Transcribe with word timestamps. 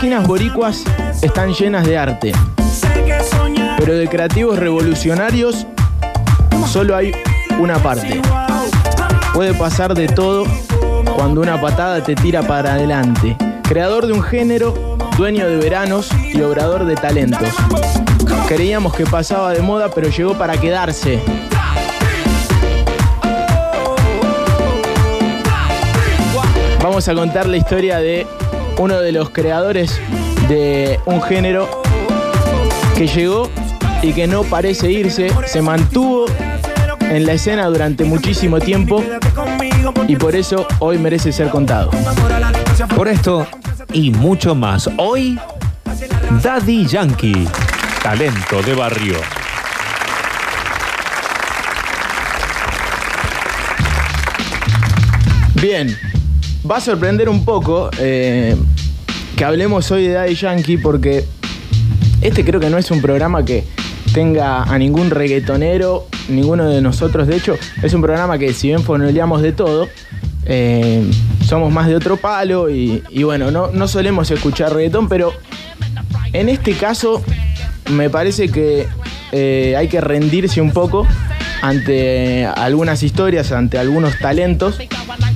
Esquinas 0.00 0.26
boricuas 0.26 0.82
están 1.20 1.52
llenas 1.52 1.86
de 1.86 1.98
arte, 1.98 2.32
pero 3.76 3.98
de 3.98 4.08
creativos 4.08 4.58
revolucionarios 4.58 5.66
solo 6.66 6.96
hay 6.96 7.12
una 7.58 7.76
parte. 7.82 8.22
Puede 9.34 9.52
pasar 9.52 9.92
de 9.92 10.08
todo 10.08 10.46
cuando 11.14 11.42
una 11.42 11.60
patada 11.60 12.02
te 12.02 12.14
tira 12.14 12.40
para 12.40 12.72
adelante. 12.72 13.36
Creador 13.68 14.06
de 14.06 14.14
un 14.14 14.22
género, 14.22 14.96
dueño 15.18 15.46
de 15.46 15.58
veranos 15.58 16.08
y 16.32 16.40
obrador 16.40 16.86
de 16.86 16.94
talentos. 16.94 17.50
Creíamos 18.48 18.94
que 18.94 19.04
pasaba 19.04 19.52
de 19.52 19.60
moda, 19.60 19.90
pero 19.94 20.08
llegó 20.08 20.32
para 20.32 20.58
quedarse. 20.58 21.20
Vamos 26.82 27.06
a 27.06 27.14
contar 27.14 27.46
la 27.46 27.58
historia 27.58 27.98
de 27.98 28.26
uno 28.80 28.98
de 29.02 29.12
los 29.12 29.28
creadores 29.28 30.00
de 30.48 30.98
un 31.04 31.20
género 31.20 31.68
que 32.96 33.06
llegó 33.06 33.50
y 34.00 34.14
que 34.14 34.26
no 34.26 34.42
parece 34.42 34.90
irse, 34.90 35.30
se 35.44 35.60
mantuvo 35.60 36.24
en 36.98 37.26
la 37.26 37.34
escena 37.34 37.66
durante 37.66 38.04
muchísimo 38.04 38.58
tiempo 38.58 39.04
y 40.08 40.16
por 40.16 40.34
eso 40.34 40.66
hoy 40.78 40.96
merece 40.96 41.30
ser 41.30 41.50
contado. 41.50 41.90
Por 42.96 43.08
esto 43.08 43.46
y 43.92 44.12
mucho 44.12 44.54
más, 44.54 44.88
hoy 44.96 45.38
Daddy 46.42 46.86
Yankee, 46.86 47.46
talento 48.02 48.62
de 48.62 48.74
barrio. 48.74 49.16
Bien, 55.60 55.94
va 56.68 56.78
a 56.78 56.80
sorprender 56.80 57.28
un 57.28 57.44
poco 57.44 57.90
eh, 57.98 58.56
que 59.40 59.46
hablemos 59.46 59.90
hoy 59.90 60.06
de 60.06 60.12
Daddy 60.12 60.34
Yankee 60.34 60.76
porque 60.76 61.24
este 62.20 62.44
creo 62.44 62.60
que 62.60 62.68
no 62.68 62.76
es 62.76 62.90
un 62.90 63.00
programa 63.00 63.42
que 63.42 63.64
tenga 64.12 64.64
a 64.64 64.76
ningún 64.76 65.08
reggaetonero, 65.08 66.08
ninguno 66.28 66.68
de 66.68 66.82
nosotros. 66.82 67.26
De 67.26 67.36
hecho, 67.36 67.56
es 67.82 67.94
un 67.94 68.02
programa 68.02 68.36
que 68.36 68.52
si 68.52 68.68
bien 68.68 68.82
fonoleamos 68.82 69.40
de 69.40 69.52
todo, 69.52 69.88
eh, 70.44 71.10
somos 71.46 71.72
más 71.72 71.88
de 71.88 71.96
otro 71.96 72.18
palo 72.18 72.68
y, 72.68 73.02
bueno, 73.22 73.50
no, 73.50 73.68
no 73.68 73.88
solemos 73.88 74.30
escuchar 74.30 74.74
reggaetón, 74.74 75.08
pero 75.08 75.32
en 76.34 76.50
este 76.50 76.74
caso 76.74 77.22
me 77.92 78.10
parece 78.10 78.50
que 78.50 78.88
eh, 79.32 79.74
hay 79.74 79.88
que 79.88 80.02
rendirse 80.02 80.60
un 80.60 80.72
poco 80.72 81.06
ante 81.62 82.46
algunas 82.46 83.02
historias, 83.02 83.52
ante 83.52 83.78
algunos 83.78 84.18
talentos 84.18 84.78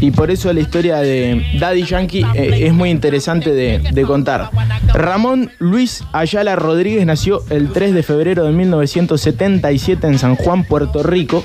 y 0.00 0.10
por 0.10 0.30
eso 0.30 0.52
la 0.52 0.60
historia 0.60 0.98
de 0.98 1.44
Daddy 1.58 1.84
Yankee 1.84 2.24
eh, 2.34 2.66
es 2.66 2.72
muy 2.72 2.90
interesante 2.90 3.50
de, 3.50 3.78
de 3.78 4.02
contar. 4.02 4.50
Ramón 4.92 5.50
Luis 5.58 6.04
Ayala 6.12 6.56
Rodríguez 6.56 7.04
nació 7.06 7.42
el 7.50 7.70
3 7.70 7.94
de 7.94 8.02
febrero 8.02 8.44
de 8.44 8.52
1977 8.52 10.06
en 10.06 10.18
San 10.18 10.36
Juan, 10.36 10.64
Puerto 10.64 11.02
Rico. 11.02 11.44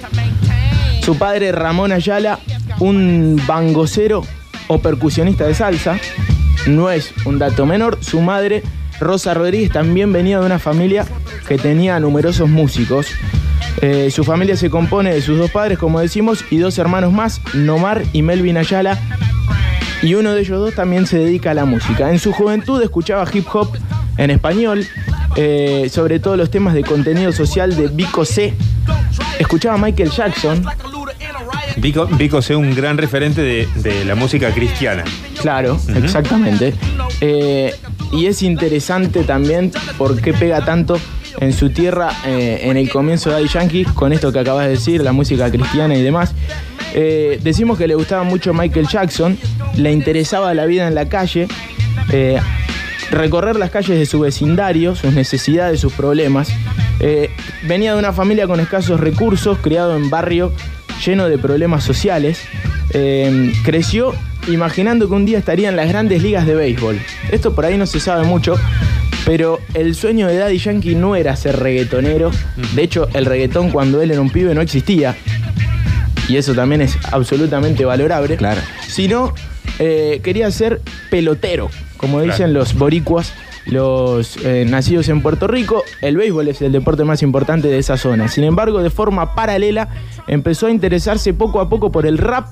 Su 1.02 1.17
padre 1.17 1.52
Ramón 1.52 1.91
Ayala, 1.91 2.39
un 2.80 3.41
bangocero 3.47 4.23
o 4.67 4.80
percusionista 4.80 5.45
de 5.45 5.55
salsa, 5.55 5.97
no 6.67 6.91
es 6.91 7.14
un 7.25 7.39
dato 7.39 7.66
menor. 7.66 7.97
Su 8.02 8.21
madre 8.21 8.64
Rosa 8.99 9.33
Rodríguez 9.33 9.71
también 9.71 10.11
venía 10.11 10.39
de 10.39 10.45
una 10.45 10.59
familia 10.59 11.05
que 11.48 11.58
tenía 11.58 11.99
numerosos 11.99 12.49
músicos. 12.49 13.08
Eh, 13.81 14.11
su 14.11 14.23
familia 14.23 14.57
se 14.57 14.69
compone 14.69 15.13
de 15.13 15.21
sus 15.21 15.37
dos 15.37 15.51
padres, 15.51 15.77
como 15.77 15.99
decimos, 15.99 16.43
y 16.49 16.57
dos 16.57 16.77
hermanos 16.77 17.13
más, 17.13 17.41
Nomar 17.53 18.03
y 18.13 18.21
Melvin 18.21 18.57
Ayala. 18.57 18.97
Y 20.01 20.13
uno 20.13 20.33
de 20.33 20.41
ellos 20.41 20.59
dos 20.59 20.75
también 20.75 21.07
se 21.07 21.17
dedica 21.17 21.51
a 21.51 21.53
la 21.53 21.65
música. 21.65 22.11
En 22.11 22.19
su 22.19 22.31
juventud 22.31 22.81
escuchaba 22.81 23.25
hip 23.31 23.47
hop 23.53 23.77
en 24.17 24.31
español, 24.31 24.85
eh, 25.35 25.89
sobre 25.91 26.19
todo 26.19 26.37
los 26.37 26.49
temas 26.49 26.73
de 26.73 26.83
contenido 26.83 27.31
social 27.31 27.75
de 27.75 27.87
Vico 27.87 28.25
C. 28.25 28.53
Escuchaba 29.39 29.75
a 29.75 29.77
Michael 29.77 30.11
Jackson, 30.11 30.65
Vico, 31.77 32.07
Vico 32.07 32.39
es 32.39 32.49
un 32.49 32.75
gran 32.75 32.97
referente 32.97 33.41
de, 33.41 33.67
de 33.75 34.05
la 34.05 34.15
música 34.15 34.51
cristiana. 34.53 35.03
Claro, 35.41 35.79
exactamente. 35.95 36.73
Eh, 37.21 37.73
y 38.11 38.25
es 38.25 38.41
interesante 38.41 39.23
también 39.23 39.71
por 39.97 40.19
qué 40.19 40.33
pega 40.33 40.65
tanto 40.65 40.99
en 41.39 41.54
su 41.54 41.70
tierra 41.70 42.11
eh, 42.26 42.61
en 42.64 42.77
el 42.77 42.89
comienzo 42.89 43.30
de 43.30 43.38
Daddy 43.38 43.48
Yankee, 43.48 43.83
con 43.86 44.14
esto 44.14 44.32
que 44.32 44.39
acabas 44.39 44.66
de 44.66 44.72
decir, 44.72 45.02
la 45.02 45.11
música 45.11 45.50
cristiana 45.50 45.95
y 45.95 46.02
demás. 46.02 46.33
Eh, 46.94 47.39
decimos 47.42 47.77
que 47.77 47.88
le 47.88 47.95
gustaba 47.95 48.23
mucho 48.23 48.54
Michael 48.54 48.88
Jackson, 48.88 49.38
le 49.77 49.92
interesaba 49.92 50.54
la 50.54 50.66
vida 50.66 50.88
en 50.88 50.95
la 50.95 51.08
calle, 51.08 51.48
eh, 52.11 52.39
recorrer 53.11 53.55
las 53.55 53.72
calles 53.72 53.98
de 53.98 54.05
su 54.05 54.20
vecindario, 54.20 54.95
sus 54.95 55.14
necesidades, 55.14 55.80
sus 55.80 55.94
problemas. 55.94 56.50
Venía 57.66 57.94
de 57.94 58.00
una 58.00 58.11
familia 58.11 58.45
con 58.45 58.60
escasos 58.60 59.00
recursos, 59.00 59.58
criado 59.60 59.95
en 59.95 60.10
barrio 60.10 60.52
lleno 61.06 61.30
de 61.30 61.38
problemas 61.38 61.83
sociales. 61.83 62.42
Creció 63.64 64.14
imaginando 64.48 65.08
que 65.08 65.14
un 65.14 65.26
día 65.26 65.38
estaría 65.38 65.70
en 65.70 65.76
las 65.76 65.88
grandes 65.88 66.21
ligas 66.21 66.45
de 66.45 66.56
béisbol. 66.56 67.00
Esto 67.32 67.54
por 67.54 67.66
ahí 67.66 67.77
no 67.77 67.86
se 67.86 68.00
sabe 68.00 68.26
mucho, 68.26 68.56
pero 69.25 69.59
el 69.73 69.95
sueño 69.95 70.27
de 70.27 70.37
Daddy 70.37 70.57
Yankee 70.57 70.95
no 70.95 71.15
era 71.15 71.35
ser 71.35 71.59
reggaetonero. 71.59 72.31
De 72.75 72.83
hecho, 72.83 73.07
el 73.13 73.25
reggaetón 73.25 73.71
cuando 73.71 74.02
él 74.02 74.11
era 74.11 74.21
un 74.21 74.30
pibe 74.30 74.53
no 74.55 74.61
existía. 74.61 75.15
Y 76.27 76.37
eso 76.37 76.53
también 76.53 76.81
es 76.81 76.97
absolutamente 77.11 77.85
valorable. 77.85 78.37
Claro. 78.37 78.61
Sino 78.87 79.33
eh, 79.79 80.19
quería 80.23 80.52
ser 80.52 80.81
pelotero, 81.09 81.69
como 81.97 82.21
dicen 82.21 82.53
los 82.53 82.75
boricuas, 82.75 83.33
los 83.65 84.37
eh, 84.43 84.65
nacidos 84.67 85.09
en 85.09 85.21
Puerto 85.21 85.47
Rico. 85.47 85.83
El 86.02 86.17
béisbol 86.17 86.47
es 86.49 86.61
el 86.61 86.71
deporte 86.71 87.03
más 87.03 87.23
importante 87.23 87.67
de 87.67 87.77
esa 87.77 87.97
zona. 87.97 88.27
Sin 88.27 88.43
embargo, 88.43 88.81
de 88.83 88.89
forma 88.89 89.35
paralela, 89.35 89.89
empezó 90.27 90.67
a 90.67 90.71
interesarse 90.71 91.33
poco 91.33 91.61
a 91.61 91.69
poco 91.69 91.91
por 91.91 92.05
el 92.05 92.17
rap 92.17 92.47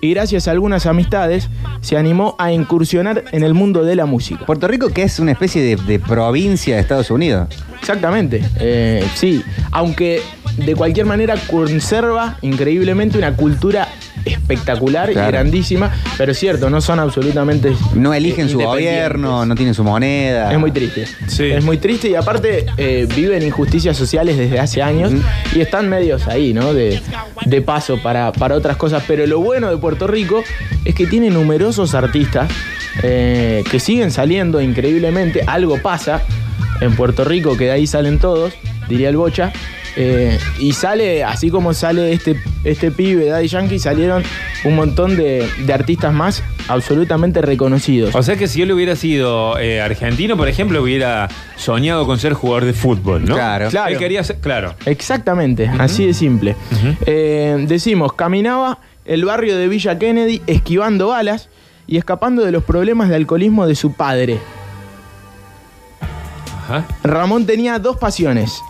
y 0.00 0.10
gracias 0.10 0.48
a 0.48 0.52
algunas 0.52 0.86
amistades 0.86 1.48
se 1.80 1.96
animó 1.96 2.36
a 2.38 2.52
incursionar 2.52 3.24
en 3.32 3.42
el 3.42 3.54
mundo 3.54 3.84
de 3.84 3.96
la 3.96 4.06
música. 4.06 4.46
Puerto 4.46 4.68
Rico, 4.68 4.88
que 4.90 5.02
es 5.02 5.18
una 5.20 5.32
especie 5.32 5.62
de, 5.62 5.76
de 5.76 5.98
provincia 5.98 6.74
de 6.74 6.80
Estados 6.80 7.10
Unidos. 7.10 7.48
Exactamente, 7.80 8.42
eh, 8.58 9.06
sí. 9.14 9.42
Aunque 9.72 10.22
de 10.56 10.74
cualquier 10.74 11.06
manera 11.06 11.34
conserva 11.50 12.36
increíblemente 12.42 13.18
una 13.18 13.34
cultura 13.36 13.88
espectacular 14.24 15.10
Claro. 15.10 15.28
y 15.28 15.32
grandísima, 15.32 15.90
pero 16.18 16.32
es 16.32 16.38
cierto, 16.38 16.68
no 16.68 16.80
son 16.82 16.98
absolutamente. 17.00 17.72
No 17.94 18.12
eligen 18.12 18.48
su 18.50 18.58
gobierno, 18.58 19.46
no 19.46 19.54
tienen 19.54 19.72
su 19.74 19.82
moneda. 19.82 20.52
Es 20.52 20.58
muy 20.58 20.70
triste. 20.72 21.06
Sí. 21.26 21.44
Es 21.44 21.64
muy 21.64 21.78
triste 21.78 22.10
y 22.10 22.14
aparte 22.14 22.66
eh, 22.76 23.08
viven 23.16 23.42
injusticias 23.42 23.96
sociales 23.96 24.36
desde 24.36 24.58
hace 24.60 24.82
años 24.82 25.12
y 25.54 25.60
están 25.60 25.88
medios 25.88 26.26
ahí, 26.28 26.52
¿no? 26.52 26.74
De, 26.74 27.00
de 27.46 27.62
paso 27.62 27.98
para, 28.02 28.30
para 28.32 28.56
otras 28.56 28.76
cosas. 28.76 29.02
Pero 29.06 29.26
lo 29.26 29.40
bueno 29.40 29.70
de 29.70 29.78
Puerto 29.78 30.06
Rico 30.06 30.44
es 30.84 30.94
que 30.94 31.06
tiene 31.06 31.30
numerosos 31.30 31.94
artistas 31.94 32.50
eh, 33.02 33.64
que 33.70 33.80
siguen 33.80 34.10
saliendo 34.10 34.60
increíblemente. 34.60 35.42
Algo 35.46 35.78
pasa 35.80 36.20
en 36.82 36.94
Puerto 36.94 37.24
Rico, 37.24 37.56
que 37.56 37.64
de 37.64 37.70
ahí 37.72 37.86
salen 37.86 38.18
todos, 38.18 38.52
diría 38.88 39.08
el 39.08 39.16
Bocha. 39.16 39.50
Eh, 39.96 40.38
y 40.58 40.72
sale, 40.72 41.24
así 41.24 41.50
como 41.50 41.74
sale 41.74 42.12
este, 42.12 42.40
este 42.64 42.90
pibe, 42.90 43.26
Daddy 43.26 43.48
Yankee, 43.48 43.78
salieron 43.78 44.22
un 44.64 44.76
montón 44.76 45.16
de, 45.16 45.48
de 45.66 45.72
artistas 45.72 46.12
más 46.12 46.42
absolutamente 46.68 47.42
reconocidos. 47.42 48.14
O 48.14 48.22
sea 48.22 48.36
que 48.36 48.46
si 48.46 48.62
él 48.62 48.72
hubiera 48.72 48.94
sido 48.94 49.58
eh, 49.58 49.80
argentino, 49.80 50.36
por 50.36 50.48
ejemplo, 50.48 50.82
hubiera 50.82 51.28
soñado 51.56 52.06
con 52.06 52.18
ser 52.18 52.34
jugador 52.34 52.64
de 52.64 52.72
fútbol, 52.72 53.24
¿no? 53.24 53.34
Claro. 53.34 53.68
Claro. 53.70 53.92
Él 53.92 53.98
quería 53.98 54.22
ser, 54.22 54.38
claro. 54.38 54.74
Exactamente, 54.86 55.70
así 55.78 56.06
de 56.06 56.14
simple. 56.14 56.56
Eh, 57.06 57.64
decimos, 57.66 58.12
caminaba 58.12 58.78
el 59.04 59.24
barrio 59.24 59.56
de 59.56 59.66
Villa 59.68 59.98
Kennedy 59.98 60.40
esquivando 60.46 61.08
balas 61.08 61.48
y 61.86 61.96
escapando 61.96 62.44
de 62.44 62.52
los 62.52 62.62
problemas 62.62 63.08
de 63.08 63.16
alcoholismo 63.16 63.66
de 63.66 63.74
su 63.74 63.94
padre. 63.94 64.38
Ajá. 66.62 66.86
Ramón 67.02 67.46
tenía 67.46 67.78
dos 67.80 67.96
pasiones. 67.96 68.60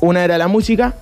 Una 0.00 0.24
era 0.24 0.38
la 0.38 0.48
música 0.48 0.94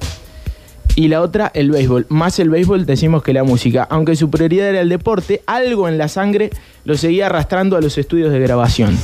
y 0.96 1.08
la 1.08 1.20
otra 1.20 1.50
el 1.54 1.70
béisbol. 1.70 2.06
Más 2.08 2.38
el 2.38 2.50
béisbol 2.50 2.86
decimos 2.86 3.22
que 3.22 3.32
la 3.32 3.44
música. 3.44 3.86
Aunque 3.90 4.16
su 4.16 4.30
prioridad 4.30 4.68
era 4.68 4.80
el 4.80 4.88
deporte, 4.88 5.42
algo 5.46 5.88
en 5.88 5.98
la 5.98 6.08
sangre 6.08 6.50
lo 6.84 6.96
seguía 6.96 7.26
arrastrando 7.26 7.76
a 7.76 7.80
los 7.80 7.98
estudios 7.98 8.32
de 8.32 8.40
grabación. 8.40 8.96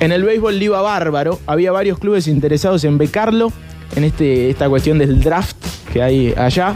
En 0.00 0.12
el 0.12 0.24
béisbol 0.24 0.62
iba 0.62 0.82
bárbaro. 0.82 1.38
Había 1.46 1.72
varios 1.72 1.98
clubes 1.98 2.26
interesados 2.26 2.84
en 2.84 2.98
becarlo 2.98 3.52
en 3.96 4.04
este, 4.04 4.50
esta 4.50 4.68
cuestión 4.68 4.98
del 4.98 5.20
draft 5.20 5.56
que 5.92 6.02
hay 6.02 6.34
allá. 6.36 6.74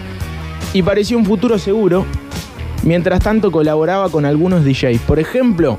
Y 0.73 0.83
parecía 0.83 1.17
un 1.17 1.25
futuro 1.25 1.59
seguro. 1.59 2.07
Mientras 2.83 3.21
tanto 3.21 3.51
colaboraba 3.51 4.11
con 4.11 4.27
algunos 4.27 4.65
DJs. 4.65 5.01
Por 5.07 5.19
ejemplo, 5.19 5.77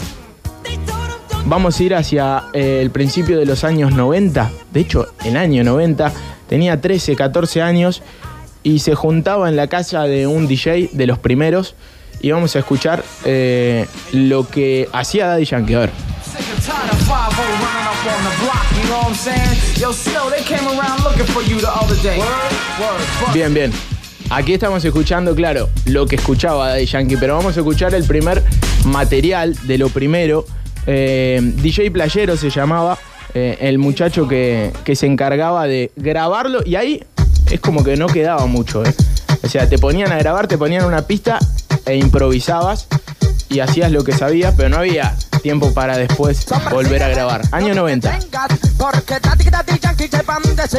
Vamos 1.47 1.79
a 1.79 1.83
ir 1.83 1.93
hacia 1.93 2.45
eh, 2.53 2.79
el 2.81 2.89
principio 2.89 3.37
de 3.37 3.45
los 3.45 3.63
años 3.63 3.93
90. 3.93 4.51
De 4.73 4.79
hecho, 4.79 5.05
el 5.23 5.37
año 5.37 5.63
90 5.63 6.11
tenía 6.47 6.81
13, 6.81 7.15
14 7.15 7.61
años 7.61 8.01
y 8.63 8.79
se 8.79 8.95
juntaba 8.95 9.49
en 9.49 9.55
la 9.55 9.67
casa 9.67 10.03
de 10.03 10.27
un 10.27 10.47
DJ 10.47 10.89
de 10.91 11.07
los 11.07 11.19
primeros 11.19 11.75
y 12.21 12.31
vamos 12.31 12.55
a 12.55 12.59
escuchar 12.59 13.03
eh, 13.23 13.85
lo 14.11 14.47
que 14.47 14.89
hacía 14.91 15.27
Daddy 15.27 15.45
Yankee. 15.45 15.75
A 15.75 15.79
ver. 15.79 15.91
Bien, 23.33 23.53
bien. 23.53 23.71
Aquí 24.31 24.53
estamos 24.53 24.83
escuchando, 24.83 25.35
claro, 25.35 25.69
lo 25.85 26.07
que 26.07 26.15
escuchaba 26.15 26.69
Daddy 26.69 26.85
Yankee, 26.87 27.17
pero 27.17 27.35
vamos 27.35 27.57
a 27.57 27.59
escuchar 27.59 27.93
el 27.93 28.05
primer 28.05 28.43
material 28.85 29.55
de 29.67 29.77
lo 29.77 29.89
primero. 29.89 30.45
Eh, 30.87 31.39
DJ 31.41 31.91
Playero 31.91 32.35
se 32.37 32.49
llamaba 32.49 32.97
eh, 33.37 33.57
el 33.67 33.79
muchacho 33.79 34.29
que, 34.29 34.71
que, 34.85 34.95
se 34.95 35.07
encargaba 35.07 35.67
de 35.67 35.91
grabarlo 35.97 36.61
y 36.65 36.75
ahí 36.75 37.03
es 37.51 37.59
como 37.59 37.83
que 37.83 37.97
no 37.97 38.07
quedaba 38.07 38.45
mucho. 38.45 38.85
Eh. 38.85 38.93
O 39.43 39.49
sea, 39.49 39.67
te 39.67 39.77
ponían 39.77 40.13
a 40.13 40.17
grabar, 40.17 40.47
te 40.47 40.57
ponían 40.57 40.85
una 40.85 41.01
pista 41.01 41.37
e 41.85 41.97
improvisabas 41.97 42.87
y 43.49 43.59
hacías 43.59 43.91
lo 43.91 44.05
que 44.05 44.13
sabías, 44.13 44.53
pero 44.55 44.69
no 44.69 44.77
había 44.77 45.15
tiempo 45.41 45.73
para 45.73 45.97
después 45.97 46.45
volver 46.71 47.03
a 47.03 47.09
grabar. 47.09 47.41
Año 47.51 47.75
90. 47.75 48.17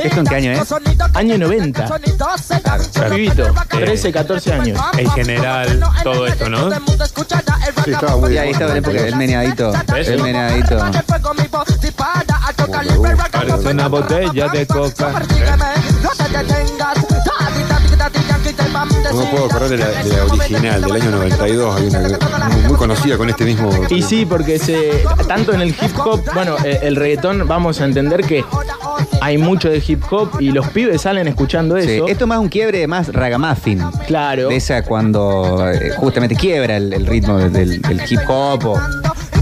¿Esto 0.03 0.21
en 0.21 0.27
qué 0.27 0.35
año 0.35 0.51
es? 0.51 0.73
Año 1.15 1.39
90. 1.39 1.99
Vivito, 3.11 3.55
13, 3.69 4.13
14 4.13 4.53
años. 4.53 4.81
En 4.99 5.11
general, 5.11 5.81
todo 6.03 6.27
esto, 6.27 6.49
¿no? 6.49 6.69
Sí, 7.85 7.91
estaba 7.93 8.17
muy 8.17 8.35
y 8.35 8.39
ahí 8.39 8.51
estaba 8.51 8.73
la 8.73 8.79
época 8.79 9.03
del 9.03 9.15
meneadito. 9.15 9.73
El 9.95 10.23
meneadito. 10.23 10.79
Parece 13.33 13.69
una 13.69 13.89
botella 13.89 14.49
de 14.49 14.67
coca. 14.67 15.23
No 19.13 19.31
puedo 19.31 19.47
acordar 19.47 19.69
de 19.69 19.79
la, 19.79 19.87
original 20.31 20.83
del 20.83 20.93
año 20.93 21.11
92, 21.11 21.81
hay 21.81 21.87
una 21.89 22.49
muy, 22.69 22.77
conocida 22.77 23.17
con 23.17 23.31
este 23.31 23.45
mismo. 23.45 23.71
Y 23.89 24.03
sí, 24.03 24.27
porque 24.27 24.61
tanto 25.27 25.53
en 25.53 25.63
el 25.63 25.71
hip 25.71 25.99
hop, 26.05 26.23
bueno, 26.35 26.57
el 26.65 26.97
reggaetón, 26.97 27.47
vamos 27.49 27.81
a 27.81 27.85
entender 27.85 28.23
que 28.23 28.45
hay 29.21 29.39
mucho 29.39 29.69
de 29.69 29.83
hip 29.87 30.03
hop 30.11 30.41
y 30.41 30.51
los 30.51 30.69
pibes 30.69 31.03
salen 31.03 31.29
escuchando 31.29 31.77
eso. 31.77 32.07
Esto 32.07 32.27
más 32.27 32.39
un 32.39 32.49
quiebre 32.49 32.87
más 32.87 33.13
ragamuffin. 33.13 33.83
Claro. 34.07 34.49
De 34.49 34.57
esa 34.57 34.83
cuando 34.83 35.65
justamente 35.97 36.37
quiebra 36.37 36.77
el, 36.77 37.07
ritmo 37.07 37.39
del, 37.39 37.81
del, 37.81 38.03
hip 38.09 38.21
hop 38.29 38.67
o 38.67 38.81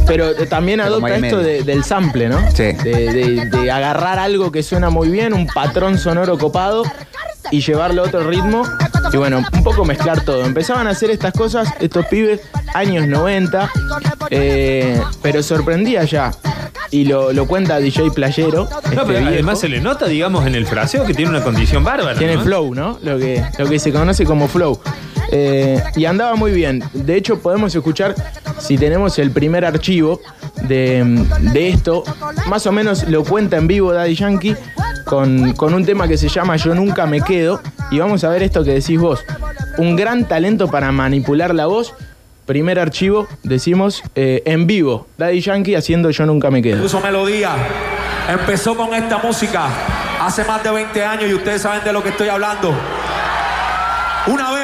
pero 0.06 0.34
también 0.46 0.80
adopta 0.80 1.16
esto 1.16 1.38
del 1.38 1.84
sample, 1.84 2.28
¿no? 2.28 2.38
Sí. 2.50 2.72
De, 2.72 3.48
de, 3.50 3.70
agarrar 3.70 4.18
algo 4.18 4.52
que 4.52 4.62
suena 4.62 4.90
muy 4.90 5.08
bien, 5.08 5.32
un 5.32 5.46
patrón 5.46 5.98
sonoro 5.98 6.38
copado 6.38 6.84
y 7.50 7.60
llevarlo 7.60 8.02
a 8.02 8.06
otro 8.06 8.28
ritmo. 8.28 8.64
Y 9.12 9.16
bueno, 9.16 9.42
un 9.52 9.64
poco 9.64 9.84
mezclar 9.84 10.24
todo. 10.24 10.44
Empezaban 10.44 10.86
a 10.86 10.90
hacer 10.90 11.10
estas 11.10 11.32
cosas 11.32 11.68
estos 11.80 12.06
pibes 12.06 12.40
años 12.74 13.06
90, 13.06 13.70
eh, 14.30 15.00
pero 15.22 15.42
sorprendía 15.42 16.04
ya 16.04 16.32
y 16.90 17.04
lo, 17.04 17.32
lo, 17.32 17.46
cuenta 17.46 17.78
DJ 17.78 18.10
Playero. 18.12 18.68
Este 18.84 18.96
no, 18.96 19.04
pero 19.04 19.26
además 19.26 19.60
se 19.60 19.68
le 19.68 19.80
nota, 19.80 20.06
digamos, 20.06 20.46
en 20.46 20.54
el 20.54 20.66
fraseo 20.66 21.04
que 21.04 21.14
tiene 21.14 21.30
una 21.30 21.42
condición 21.42 21.82
bárbara. 21.82 22.18
Tiene 22.18 22.38
flow, 22.38 22.74
¿no? 22.74 22.98
Lo 23.02 23.18
que, 23.18 23.44
lo 23.58 23.66
que 23.66 23.78
se 23.78 23.92
conoce 23.92 24.24
como 24.24 24.48
flow. 24.48 24.80
Eh, 25.30 25.82
y 25.96 26.04
andaba 26.04 26.36
muy 26.36 26.52
bien. 26.52 26.82
De 26.92 27.16
hecho, 27.16 27.38
podemos 27.38 27.74
escuchar 27.74 28.14
si 28.58 28.76
tenemos 28.78 29.18
el 29.18 29.30
primer 29.30 29.64
archivo 29.64 30.20
de, 30.62 31.26
de 31.52 31.68
esto. 31.68 32.04
Más 32.48 32.66
o 32.66 32.72
menos 32.72 33.08
lo 33.08 33.24
cuenta 33.24 33.56
en 33.56 33.66
vivo 33.66 33.92
Daddy 33.92 34.14
Yankee 34.14 34.56
con, 35.04 35.52
con 35.54 35.74
un 35.74 35.84
tema 35.84 36.08
que 36.08 36.16
se 36.16 36.28
llama 36.28 36.56
Yo 36.56 36.74
Nunca 36.74 37.06
Me 37.06 37.20
Quedo. 37.20 37.60
Y 37.90 37.98
vamos 37.98 38.24
a 38.24 38.28
ver 38.28 38.42
esto 38.42 38.64
que 38.64 38.72
decís 38.72 38.98
vos. 38.98 39.24
Un 39.78 39.96
gran 39.96 40.26
talento 40.26 40.68
para 40.70 40.92
manipular 40.92 41.54
la 41.54 41.66
voz 41.66 41.94
primer 42.46 42.78
archivo, 42.78 43.26
decimos, 43.42 44.02
eh, 44.14 44.42
en 44.44 44.66
vivo, 44.66 45.06
Daddy 45.16 45.40
Yankee 45.40 45.74
haciendo 45.74 46.10
Yo 46.10 46.26
Nunca 46.26 46.50
Me 46.50 46.62
Quedo. 46.62 46.82
Puso 46.82 47.00
melodía, 47.00 47.54
empezó 48.28 48.76
con 48.76 48.94
esta 48.94 49.18
música 49.18 49.68
hace 50.20 50.44
más 50.44 50.62
de 50.62 50.70
20 50.70 51.04
años 51.04 51.30
y 51.30 51.34
ustedes 51.34 51.62
saben 51.62 51.82
de 51.84 51.92
lo 51.92 52.02
que 52.02 52.10
estoy 52.10 52.28
hablando. 52.28 52.74
Una 54.26 54.52
vez 54.52 54.63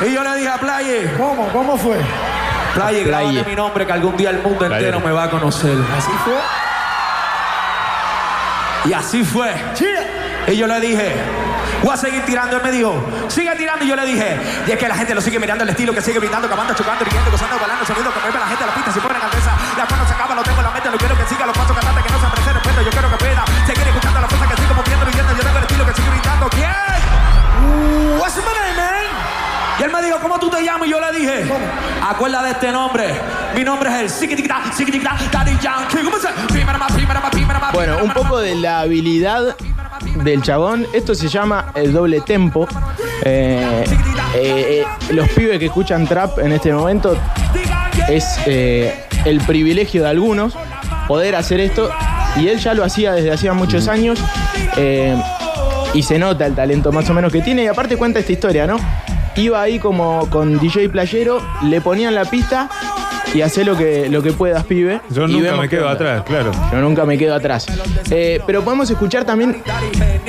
Y 0.00 0.12
yo 0.12 0.22
le 0.22 0.36
dije 0.36 0.48
a 0.48 0.58
Playe, 0.58 1.12
¿cómo? 1.16 1.48
¿Cómo 1.48 1.76
fue? 1.76 1.98
Playe, 2.74 3.02
Playe. 3.04 3.44
mi 3.44 3.56
nombre 3.56 3.84
que 3.84 3.92
algún 3.92 4.16
día 4.16 4.30
el 4.30 4.40
mundo 4.40 4.64
entero 4.64 5.00
me 5.00 5.10
va 5.10 5.24
a 5.24 5.30
conocer. 5.30 5.76
Así 5.96 6.12
fue. 6.24 6.38
Y 8.84 8.92
así 8.92 9.24
fue. 9.24 9.54
Y 10.46 10.56
yo 10.56 10.66
le 10.68 10.80
dije, 10.80 11.16
voy 11.82 11.92
a 11.92 11.96
seguir 11.96 12.24
tirando. 12.24 12.56
Él 12.56 12.62
me 12.62 12.70
dijo, 12.70 12.94
sigue 13.26 13.54
tirando. 13.56 13.84
Y 13.84 13.88
yo 13.88 13.96
le 13.96 14.06
dije, 14.06 14.38
y 14.68 14.70
es 14.70 14.78
que 14.78 14.86
la 14.88 14.94
gente 14.94 15.14
lo 15.16 15.20
sigue 15.20 15.40
mirando 15.40 15.64
el 15.64 15.70
estilo, 15.70 15.92
que 15.92 16.00
sigue 16.00 16.20
gritando, 16.20 16.46
acabando, 16.46 16.74
chocando, 16.74 17.04
riendo, 17.04 17.30
gozando, 17.32 17.58
bailando, 17.58 17.84
sonido 17.84 18.12
que 18.14 18.20
mueve 18.20 18.38
la 18.38 18.46
gente 18.46 18.64
a 18.64 18.66
la 18.68 18.74
pista. 18.74 18.92
Si 18.92 19.00
ponen 19.00 19.20
cabeza, 19.20 19.50
la 19.76 19.84
cuando 19.84 20.06
se 20.06 20.14
acaba, 20.14 20.34
lo 20.36 20.42
tengo 20.44 20.58
en 20.58 20.64
la 20.64 20.70
mente. 20.70 20.90
No 20.90 20.96
quiero 20.96 21.16
que 21.18 21.26
siga 21.26 21.44
los 21.46 21.56
pasos 21.58 21.76
cantantes 21.76 22.04
que 22.04 22.12
no 22.12 22.20
se 22.20 22.26
apresen 22.26 22.54
respeto. 22.54 22.82
Yo 22.82 22.90
quiero 22.90 23.10
que 23.10 23.16
pueda 23.16 23.44
seguir 23.66 23.88
escuchando 23.88 24.20
las 24.20 24.30
cosas 24.30 24.46
que 24.48 24.56
sigo 24.62 24.74
moviendo, 24.74 25.06
viendo. 25.10 25.32
Yo 25.36 25.42
tengo 25.42 25.58
el 25.58 25.64
estilo 25.64 25.86
que 25.86 25.94
sigue 25.94 26.10
gritando. 26.10 26.48
¿Quién? 26.50 26.70
Uh, 27.66 28.20
what's 28.22 28.36
my 28.38 28.54
name, 28.54 28.76
man? 28.78 29.47
Y 29.78 29.82
él 29.82 29.92
me 29.92 30.02
dijo, 30.02 30.18
¿cómo 30.20 30.38
tú 30.40 30.50
te 30.50 30.64
llamas? 30.64 30.88
Y 30.88 30.90
yo 30.90 31.00
le 31.00 31.18
dije, 31.18 31.44
acuerda 32.02 32.42
de 32.42 32.50
este 32.50 32.72
nombre. 32.72 33.14
Mi 33.54 33.62
nombre 33.62 33.90
es 33.90 34.22
el 34.22 34.32
Daddy 35.30 35.56
Yankee. 35.60 35.98
¿Cómo 36.04 36.18
se? 36.18 36.28
Bueno, 37.72 37.98
un 38.02 38.12
poco 38.12 38.38
de 38.38 38.56
la 38.56 38.80
habilidad 38.80 39.56
del 40.24 40.42
chabón. 40.42 40.86
Esto 40.92 41.14
se 41.14 41.28
llama 41.28 41.72
el 41.76 41.92
doble 41.92 42.20
tempo. 42.22 42.66
Eh, 43.22 43.84
eh, 44.34 44.84
eh, 44.84 44.84
los 45.12 45.28
pibes 45.30 45.58
que 45.58 45.66
escuchan 45.66 46.06
trap 46.06 46.38
en 46.40 46.52
este 46.52 46.72
momento 46.72 47.16
es 48.08 48.38
el 48.46 49.40
privilegio 49.46 50.02
de 50.02 50.08
algunos 50.08 50.54
poder 51.06 51.36
hacer 51.36 51.60
esto. 51.60 51.88
Y 52.36 52.48
él 52.48 52.58
ya 52.58 52.74
lo 52.74 52.84
hacía 52.84 53.12
desde 53.12 53.30
hacía 53.30 53.52
muchos 53.52 53.86
años. 53.86 54.18
y 55.94 56.02
se 56.02 56.18
nota 56.18 56.46
el 56.46 56.54
talento 56.54 56.90
más 56.92 57.08
o 57.08 57.14
menos 57.14 57.32
que 57.32 57.42
tiene. 57.42 57.62
Y 57.62 57.66
aparte 57.68 57.96
cuenta 57.96 58.18
esta 58.18 58.32
historia, 58.32 58.66
¿no? 58.66 58.78
Iba 59.38 59.62
ahí 59.62 59.78
como 59.78 60.28
con 60.30 60.58
DJ 60.58 60.88
Playero, 60.88 61.40
le 61.62 61.80
ponían 61.80 62.12
la 62.12 62.24
pista 62.24 62.68
y 63.32 63.40
hace 63.42 63.64
lo 63.64 63.76
que, 63.76 64.08
lo 64.08 64.20
que 64.20 64.32
puedas, 64.32 64.64
pibe. 64.64 65.00
Yo 65.10 65.28
y 65.28 65.32
nunca 65.32 65.54
me 65.54 65.68
quedo 65.68 65.88
atrás, 65.88 66.24
claro. 66.26 66.50
Yo 66.72 66.80
nunca 66.80 67.04
me 67.04 67.16
quedo 67.16 67.36
atrás. 67.36 67.66
Eh, 68.10 68.40
pero 68.46 68.64
podemos 68.64 68.90
escuchar 68.90 69.24
también 69.24 69.62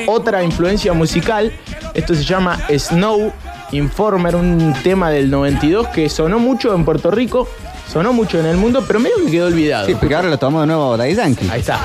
otra 0.05 0.43
influencia 0.43 0.93
musical. 0.93 1.51
Esto 1.95 2.13
se 2.13 2.23
llama 2.23 2.59
Snow 2.69 3.33
Informer, 3.71 4.35
un 4.35 4.75
tema 4.83 5.09
del 5.09 5.31
92 5.31 5.87
que 5.87 6.07
sonó 6.07 6.37
mucho 6.37 6.75
en 6.75 6.85
Puerto 6.85 7.09
Rico, 7.09 7.49
sonó 7.91 8.13
mucho 8.13 8.39
en 8.39 8.45
el 8.45 8.57
mundo, 8.57 8.83
pero 8.85 8.99
medio 8.99 9.15
que 9.25 9.31
quedó 9.31 9.47
olvidado. 9.47 9.87
Sí, 9.87 9.95
porque 9.95 10.13
ahora 10.13 10.29
lo 10.29 10.37
tomó 10.37 10.61
de 10.61 10.67
nuevo 10.67 10.95
Daddy 10.95 11.15
Yankee. 11.15 11.49
Ahí 11.49 11.61
está. 11.61 11.79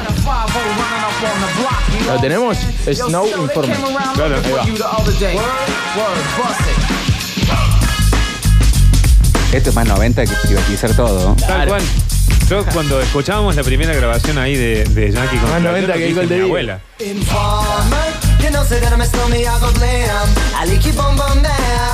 ¿Lo 2.06 2.20
tenemos? 2.20 2.58
Snow 2.86 3.26
Informer. 3.26 3.78
Claro, 4.14 4.36
ahí 4.36 4.52
va. 4.52 4.94
Esto 9.54 9.70
es 9.70 9.76
más 9.76 9.86
90 9.86 10.24
que 10.24 10.32
privatizar 10.42 10.94
todo. 10.96 11.34
Tal 11.36 11.46
Claro. 11.46 11.70
cual. 11.70 11.82
Yo 12.48 12.64
cuando 12.72 13.00
escuchábamos 13.00 13.54
la 13.56 13.62
primera 13.62 13.94
grabación 13.94 14.36
ahí 14.36 14.56
de, 14.56 14.84
de 14.84 15.12
Yankee 15.12 15.36
con 15.38 15.50
Más 15.50 15.60
Flavio, 15.60 15.86
90 15.86 15.86
lo 15.86 16.28
que 16.28 16.34
mi 16.34 16.40
abuela. 16.42 16.80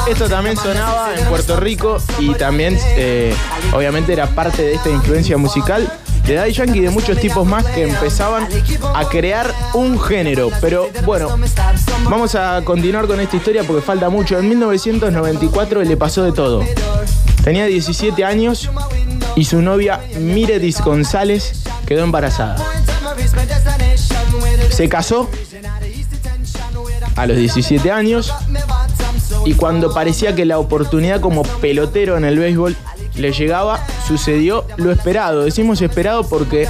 Esto 0.09 0.29
también 0.29 0.57
sonaba 0.57 1.15
en 1.17 1.27
Puerto 1.27 1.57
Rico 1.61 1.99
y 2.19 2.35
también, 2.35 2.79
eh, 2.97 3.35
obviamente, 3.73 4.13
era 4.15 4.27
parte 4.27 4.63
de 4.63 4.75
esta 4.75 4.89
influencia 4.89 5.37
musical 5.37 5.93
de 6.27 6.35
Daddy 6.35 6.53
Yankee 6.53 6.79
y 6.79 6.83
de 6.83 6.91
muchos 6.91 7.19
tipos 7.19 7.47
más 7.47 7.65
que 7.67 7.83
empezaban 7.85 8.49
a 8.95 9.05
crear 9.09 9.53
un 9.75 10.01
género. 10.01 10.51
Pero 10.61 10.89
bueno, 11.05 11.29
vamos 12.09 12.35
a 12.35 12.63
continuar 12.65 13.07
con 13.07 13.21
esta 13.21 13.37
historia 13.37 13.63
porque 13.65 13.83
falta 13.83 14.09
mucho. 14.09 14.39
En 14.39 14.49
1994 14.49 15.83
le 15.83 15.97
pasó 15.97 16.25
de 16.25 16.33
todo. 16.33 16.65
Tenía 17.43 17.67
17 17.67 18.25
años 18.25 18.71
y 19.37 19.45
su 19.45 19.63
novia 19.63 20.01
Miredis 20.19 20.81
González 20.81 21.63
quedó 21.87 22.05
embarazada. 22.05 22.57
Se 24.71 24.89
casó 24.89 25.29
a 27.17 27.27
los 27.27 27.37
17 27.37 27.91
años 27.91 28.33
y 29.45 29.55
cuando 29.55 29.93
parecía 29.93 30.35
que 30.35 30.45
la 30.45 30.59
oportunidad 30.59 31.21
como 31.21 31.43
pelotero 31.43 32.17
en 32.17 32.25
el 32.25 32.39
béisbol 32.39 32.77
le 33.17 33.33
llegaba, 33.33 33.85
sucedió 34.07 34.67
lo 34.77 34.93
esperado. 34.93 35.45
Decimos 35.45 35.81
esperado 35.83 36.25
porque 36.25 36.69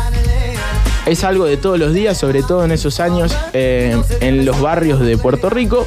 es 1.07 1.25
algo 1.25 1.45
de 1.45 1.57
todos 1.57 1.79
los 1.79 1.93
días, 1.93 2.17
sobre 2.17 2.43
todo 2.43 2.65
en 2.65 2.73
esos 2.73 3.01
años 3.01 3.37
eh, 3.53 4.01
en 4.21 4.45
los 4.45 4.61
barrios 4.61 5.01
de 5.01 5.19
Puerto 5.19 5.51
Rico. 5.51 5.87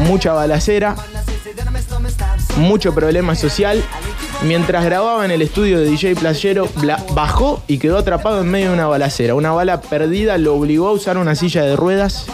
Mucha 0.00 0.32
balacera, 0.32 0.96
mucho 2.58 2.94
problema 2.94 3.34
social. 3.34 3.82
Mientras 4.42 4.84
grababa 4.84 5.24
en 5.24 5.30
el 5.30 5.42
estudio 5.42 5.80
de 5.80 5.90
DJ 5.90 6.16
Playero, 6.16 6.68
bajó 7.12 7.62
y 7.66 7.78
quedó 7.78 7.98
atrapado 7.98 8.42
en 8.42 8.50
medio 8.50 8.68
de 8.68 8.74
una 8.74 8.86
balacera. 8.86 9.34
Una 9.34 9.52
bala 9.52 9.80
perdida 9.80 10.38
lo 10.38 10.54
obligó 10.54 10.88
a 10.88 10.92
usar 10.92 11.18
una 11.18 11.34
silla 11.34 11.62
de 11.62 11.74
ruedas 11.76 12.26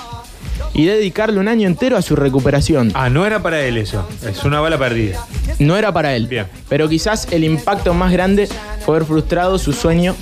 y 0.75 0.87
dedicarle 0.87 1.39
un 1.39 1.49
año 1.49 1.69
entero 1.69 1.97
a 1.97 2.03
su 2.03 2.17
recuperación. 2.17 2.91
Ah, 2.95 3.09
no 3.09 3.25
era 3.25 3.43
para 3.43 3.61
él 3.63 3.79
eso. 3.79 4.07
Es 4.27 4.45
una 4.45 4.61
bala 4.61 4.77
perdida. 4.77 5.25
No 5.59 5.77
era 5.77 5.93
para 5.93 6.15
él. 6.17 6.27
Bien. 6.27 6.47
Pero 6.69 6.89
quizás 6.89 7.29
el 7.31 7.45
impacto 7.45 7.95
más 7.95 8.13
grande 8.13 8.49
fue 8.85 8.97
haber 8.97 9.07
frustrado 9.07 9.59
su 9.59 9.73
sueño 9.73 10.17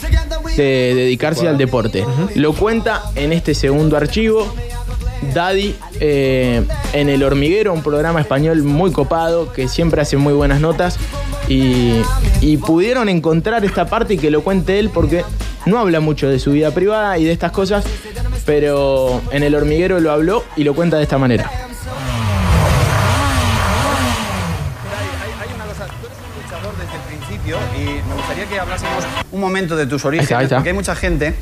de 0.56 0.92
dedicarse 0.94 1.48
al 1.48 1.58
deporte. 1.58 2.04
Lo 2.34 2.52
cuenta 2.52 3.02
en 3.14 3.32
este 3.32 3.54
segundo 3.54 3.96
archivo. 3.96 4.54
Daddy 5.34 5.76
eh, 6.00 6.64
en 6.92 7.08
El 7.08 7.22
Hormiguero, 7.22 7.72
un 7.72 7.82
programa 7.82 8.20
español 8.20 8.62
muy 8.62 8.92
copado 8.92 9.52
que 9.52 9.68
siempre 9.68 10.00
hace 10.02 10.16
muy 10.16 10.32
buenas 10.32 10.60
notas. 10.60 10.96
Y, 11.48 12.02
y 12.40 12.56
pudieron 12.58 13.08
encontrar 13.08 13.64
esta 13.64 13.86
parte 13.86 14.14
y 14.14 14.18
que 14.18 14.30
lo 14.30 14.42
cuente 14.42 14.78
él 14.78 14.90
porque 14.92 15.24
no 15.66 15.78
habla 15.78 16.00
mucho 16.00 16.28
de 16.28 16.38
su 16.38 16.52
vida 16.52 16.70
privada 16.70 17.18
y 17.18 17.24
de 17.24 17.32
estas 17.32 17.52
cosas, 17.52 17.84
pero 18.46 19.20
en 19.32 19.42
El 19.42 19.54
Hormiguero 19.54 20.00
lo 20.00 20.12
habló 20.12 20.44
y 20.56 20.64
lo 20.64 20.74
cuenta 20.74 20.96
de 20.96 21.02
esta 21.02 21.18
manera. 21.18 21.50
Hay 25.40 25.48
una 25.54 25.64
cosa, 25.64 25.86
tú 25.86 26.06
eres 26.06 26.18
un 26.18 26.42
luchador 26.42 26.74
desde 26.78 26.94
el 26.96 27.02
principio 27.18 27.56
y 27.76 28.08
me 28.08 28.14
gustaría 28.14 28.46
que 28.46 28.58
hablásemos 28.60 29.04
un 29.30 29.40
momento 29.40 29.76
de 29.76 29.86
tus 29.86 30.04
Ahí 30.04 30.08
orígenes, 30.08 30.30
está, 30.30 30.38
ahí 30.38 30.44
está. 30.44 30.56
porque 30.56 30.70
hay 30.70 30.74
mucha 30.74 30.94
gente 30.94 31.34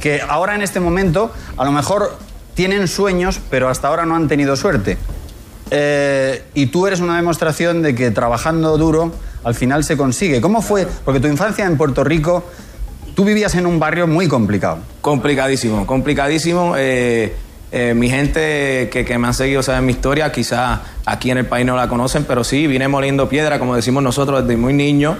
que 0.00 0.20
ahora 0.26 0.54
en 0.54 0.62
este 0.62 0.80
momento 0.80 1.32
a 1.56 1.64
lo 1.64 1.72
mejor 1.72 2.16
tienen 2.56 2.88
sueños, 2.88 3.38
pero 3.50 3.68
hasta 3.68 3.86
ahora 3.86 4.06
no 4.06 4.16
han 4.16 4.26
tenido 4.26 4.56
suerte. 4.56 4.96
Eh, 5.70 6.42
y 6.54 6.66
tú 6.66 6.86
eres 6.86 7.00
una 7.00 7.16
demostración 7.16 7.82
de 7.82 7.94
que 7.94 8.10
trabajando 8.10 8.78
duro 8.78 9.12
al 9.44 9.54
final 9.54 9.84
se 9.84 9.96
consigue. 9.96 10.40
¿Cómo 10.40 10.62
fue? 10.62 10.88
Porque 11.04 11.20
tu 11.20 11.28
infancia 11.28 11.66
en 11.66 11.76
Puerto 11.76 12.02
Rico, 12.02 12.44
tú 13.14 13.24
vivías 13.24 13.54
en 13.56 13.66
un 13.66 13.78
barrio 13.78 14.06
muy 14.06 14.26
complicado. 14.26 14.78
Complicadísimo, 15.02 15.86
complicadísimo. 15.86 16.74
Eh, 16.78 17.36
eh, 17.72 17.92
mi 17.94 18.08
gente 18.08 18.88
que, 18.90 19.04
que 19.04 19.18
me 19.18 19.26
han 19.26 19.34
seguido 19.34 19.62
saben 19.62 19.84
mi 19.84 19.92
historia, 19.92 20.32
quizás 20.32 20.80
aquí 21.04 21.30
en 21.30 21.36
el 21.36 21.46
país 21.46 21.66
no 21.66 21.76
la 21.76 21.88
conocen, 21.88 22.24
pero 22.24 22.42
sí, 22.42 22.66
vine 22.66 22.88
moliendo 22.88 23.28
piedra, 23.28 23.58
como 23.58 23.76
decimos 23.76 24.02
nosotros, 24.02 24.42
desde 24.42 24.56
muy 24.56 24.72
niño, 24.72 25.18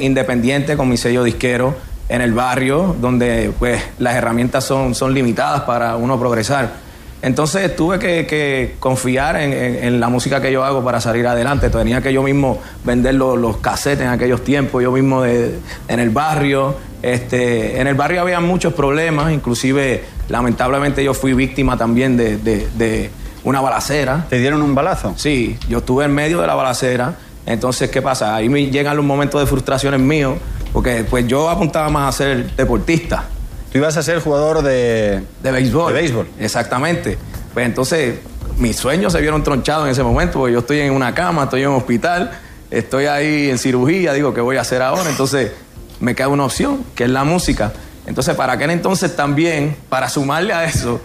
independiente, 0.00 0.76
con 0.76 0.88
mi 0.88 0.96
sello 0.96 1.22
disquero, 1.22 1.76
en 2.10 2.20
el 2.20 2.32
barrio, 2.34 2.94
donde 3.00 3.50
pues 3.58 3.80
las 3.98 4.14
herramientas 4.16 4.64
son, 4.64 4.94
son 4.94 5.14
limitadas 5.14 5.62
para 5.62 5.96
uno 5.96 6.18
progresar. 6.18 6.90
Entonces 7.22 7.76
tuve 7.76 7.98
que, 7.98 8.26
que 8.26 8.76
confiar 8.80 9.36
en, 9.36 9.52
en- 9.52 9.84
en 9.84 10.00
la 10.00 10.08
música 10.08 10.40
que 10.40 10.50
yo 10.50 10.64
hago 10.64 10.82
para 10.84 11.00
salir 11.00 11.26
adelante. 11.26 11.68
Tenía 11.70 12.00
que 12.02 12.12
yo 12.12 12.22
mismo 12.22 12.60
vender 12.84 13.14
los, 13.14 13.38
los 13.38 13.58
cassettes 13.58 14.00
en 14.02 14.08
aquellos 14.08 14.42
tiempos, 14.42 14.82
yo 14.82 14.90
mismo 14.90 15.22
de- 15.22 15.58
en 15.88 16.00
el 16.00 16.10
barrio. 16.10 16.74
Este, 17.02 17.80
en 17.80 17.86
el 17.86 17.94
barrio 17.94 18.22
había 18.22 18.40
muchos 18.40 18.72
problemas, 18.74 19.32
inclusive 19.32 20.02
lamentablemente 20.30 21.04
yo 21.04 21.12
fui 21.14 21.32
víctima 21.34 21.76
también 21.76 22.16
de, 22.16 22.36
de- 22.38 22.68
de 22.76 23.10
una 23.44 23.60
balacera. 23.60 24.26
¿Te 24.30 24.38
dieron 24.38 24.62
un 24.62 24.74
balazo? 24.74 25.12
Sí, 25.16 25.58
yo 25.68 25.78
estuve 25.78 26.06
en 26.06 26.14
medio 26.14 26.40
de 26.40 26.46
la 26.46 26.54
balacera. 26.54 27.14
Entonces, 27.46 27.90
¿qué 27.90 28.00
pasa? 28.00 28.34
Ahí 28.34 28.48
me 28.48 28.66
llegan 28.70 28.96
los 28.96 29.04
momentos 29.04 29.40
de 29.40 29.46
frustraciones 29.46 29.98
míos, 30.00 30.34
porque 30.72 31.04
pues 31.08 31.26
yo 31.26 31.48
apuntaba 31.48 31.88
más 31.88 32.14
a 32.14 32.18
ser 32.18 32.54
deportista. 32.56 33.24
Tú 33.72 33.78
ibas 33.78 33.96
a 33.96 34.02
ser 34.02 34.20
jugador 34.20 34.62
de... 34.62 35.22
De 35.42 35.50
béisbol. 35.50 35.92
De 35.92 36.00
béisbol. 36.00 36.28
Exactamente. 36.38 37.18
Pues 37.54 37.66
entonces, 37.66 38.18
mis 38.58 38.76
sueños 38.76 39.12
se 39.12 39.20
vieron 39.20 39.42
tronchados 39.42 39.84
en 39.84 39.92
ese 39.92 40.02
momento, 40.02 40.38
porque 40.38 40.52
yo 40.52 40.60
estoy 40.60 40.80
en 40.80 40.92
una 40.92 41.14
cama, 41.14 41.44
estoy 41.44 41.62
en 41.62 41.68
un 41.70 41.76
hospital, 41.76 42.32
estoy 42.70 43.06
ahí 43.06 43.50
en 43.50 43.58
cirugía, 43.58 44.12
digo, 44.12 44.34
¿qué 44.34 44.40
voy 44.40 44.56
a 44.56 44.62
hacer 44.62 44.82
ahora? 44.82 45.08
Entonces, 45.08 45.52
me 46.00 46.14
queda 46.14 46.28
una 46.28 46.44
opción, 46.44 46.84
que 46.94 47.04
es 47.04 47.10
la 47.10 47.24
música. 47.24 47.72
Entonces, 48.06 48.34
para 48.34 48.54
aquel 48.54 48.70
entonces 48.70 49.14
también, 49.14 49.76
para 49.88 50.08
sumarle 50.08 50.52
a 50.52 50.64
eso, 50.64 51.00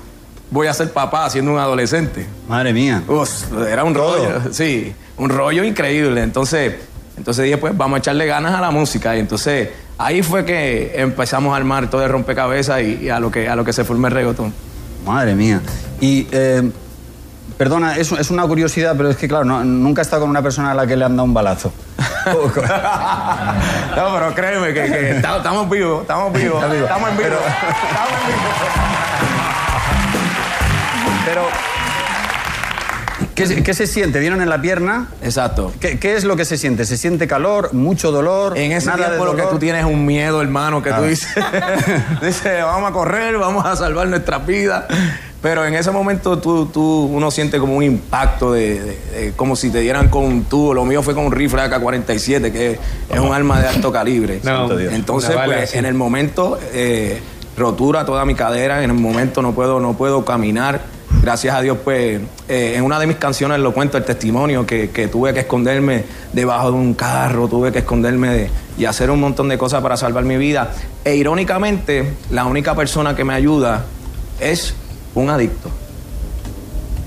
voy 0.50 0.68
a 0.68 0.74
ser 0.74 0.92
papá 0.92 1.30
siendo 1.30 1.52
un 1.52 1.60
adolescente. 1.60 2.26
Madre 2.48 2.74
mía. 2.74 3.04
Uf, 3.08 3.52
era 3.68 3.84
un 3.84 3.94
rollo, 3.94 4.42
sí, 4.52 4.94
un 5.18 5.30
rollo 5.30 5.64
increíble. 5.64 6.24
Entonces, 6.24 6.76
entonces 7.18 7.46
dije, 7.46 7.58
pues 7.58 7.76
vamos 7.76 7.98
a 7.98 8.00
echarle 8.00 8.26
ganas 8.26 8.54
a 8.54 8.62
la 8.62 8.72
música. 8.72 9.16
Y 9.16 9.20
entonces 9.20 9.70
ahí 9.98 10.24
fue 10.24 10.46
que 10.46 10.94
empezamos 10.96 11.54
a 11.54 11.58
armar 11.58 11.90
todo 11.90 12.04
el 12.04 12.10
rompecabezas 12.10 12.82
y, 12.82 13.00
y 13.04 13.10
a, 13.10 13.20
lo 13.20 13.32
que, 13.32 13.48
a 13.50 13.56
lo 13.56 13.64
que 13.64 13.74
se 13.74 13.84
formó 13.84 14.08
el 14.08 14.14
reggaetón. 14.14 14.54
Madre 15.06 15.36
mía. 15.36 15.62
Y, 16.02 16.28
eh, 16.32 16.72
perdona, 17.58 17.98
es, 17.98 18.12
es 18.12 18.32
una 18.32 18.44
curiosidad, 18.48 18.96
pero 18.98 19.10
es 19.10 19.18
que, 19.18 19.28
claro, 19.28 19.46
no- 19.46 19.64
nunca 19.64 20.02
he 20.02 20.04
estado 20.04 20.22
con 20.24 20.30
una 20.30 20.42
persona 20.42 20.72
a 20.72 20.74
la 20.74 20.88
que 20.88 20.96
le 20.96 21.06
han 21.06 21.16
dado 21.16 21.26
un 21.26 21.34
balazo. 21.34 21.72
no, 22.26 24.14
pero 24.14 24.34
créeme 24.34 24.74
que, 24.74 24.84
que 24.92 25.12
estamos, 25.18 25.70
vivos, 25.70 26.02
estamos 26.02 26.34
vivos, 26.34 26.64
estamos 26.64 27.10
en 27.12 27.18
vivo. 27.18 27.20
Pero- 27.20 27.40
Estamos 27.40 27.40
en 28.22 28.28
vivo. 28.28 28.46
Pero, 31.26 31.42
¿qué, 33.36 33.46
se- 33.46 33.62
qué 33.64 33.74
se 33.74 33.86
siente? 33.88 34.20
¿Vieron 34.20 34.42
en 34.42 34.50
la 34.50 34.62
pierna? 34.62 35.10
Exacto. 35.22 35.72
¿Qué, 35.80 36.00
qué 36.00 36.16
es 36.16 36.24
lo 36.24 36.36
que 36.36 36.46
se 36.46 36.58
siente? 36.58 36.86
¿Se 36.86 36.98
siente 36.98 37.28
calor? 37.28 37.74
¿Mucho 37.74 38.12
dolor? 38.12 38.58
En 38.58 38.72
ese 38.72 38.88
nada 38.88 38.98
de 38.98 39.06
tiempo 39.18 39.26
lo 39.26 39.36
que 39.36 39.44
tú 39.44 39.60
tienes 39.60 39.86
es 39.86 39.92
un 39.92 40.06
miedo, 40.06 40.42
hermano, 40.42 40.82
que 40.82 40.90
Ah. 40.90 40.98
tú 40.98 41.04
dices, 41.04 41.30
dices, 42.22 42.64
vamos 42.64 42.90
a 42.90 42.94
correr, 42.94 43.38
vamos 43.38 43.66
a 43.66 43.76
salvar 43.76 44.08
nuestras 44.08 44.46
vidas. 44.46 44.86
Pero 45.42 45.64
en 45.64 45.76
ese 45.76 45.92
momento 45.92 46.40
tú, 46.40 46.66
tú, 46.68 47.08
uno 47.14 47.30
siente 47.30 47.60
como 47.60 47.76
un 47.76 47.84
impacto 47.84 48.52
de, 48.52 48.80
de- 48.80 48.86
de- 49.26 49.34
como 49.36 49.56
si 49.56 49.70
te 49.70 49.80
dieran 49.80 50.10
con 50.10 50.24
un 50.24 50.46
tubo. 50.46 50.74
Lo 50.74 50.86
mío 50.86 51.04
fue 51.04 51.14
con 51.14 51.26
un 51.26 51.32
rifle 51.32 51.62
AK-47, 51.62 52.52
que 52.52 52.80
es 53.10 53.20
un 53.20 53.32
arma 53.32 53.60
de 53.62 53.68
alto 53.68 53.92
calibre. 53.92 54.40
No. 54.44 54.72
Entonces, 54.80 55.36
pues, 55.46 55.70
así. 55.70 55.78
en 55.78 55.86
el 55.86 55.94
momento, 55.94 56.58
eh, 56.74 57.22
rotura 57.58 58.06
toda 58.06 58.26
mi 58.26 58.34
cadera, 58.34 58.84
en 58.84 58.90
el 58.90 58.96
momento 58.98 59.44
no 59.44 59.54
puedo, 59.54 59.80
no 59.80 59.94
puedo 59.94 60.26
caminar. 60.26 60.82
Gracias 61.26 61.56
a 61.56 61.62
Dios, 61.64 61.80
pues, 61.84 62.22
eh, 62.48 62.74
en 62.76 62.84
una 62.84 63.00
de 63.00 63.08
mis 63.08 63.16
canciones 63.16 63.58
lo 63.58 63.74
cuento, 63.74 63.98
el 63.98 64.04
testimonio, 64.06 64.64
que, 64.64 65.10
tuve 65.12 65.34
que 65.34 65.40
esconderme 65.40 66.04
debajo 66.32 66.68
de 66.70 66.78
un 66.78 66.94
carro, 66.94 67.48
tuve 67.48 67.72
que 67.72 67.80
esconderme 67.80 68.30
de- 68.30 68.50
y 68.78 68.86
hacer 68.86 69.10
un 69.10 69.22
montón 69.22 69.50
de 69.50 69.58
cosas 69.58 69.82
para 69.82 69.98
salvar 69.98 70.24
mi 70.24 70.38
vida. 70.38 70.72
E 71.04 71.16
irónicamente, 71.16 72.14
la 72.30 72.46
única 72.46 72.76
persona 72.76 73.16
que 73.16 73.24
me 73.24 73.34
ayuda 73.34 73.86
es 74.40 74.76
un 75.16 75.32
adicto. 75.32 75.72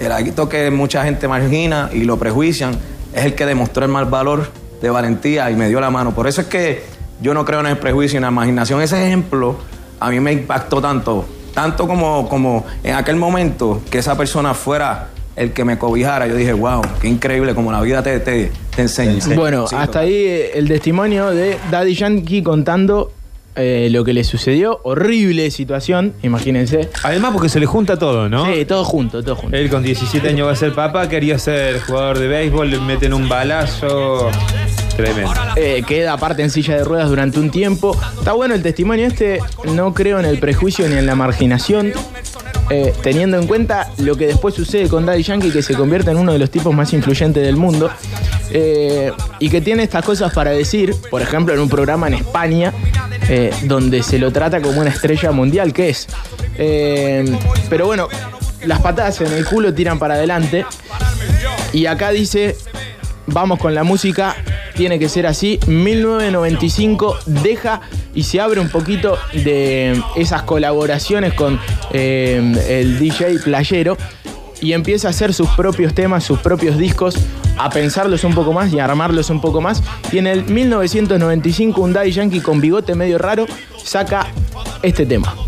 El 0.00 0.10
adicto 0.10 0.48
que 0.48 0.68
mucha 0.72 1.04
gente 1.04 1.28
margina 1.28 1.88
y 1.92 2.02
lo 2.02 2.18
prejuician 2.18 2.72
es 3.14 3.24
el 3.24 3.36
que 3.36 3.46
demostró 3.46 3.84
el 3.84 3.92
mal 3.92 4.06
valor 4.06 4.50
de 4.82 4.90
valentía 4.90 5.48
y 5.52 5.54
me 5.54 5.68
dio 5.68 5.80
la 5.80 5.90
mano. 5.90 6.12
Por 6.12 6.26
eso 6.26 6.40
es 6.40 6.48
que 6.48 6.82
yo 7.20 7.34
no 7.34 7.44
creo 7.44 7.60
en 7.60 7.66
el 7.66 7.78
prejuicio 7.78 8.16
y 8.16 8.18
en 8.18 8.22
la 8.22 8.30
imaginación. 8.30 8.82
Ese 8.82 9.06
ejemplo 9.06 9.58
a 10.00 10.10
mí 10.10 10.18
me 10.18 10.32
impactó 10.32 10.80
tanto, 10.82 11.24
tanto 11.58 11.88
como, 11.88 12.28
como 12.28 12.64
en 12.84 12.94
aquel 12.94 13.16
momento 13.16 13.82
que 13.90 13.98
esa 13.98 14.16
persona 14.16 14.54
fuera 14.54 15.08
el 15.34 15.52
que 15.52 15.64
me 15.64 15.76
cobijara. 15.76 16.28
Yo 16.28 16.36
dije, 16.36 16.52
wow, 16.52 16.82
qué 17.00 17.08
increíble 17.08 17.52
como 17.52 17.72
la 17.72 17.80
vida 17.80 18.00
te, 18.00 18.20
te, 18.20 18.52
te 18.76 18.82
enseña. 18.82 19.18
Bueno, 19.34 19.66
Sí, 19.66 19.74
hasta 19.76 19.98
ahí 19.98 20.14
eh, 20.14 20.50
el 20.54 20.68
testimonio 20.68 21.30
de 21.30 21.58
Daddy 21.68 21.94
Yankee 21.96 22.44
contando 22.44 23.10
eh, 23.56 23.88
lo 23.90 24.04
que 24.04 24.12
le 24.12 24.22
sucedió. 24.22 24.78
Horrible 24.84 25.50
situación, 25.50 26.14
imagínense. 26.22 26.90
Además, 27.02 27.32
porque 27.32 27.48
se 27.48 27.58
le 27.58 27.66
junta 27.66 27.98
todo, 27.98 28.28
¿no? 28.28 28.46
Sí, 28.46 28.64
todo 28.64 28.84
junto, 28.84 29.24
todo 29.24 29.34
junto. 29.34 29.56
Él 29.56 29.68
con 29.68 29.82
17 29.82 30.28
años 30.28 30.46
va 30.46 30.52
a 30.52 30.56
ser 30.56 30.74
papá, 30.74 31.08
quería 31.08 31.40
ser 31.40 31.80
jugador 31.80 32.20
de 32.20 32.28
béisbol, 32.28 32.70
le 32.70 32.78
meten 32.78 33.12
un 33.12 33.28
balazo. 33.28 34.30
Eh, 35.56 35.84
queda 35.86 36.14
aparte 36.14 36.42
en 36.42 36.50
silla 36.50 36.76
de 36.76 36.84
ruedas 36.84 37.08
durante 37.08 37.38
un 37.38 37.50
tiempo. 37.50 37.96
Está 38.18 38.32
bueno 38.32 38.54
el 38.54 38.62
testimonio 38.62 39.06
este, 39.06 39.40
no 39.72 39.94
creo 39.94 40.18
en 40.18 40.24
el 40.24 40.38
prejuicio 40.38 40.88
ni 40.88 40.96
en 40.96 41.06
la 41.06 41.14
marginación, 41.14 41.92
eh, 42.70 42.92
teniendo 43.02 43.38
en 43.38 43.46
cuenta 43.46 43.92
lo 43.98 44.16
que 44.16 44.26
después 44.26 44.54
sucede 44.54 44.88
con 44.88 45.06
Daddy 45.06 45.22
Yankee, 45.22 45.50
que 45.50 45.62
se 45.62 45.74
convierte 45.74 46.10
en 46.10 46.16
uno 46.16 46.32
de 46.32 46.38
los 46.38 46.50
tipos 46.50 46.74
más 46.74 46.92
influyentes 46.92 47.44
del 47.44 47.56
mundo, 47.56 47.90
eh, 48.50 49.12
y 49.38 49.50
que 49.50 49.60
tiene 49.60 49.84
estas 49.84 50.04
cosas 50.04 50.32
para 50.32 50.50
decir, 50.50 50.94
por 51.10 51.22
ejemplo, 51.22 51.54
en 51.54 51.60
un 51.60 51.68
programa 51.68 52.08
en 52.08 52.14
España, 52.14 52.72
donde 53.64 54.02
se 54.02 54.18
lo 54.18 54.32
trata 54.32 54.60
como 54.60 54.80
una 54.80 54.90
estrella 54.90 55.30
mundial, 55.32 55.72
que 55.72 55.90
es. 55.90 56.08
Pero 57.68 57.86
bueno, 57.86 58.08
las 58.64 58.80
patadas 58.80 59.20
en 59.20 59.32
el 59.32 59.44
culo 59.44 59.72
tiran 59.72 59.98
para 59.98 60.14
adelante, 60.14 60.64
y 61.72 61.86
acá 61.86 62.10
dice, 62.10 62.56
vamos 63.26 63.58
con 63.58 63.74
la 63.74 63.84
música, 63.84 64.34
tiene 64.78 65.00
que 65.00 65.08
ser 65.08 65.26
así. 65.26 65.58
1995 65.66 67.18
deja 67.26 67.80
y 68.14 68.22
se 68.22 68.40
abre 68.40 68.60
un 68.60 68.70
poquito 68.70 69.18
de 69.32 70.00
esas 70.14 70.42
colaboraciones 70.42 71.34
con 71.34 71.58
eh, 71.90 72.40
el 72.68 72.98
DJ 73.00 73.40
Playero. 73.40 73.98
y 74.60 74.72
empieza 74.72 75.08
a 75.08 75.10
hacer 75.10 75.34
sus 75.34 75.48
propios 75.50 75.94
temas, 75.94 76.24
sus 76.24 76.38
propios 76.38 76.78
discos, 76.78 77.16
a 77.58 77.70
pensarlos 77.70 78.24
un 78.24 78.34
poco 78.34 78.52
más 78.52 78.72
y 78.72 78.78
a 78.78 78.84
armarlos 78.84 79.30
un 79.30 79.40
poco 79.40 79.60
más. 79.60 79.82
Y 80.12 80.18
en 80.18 80.28
el 80.28 80.44
1995 80.44 81.80
un 81.80 81.92
Daddy 81.92 82.12
Yankee 82.12 82.40
con 82.40 82.60
bigote 82.60 82.94
medio 82.94 83.18
raro 83.18 83.46
saca 83.82 84.28
este 84.82 85.06
tema. 85.06 85.47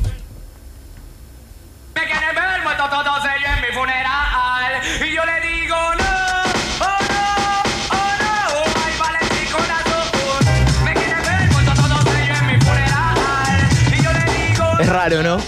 Raro, 15.01 15.23
¿no? 15.23 15.39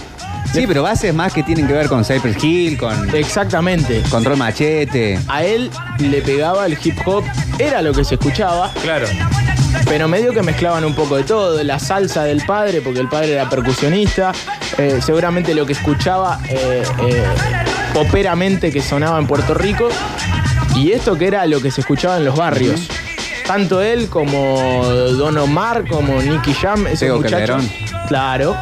Sí, 0.52 0.64
pero 0.66 0.82
bases 0.82 1.12
más 1.14 1.32
que 1.32 1.42
tienen 1.42 1.66
que 1.66 1.72
ver 1.74 1.86
con 1.88 2.04
Cypress 2.04 2.42
Hill, 2.42 2.78
con 2.78 3.14
Exactamente. 3.14 4.02
Control 4.10 4.36
Machete. 4.38 5.18
A 5.28 5.42
él 5.44 5.70
le 5.98 6.22
pegaba 6.22 6.64
el 6.66 6.76
hip 6.82 6.96
hop, 7.06 7.24
era 7.58 7.82
lo 7.82 7.92
que 7.92 8.02
se 8.04 8.14
escuchaba, 8.14 8.70
Claro. 8.82 9.06
pero 9.84 10.08
medio 10.08 10.32
que 10.32 10.42
mezclaban 10.42 10.84
un 10.84 10.94
poco 10.94 11.16
de 11.16 11.24
todo, 11.24 11.62
la 11.62 11.78
salsa 11.78 12.24
del 12.24 12.44
padre, 12.46 12.80
porque 12.80 13.00
el 13.00 13.08
padre 13.08 13.32
era 13.34 13.48
percusionista, 13.48 14.32
eh, 14.78 15.00
seguramente 15.04 15.54
lo 15.54 15.66
que 15.66 15.72
escuchaba 15.74 16.38
eh, 16.48 16.82
eh, 17.08 17.24
poperamente 17.94 18.70
que 18.72 18.80
sonaba 18.82 19.18
en 19.18 19.26
Puerto 19.26 19.52
Rico, 19.54 19.88
y 20.74 20.92
esto 20.92 21.16
que 21.18 21.26
era 21.26 21.46
lo 21.46 21.60
que 21.60 21.70
se 21.70 21.82
escuchaba 21.82 22.16
en 22.16 22.24
los 22.24 22.36
barrios. 22.36 22.88
Tanto 23.46 23.82
él 23.82 24.08
como 24.08 24.84
Don 24.84 25.36
Omar, 25.36 25.84
como 25.86 26.20
Nicky 26.22 26.54
Jam, 26.54 26.86
esos 26.86 27.00
Tego 27.00 27.16
muchachos, 27.16 27.38
Calderón. 27.38 27.70
claro, 28.08 28.56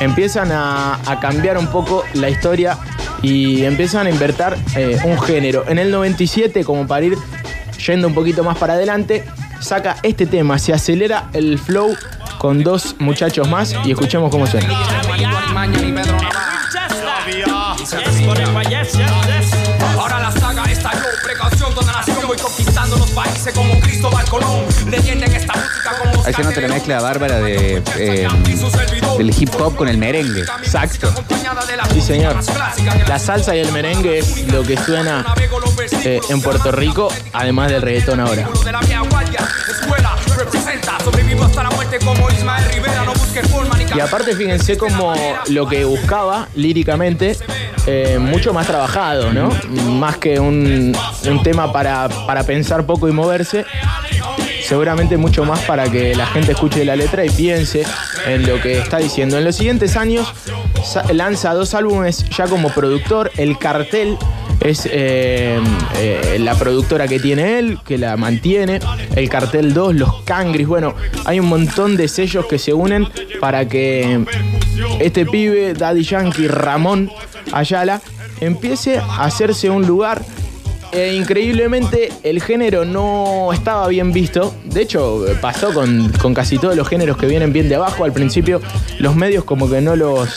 empiezan 0.00 0.50
a, 0.52 0.98
cambiar 1.20 1.58
un 1.58 1.66
poco 1.68 2.04
la 2.14 2.28
historia 2.28 2.78
y 3.22 3.64
empiezan 3.64 4.06
a 4.06 4.10
invertir 4.10 4.54
eh, 4.76 4.98
un 5.04 5.20
género. 5.20 5.64
En 5.68 5.78
el 5.78 5.90
97, 5.90 6.64
como 6.64 6.86
para 6.86 7.06
ir 7.06 7.16
yendo 7.86 8.08
un 8.08 8.14
poquito 8.14 8.44
más 8.44 8.56
para 8.58 8.74
adelante, 8.74 9.24
saca 9.60 9.96
este 10.02 10.26
tema, 10.26 10.58
se 10.58 10.72
acelera 10.72 11.28
el 11.32 11.58
flow 11.58 11.94
con 12.38 12.62
dos 12.62 12.96
muchachos 12.98 13.48
más 13.48 13.74
y 13.84 13.92
escuchemos 13.92 14.30
cómo 14.30 14.46
suena. 14.46 14.68
Como 23.54 23.80
Ahí 26.24 26.32
se 26.32 26.42
nota 26.42 26.60
la 26.60 26.68
mezcla 26.68 27.00
bárbara 27.00 27.40
de, 27.40 27.82
eh, 27.98 28.28
del 29.18 29.30
hip 29.38 29.50
hop 29.60 29.76
con 29.76 29.88
el 29.88 29.98
merengue. 29.98 30.42
Exacto. 30.42 31.12
Sí, 31.92 32.00
señor. 32.00 32.36
La 33.08 33.18
salsa 33.18 33.54
y 33.56 33.60
el 33.60 33.72
merengue 33.72 34.18
es 34.18 34.48
lo 34.52 34.62
que 34.62 34.76
suena 34.76 35.24
eh, 36.04 36.20
en 36.28 36.40
Puerto 36.42 36.72
Rico, 36.72 37.08
además 37.32 37.70
del 37.70 37.82
reggaetón 37.82 38.20
ahora. 38.20 38.48
Y 43.94 44.00
aparte 44.00 44.34
fíjense 44.36 44.76
como 44.76 45.14
lo 45.48 45.68
que 45.68 45.84
buscaba 45.84 46.48
líricamente, 46.54 47.36
eh, 47.86 48.18
mucho 48.20 48.52
más 48.52 48.66
trabajado, 48.66 49.32
¿no? 49.32 49.48
Más 49.92 50.16
que 50.18 50.38
un, 50.40 50.96
un 51.26 51.42
tema 51.42 51.72
para, 51.72 52.08
para 52.26 52.42
pensar 52.42 52.84
poco 52.84 53.08
y 53.08 53.12
moverse, 53.12 53.64
seguramente 54.66 55.16
mucho 55.16 55.44
más 55.44 55.60
para 55.60 55.90
que 55.90 56.14
la 56.14 56.26
gente 56.26 56.52
escuche 56.52 56.84
la 56.84 56.96
letra 56.96 57.24
y 57.24 57.30
piense 57.30 57.84
en 58.26 58.46
lo 58.46 58.60
que 58.60 58.78
está 58.78 58.98
diciendo. 58.98 59.38
En 59.38 59.44
los 59.44 59.56
siguientes 59.56 59.96
años 59.96 60.32
lanza 61.12 61.54
dos 61.54 61.74
álbumes 61.74 62.28
ya 62.30 62.46
como 62.46 62.70
productor, 62.70 63.30
El 63.36 63.58
Cartel 63.58 64.16
es 64.60 64.88
eh, 64.90 65.60
eh, 65.96 66.38
la 66.40 66.54
productora 66.54 67.06
que 67.06 67.20
tiene 67.20 67.58
él, 67.58 67.78
que 67.84 67.98
la 67.98 68.16
mantiene. 68.16 68.80
El 69.14 69.28
Cartel 69.28 69.72
2, 69.72 69.94
Los 69.94 70.22
Cangris. 70.22 70.66
Bueno, 70.66 70.94
hay 71.24 71.38
un 71.38 71.46
montón 71.46 71.96
de 71.96 72.08
sellos 72.08 72.46
que 72.46 72.58
se 72.58 72.72
unen 72.72 73.06
para 73.40 73.68
que 73.68 74.24
este 75.00 75.26
pibe, 75.26 75.74
Daddy 75.74 76.02
Yankee, 76.02 76.48
Ramón 76.48 77.10
Ayala, 77.52 78.00
empiece 78.40 78.98
a 78.98 79.24
hacerse 79.24 79.70
un 79.70 79.86
lugar. 79.86 80.22
E 80.92 81.14
increíblemente 81.14 82.10
el 82.22 82.40
género 82.42 82.84
no 82.84 83.52
estaba 83.52 83.86
bien 83.88 84.12
visto. 84.12 84.54
De 84.64 84.82
hecho, 84.82 85.24
pasó 85.40 85.72
con, 85.74 86.10
con 86.22 86.32
casi 86.34 86.58
todos 86.58 86.76
los 86.76 86.88
géneros 86.88 87.16
que 87.16 87.26
vienen 87.26 87.52
bien 87.52 87.68
de 87.68 87.74
abajo. 87.76 88.04
Al 88.04 88.12
principio 88.12 88.60
los 88.98 89.14
medios 89.16 89.44
como 89.44 89.68
que 89.68 89.80
no 89.80 89.96
los, 89.96 90.28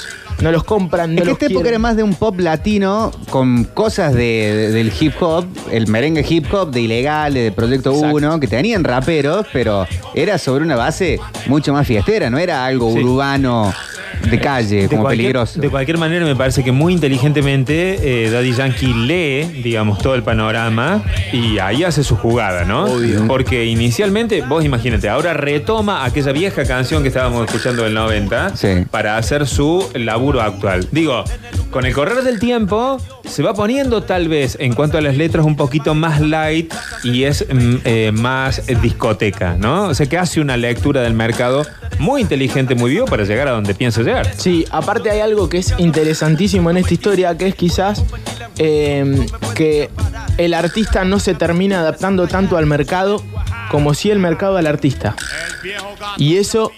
no 0.41 0.51
los 0.51 0.63
compran. 0.63 1.15
No 1.15 1.21
Es 1.21 1.25
que 1.27 1.31
esta 1.33 1.45
época 1.45 1.69
era 1.69 1.79
más 1.79 1.95
de 1.95 2.03
un 2.03 2.13
pop 2.15 2.39
latino 2.39 3.11
con 3.29 3.63
cosas 3.65 4.13
de, 4.13 4.19
de- 4.21 4.71
del 4.71 4.91
hip 4.99 5.13
hop, 5.21 5.45
el 5.71 5.87
merengue 5.87 6.25
hip 6.27 6.51
hop 6.53 6.71
de 6.71 6.81
Ilegales, 6.81 7.43
de 7.43 7.51
Proyecto 7.51 7.91
Exacto. 7.93 8.15
1, 8.15 8.39
que 8.39 8.47
tenían 8.47 8.83
raperos, 8.83 9.45
pero 9.53 9.85
era 10.15 10.37
sobre 10.37 10.63
una 10.63 10.75
base 10.75 11.19
mucho 11.47 11.73
más 11.73 11.85
fiestera, 11.87 12.29
no 12.29 12.37
era 12.37 12.65
algo 12.65 12.91
Sí. 12.93 12.99
urbano 13.03 13.73
de 14.29 14.39
calle, 14.39 14.87
como 14.87 15.01
cualquier, 15.03 15.25
peligroso. 15.27 15.59
de 15.61 15.69
cualquier 15.69 15.97
manera, 15.97 16.25
me 16.25 16.35
parece 16.35 16.63
que 16.63 16.71
muy 16.71 16.93
inteligentemente 16.93 18.25
eh, 18.25 18.29
Daddy 18.29 18.53
Yankee 18.53 18.93
lee, 18.93 19.61
digamos, 19.63 19.99
todo 19.99 20.15
el 20.15 20.23
panorama 20.23 21.03
y 21.31 21.59
ahí 21.59 21.83
hace 21.83 22.03
su 22.03 22.15
jugada, 22.15 22.65
¿no? 22.65 22.85
Obvio. 22.85 23.25
Porque 23.27 23.65
inicialmente, 23.65 24.41
vos 24.41 24.63
imagínate, 24.65 25.09
ahora 25.09 25.33
retoma 25.33 26.05
aquella 26.05 26.31
vieja 26.31 26.63
canción 26.65 27.01
que 27.01 27.09
estábamos 27.09 27.45
escuchando 27.45 27.83
del 27.83 27.93
90 27.93 28.55
Sí. 28.55 28.85
para 28.89 29.17
hacer 29.17 29.47
su 29.47 29.87
laburo 29.93 30.41
actual. 30.41 30.87
Digo, 30.91 31.23
con 31.71 31.85
el 31.85 31.93
correr 31.93 32.23
del 32.23 32.39
tiempo 32.39 32.97
se 33.25 33.43
va 33.43 33.53
poniendo 33.53 34.03
tal 34.03 34.27
vez 34.27 34.57
en 34.59 34.73
cuanto 34.73 34.97
a 34.97 35.01
las 35.01 35.15
letras 35.15 35.45
un 35.45 35.55
poquito 35.55 35.93
más 35.93 36.19
light 36.19 36.73
y 37.03 37.23
es 37.23 37.45
mm, 37.47 37.75
eh, 37.83 38.11
más 38.13 38.65
discoteca, 38.81 39.55
¿no? 39.55 39.83
O 39.83 39.93
sea 39.93 40.07
que 40.07 40.17
hace 40.17 40.41
una 40.41 40.57
lectura 40.57 41.01
del 41.01 41.13
mercado 41.13 41.65
muy 41.99 42.21
inteligente, 42.21 42.75
muy 42.75 42.91
vivo 42.91 43.05
para 43.05 43.23
llegar 43.23 43.47
a 43.47 43.51
donde 43.51 43.75
piensa 43.75 44.01
llegar. 44.01 44.33
Sí, 44.35 44.65
aparte 44.71 45.11
hay 45.11 45.19
algo 45.19 45.49
que 45.49 45.59
es 45.59 45.73
interesantísimo 45.77 46.71
en 46.71 46.77
esta 46.77 46.93
historia, 46.93 47.37
que 47.37 47.47
es 47.47 47.55
quizás 47.55 48.03
eh, 48.57 49.27
que 49.55 49.89
el 50.37 50.53
artista 50.53 51.03
no 51.03 51.19
se 51.19 51.35
termina 51.35 51.81
adaptando 51.81 52.27
tanto 52.27 52.57
al 52.57 52.65
mercado 52.65 53.23
como 53.69 53.93
si 53.93 54.09
el 54.09 54.19
mercado 54.19 54.57
al 54.57 54.67
artista. 54.67 55.15
Y 56.17 56.37
eso 56.37 56.71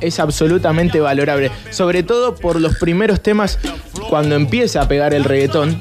es 0.00 0.20
absolutamente 0.20 1.00
valorable, 1.00 1.50
sobre 1.70 2.02
todo 2.02 2.34
por 2.34 2.60
los 2.60 2.76
primeros 2.76 3.20
temas 3.22 3.58
cuando 4.08 4.34
empieza 4.34 4.82
a 4.82 4.88
pegar 4.88 5.14
el 5.14 5.24
reggaetón, 5.24 5.78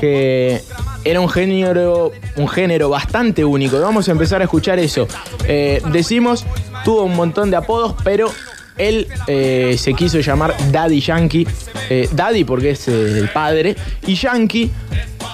que 0.00 0.60
era 1.04 1.20
un 1.20 1.28
género, 1.28 2.12
un 2.36 2.48
género 2.48 2.88
bastante 2.88 3.44
único. 3.44 3.80
Vamos 3.80 4.08
a 4.08 4.12
empezar 4.12 4.40
a 4.40 4.44
escuchar 4.44 4.78
eso. 4.78 5.08
Eh, 5.46 5.82
decimos, 5.90 6.44
tuvo 6.84 7.04
un 7.04 7.16
montón 7.16 7.50
de 7.50 7.56
apodos, 7.56 7.94
pero 8.04 8.30
él 8.78 9.06
eh, 9.26 9.76
se 9.78 9.94
quiso 9.94 10.20
llamar 10.20 10.54
Daddy 10.70 11.00
Yankee. 11.00 11.46
Eh, 11.90 12.08
Daddy 12.12 12.44
porque 12.44 12.70
es 12.70 12.88
el 12.88 13.28
padre. 13.28 13.76
Y 14.06 14.14
Yankee, 14.14 14.70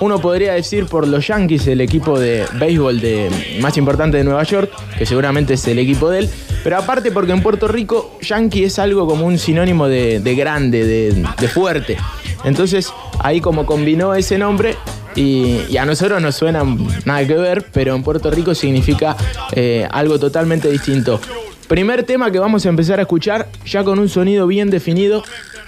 uno 0.01 0.20
podría 0.20 0.55
decir 0.55 0.87
por 0.87 1.07
los 1.07 1.27
Yankees, 1.27 1.66
el 1.66 1.81
equipo 1.81 2.18
de 2.18 2.46
béisbol 2.55 3.01
de, 3.01 3.59
más 3.61 3.77
importante 3.77 4.16
de 4.16 4.24
Nueva 4.24 4.42
York, 4.44 4.70
que 4.96 5.07
seguramente 5.07 5.55
es 5.55 5.66
el 5.66 5.79
equipo 5.79 6.11
de 6.11 6.20
él. 6.20 6.31
Pero 6.64 6.77
aparte 6.77 7.11
porque 7.12 7.33
en 7.33 7.42
Puerto 7.42 7.68
Rico 7.68 8.18
Yankee 8.21 8.64
es 8.64 8.79
algo 8.79 9.07
como 9.07 9.27
un 9.27 9.38
sinónimo 9.38 9.88
de, 9.88 10.21
de 10.21 10.35
grande, 10.35 10.85
de, 10.85 11.49
fuerte. 11.49 11.97
Entonces 12.44 12.92
ahí 13.21 13.40
como 13.40 13.64
combinó 13.66 14.14
ese 14.14 14.38
nombre 14.38 14.77
y, 15.14 15.61
y 15.68 15.77
a 15.77 15.85
nosotros 15.85 16.21
nos 16.21 16.37
suena 16.37 16.62
nada 17.05 17.27
que 17.27 17.35
ver, 17.35 17.66
pero 17.73 17.94
en 17.94 18.03
Puerto 18.03 18.31
Rico 18.31 18.55
significa 18.55 19.16
eh, 19.53 19.87
algo 19.90 20.18
totalmente 20.18 20.68
distinto. 20.71 21.21
Primer 21.68 22.03
tema 22.05 22.31
que 22.31 22.38
vamos 22.38 22.64
a 22.64 22.71
empezar 22.71 22.99
a 22.99 23.03
escuchar, 23.03 23.49
ya 23.66 23.85
con 23.85 23.99
un 23.99 24.09
sonido 24.09 24.47
bien 24.47 24.71
definido. 24.71 25.23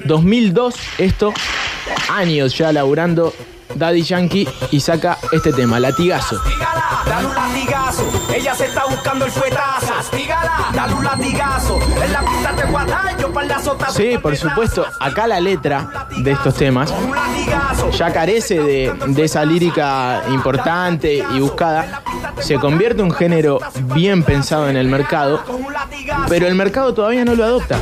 2002, 0.05 0.75
esto, 0.99 1.35
años 2.09 2.57
ya 2.57 2.73
laburando 2.73 3.35
Daddy 3.75 4.03
Yankee 4.03 4.49
y 4.71 4.81
saca 4.81 5.19
este 5.33 5.53
tema, 5.53 5.81
Latigazo. 5.81 6.39
Dígala, 6.45 7.03
dale 7.07 7.27
un 7.27 7.35
latigazo. 7.35 8.11
Ella 8.35 8.55
se 8.55 8.67
está 8.67 8.85
buscando 8.87 9.25
el 9.25 9.31
fuetazo. 9.31 10.17
Dígala, 10.17 10.71
dale 10.75 10.95
un 10.95 11.05
latigazo. 11.05 11.79
En 12.03 12.13
la 12.13 12.21
pista 12.21 12.57
te 12.57 12.67
guarda 12.67 13.17
yo 13.19 13.33
para 13.33 13.47
la 13.47 13.63
sota. 13.63 13.91
Sí, 13.91 14.19
por 14.19 14.37
supuesto, 14.37 14.87
acá 14.99 15.27
la 15.27 15.41
letra 15.41 16.07
de 16.17 16.33
estos 16.33 16.55
temas 16.55 16.93
ya 17.97 18.13
carece 18.13 18.61
de, 18.61 18.93
de 19.09 19.25
esa 19.25 19.45
lírica 19.45 20.23
importante 20.29 21.25
y 21.35 21.41
buscada. 21.41 22.03
Se 22.41 22.57
convierte 22.57 23.01
en 23.01 23.07
un 23.07 23.15
género 23.15 23.61
bien 23.95 24.23
pensado 24.23 24.69
en 24.69 24.77
el 24.77 24.89
mercado, 24.89 25.43
pero 26.29 26.47
el 26.47 26.55
mercado 26.55 26.95
todavía 26.95 27.25
no 27.25 27.35
lo 27.35 27.45
adopta. 27.45 27.79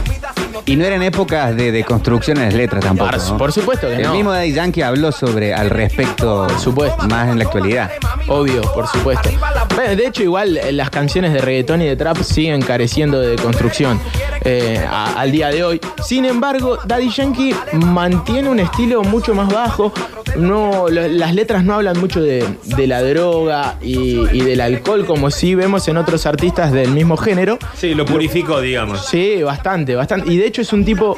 Y 0.67 0.77
no 0.77 0.85
eran 0.85 1.03
épocas 1.03 1.57
de, 1.57 1.73
de 1.73 1.85
construcción 1.85 2.37
en 2.39 2.45
las 2.45 2.55
letras 2.55 2.85
tampoco. 2.85 3.11
Por, 3.11 3.19
¿no? 3.29 3.37
por 3.39 3.53
supuesto 3.53 3.89
que 3.89 3.97
El 3.97 4.03
no. 4.03 4.15
mismo 4.15 4.33
Daddy 4.33 4.53
Yankee 4.53 4.83
habló 4.83 5.13
sobre 5.13 5.55
al 5.55 5.71
respecto 5.71 6.47
supuesto. 6.59 7.07
más 7.09 7.29
en 7.29 7.39
la 7.39 7.45
actualidad. 7.45 7.91
Obvio, 8.29 8.61
por 8.75 8.87
supuesto. 8.87 9.31
Bueno, 9.75 9.97
De 9.97 10.07
hecho, 10.07 10.23
igual 10.23 10.57
eh, 10.57 10.73
las 10.73 10.91
canciones 10.91 11.33
de 11.33 11.41
reggaetón 11.41 11.83
y 11.83 11.87
de 11.87 11.97
trap 11.97 12.19
siguen 12.23 12.61
careciendo 12.63 13.21
de 13.21 13.37
construcción 13.37 14.01
eh, 14.45 14.85
a- 14.89 15.19
al 15.21 15.31
día 15.33 15.49
de 15.49 15.65
hoy. 15.65 15.81
Sin 16.05 16.25
embargo, 16.25 16.79
Daddy 16.85 17.11
Yankee 17.11 17.55
mantiene 17.73 18.49
un 18.49 18.61
estilo 18.61 19.03
mucho 19.03 19.35
más 19.35 19.49
bajo. 19.53 19.93
No, 20.37 20.89
lo- 20.89 21.09
las 21.09 21.35
letras 21.35 21.65
no 21.65 21.75
hablan 21.75 21.99
mucho 21.99 22.21
de, 22.21 22.45
de 22.65 22.87
la 22.87 23.03
droga 23.03 23.77
y, 23.81 24.21
y 24.33 24.41
del 24.43 24.61
alcohol 24.61 25.05
como 25.07 25.31
sí 25.31 25.55
vemos 25.55 25.89
en 25.89 25.97
otros 25.97 26.27
artistas 26.27 26.71
del 26.73 26.91
mismo 26.93 27.17
género. 27.17 27.59
Sí, 27.77 27.95
lo 27.95 28.05
purificó, 28.05 28.61
digamos. 28.61 29.07
Sí, 29.07 29.43
bastante, 29.43 29.95
bastante. 29.97 30.33
Y 30.33 30.37
de 30.39 30.47
hecho 30.47 30.63
es 30.63 30.73
un 30.73 30.85
tipo 30.85 31.17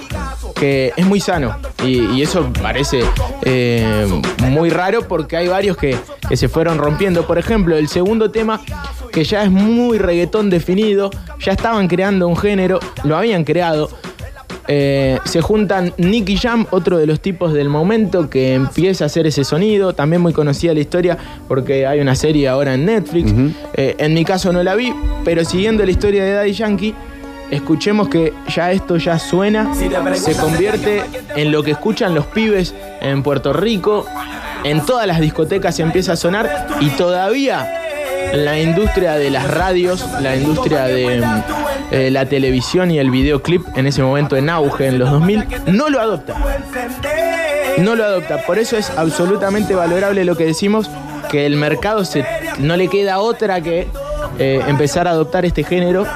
que 0.55 0.93
es 0.97 1.07
muy 1.07 1.21
sano. 1.21 1.57
Y, 1.85 2.01
y 2.13 2.23
eso 2.23 2.51
parece 2.63 3.03
eh, 3.43 4.07
muy 4.49 4.71
raro 4.71 5.07
porque 5.09 5.37
hay 5.37 5.49
varios 5.49 5.77
que, 5.77 5.97
que 6.29 6.37
se 6.37 6.49
fueron 6.49 6.79
rompiendo. 6.79 7.27
Por 7.27 7.39
ejemplo, 7.39 7.77
el 7.77 7.89
segundo 7.89 8.31
tema, 8.31 8.61
que 9.13 9.25
ya 9.25 9.43
es 9.43 9.51
muy 9.51 9.99
reggaetón 9.99 10.51
definido, 10.51 11.11
ya 11.41 11.53
estaban 11.53 11.89
creando 11.89 12.29
un 12.29 12.37
género, 12.37 12.81
lo 13.05 13.17
habían 13.17 13.45
creado. 13.45 13.89
Eh, 14.73 15.19
se 15.25 15.41
juntan 15.41 15.93
Nicky 15.97 16.37
Jam, 16.37 16.65
otro 16.71 16.97
de 16.99 17.05
los 17.07 17.21
tipos 17.21 17.53
del 17.53 17.69
momento 17.69 18.31
que 18.31 18.55
empieza 18.55 19.05
a 19.05 19.07
hacer 19.07 19.27
ese 19.27 19.43
sonido. 19.43 19.95
También 19.95 20.23
muy 20.23 20.33
conocida 20.33 20.73
la 20.75 20.81
historia 20.81 21.19
porque 21.49 21.87
hay 21.87 21.99
una 22.01 22.15
serie 22.15 22.47
ahora 22.47 22.75
en 22.75 22.85
Netflix. 22.85 23.33
Eh, 23.75 23.97
en 23.99 24.15
mi 24.15 24.25
caso 24.25 24.53
no 24.53 24.63
la 24.63 24.77
vi, 24.77 24.93
pero 25.25 25.45
siguiendo 25.45 25.85
la 25.85 25.91
historia 25.91 26.23
de 26.23 26.33
Daddy 26.35 26.53
Yankee, 26.53 26.95
escuchemos 27.51 28.09
que 28.09 28.33
ya 28.49 28.73
esto 28.73 28.97
ya 28.97 29.19
suena, 29.19 29.75
se 30.15 30.37
convierte 30.37 31.03
en 31.37 31.53
lo 31.53 31.63
que 31.63 31.73
escuchan 31.73 32.15
los 32.15 32.27
pibes 32.27 32.75
en 33.01 33.23
Puerto 33.23 33.53
Rico. 33.53 34.07
En 34.65 34.85
todas 34.85 35.07
las 35.07 35.21
discotecas 35.21 35.77
se 35.77 35.83
empieza 35.83 36.13
a 36.13 36.17
sonar 36.17 36.69
y 36.81 36.91
todavía 36.91 37.81
la 38.35 38.59
industria 38.61 39.15
de 39.15 39.31
las 39.31 39.51
radios, 39.51 40.07
la 40.21 40.37
industria 40.37 40.85
de 40.85 41.23
eh, 41.91 42.11
la 42.11 42.27
televisión 42.27 42.91
y 42.91 42.99
el 42.99 43.11
videoclip 43.11 43.67
en 43.77 43.87
ese 43.87 44.03
momento 44.03 44.37
en 44.37 44.51
auge 44.51 44.87
en 44.87 44.99
los 44.99 45.11
2000 45.11 45.45
no 45.67 45.89
lo 45.89 46.01
adopta. 46.01 46.37
No 47.79 47.97
lo 47.97 48.05
adopta. 48.05 48.43
Por 48.47 48.59
eso 48.59 48.77
es 48.77 48.91
absolutamente 48.91 49.75
valorable 49.75 50.25
lo 50.25 50.37
que 50.37 50.45
decimos, 50.45 50.91
que 51.31 51.47
el 51.47 51.57
mercado 51.57 52.05
se, 52.05 52.25
no 52.59 52.77
le 52.77 52.89
queda 52.89 53.21
otra 53.21 53.61
que 53.61 53.89
eh, 54.39 54.61
empezar 54.69 55.09
a 55.09 55.13
adoptar 55.13 55.45
este 55.45 55.65
género 55.65 56.07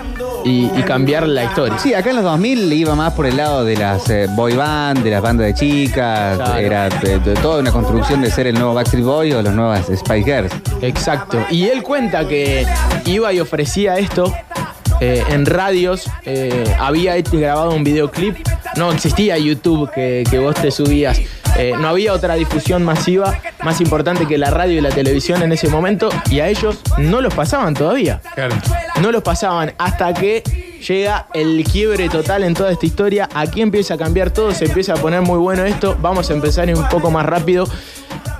y, 0.44 0.66
y 0.66 0.82
cambiar 0.82 1.26
la 1.26 1.44
historia. 1.44 1.78
Sí, 1.78 1.94
acá 1.94 2.10
en 2.10 2.16
los 2.16 2.24
2000 2.24 2.72
iba 2.72 2.94
más 2.94 3.12
por 3.14 3.26
el 3.26 3.36
lado 3.36 3.64
de 3.64 3.76
las 3.76 4.08
eh, 4.10 4.26
boy 4.30 4.54
band, 4.54 5.02
de 5.02 5.10
las 5.10 5.22
bandas 5.22 5.46
de 5.46 5.54
chicas. 5.54 6.36
Claro. 6.36 6.56
Era 6.58 6.88
de- 6.88 7.18
de 7.18 7.34
toda 7.34 7.60
una 7.60 7.72
construcción 7.72 8.20
de 8.22 8.30
ser 8.30 8.46
el 8.46 8.54
nuevo 8.54 8.74
Backstreet 8.74 9.04
Boy 9.04 9.32
o 9.32 9.42
las 9.42 9.54
nuevas 9.54 9.86
Spice 9.86 10.22
Girls. 10.24 10.52
Exacto. 10.82 11.38
Y 11.50 11.64
él 11.68 11.82
cuenta 11.82 12.26
que 12.28 12.66
iba 13.06 13.32
y 13.32 13.40
ofrecía 13.40 13.96
esto 13.98 14.32
eh, 15.00 15.22
en 15.30 15.46
radios. 15.46 16.10
eh, 16.24 16.64
había 16.78 17.16
hecho- 17.16 17.38
grabado 17.38 17.70
un 17.74 17.82
videoclip. 17.84 18.36
No 18.76 18.92
existía 18.92 19.38
YouTube 19.38 19.90
que, 19.94 20.24
que 20.30 20.38
vos 20.38 20.54
te 20.56 20.70
subías. 20.70 21.20
Eh, 21.56 21.72
no 21.78 21.88
había 21.88 22.12
otra 22.12 22.34
difusión 22.34 22.84
masiva 22.84 23.40
más 23.62 23.80
importante 23.80 24.26
que 24.26 24.38
la 24.38 24.50
radio 24.50 24.78
y 24.78 24.80
la 24.80 24.90
televisión 24.90 25.42
en 25.42 25.52
ese 25.52 25.68
momento. 25.68 26.08
Y 26.30 26.40
a 26.40 26.48
ellos 26.48 26.78
no 26.98 27.20
los 27.20 27.34
pasaban 27.34 27.74
todavía. 27.74 28.20
Claro. 28.34 28.56
No 29.00 29.12
los 29.12 29.22
pasaban 29.22 29.72
hasta 29.78 30.12
que 30.14 30.42
llega 30.86 31.28
el 31.32 31.64
quiebre 31.64 32.08
total 32.08 32.44
en 32.44 32.54
toda 32.54 32.72
esta 32.72 32.86
historia. 32.86 33.28
Aquí 33.34 33.62
empieza 33.62 33.94
a 33.94 33.96
cambiar 33.98 34.30
todo, 34.30 34.52
se 34.52 34.66
empieza 34.66 34.94
a 34.94 34.96
poner 34.96 35.22
muy 35.22 35.38
bueno 35.38 35.64
esto. 35.64 35.96
Vamos 36.00 36.30
a 36.30 36.34
empezar 36.34 36.68
un 36.74 36.88
poco 36.88 37.10
más 37.10 37.26
rápido. 37.26 37.66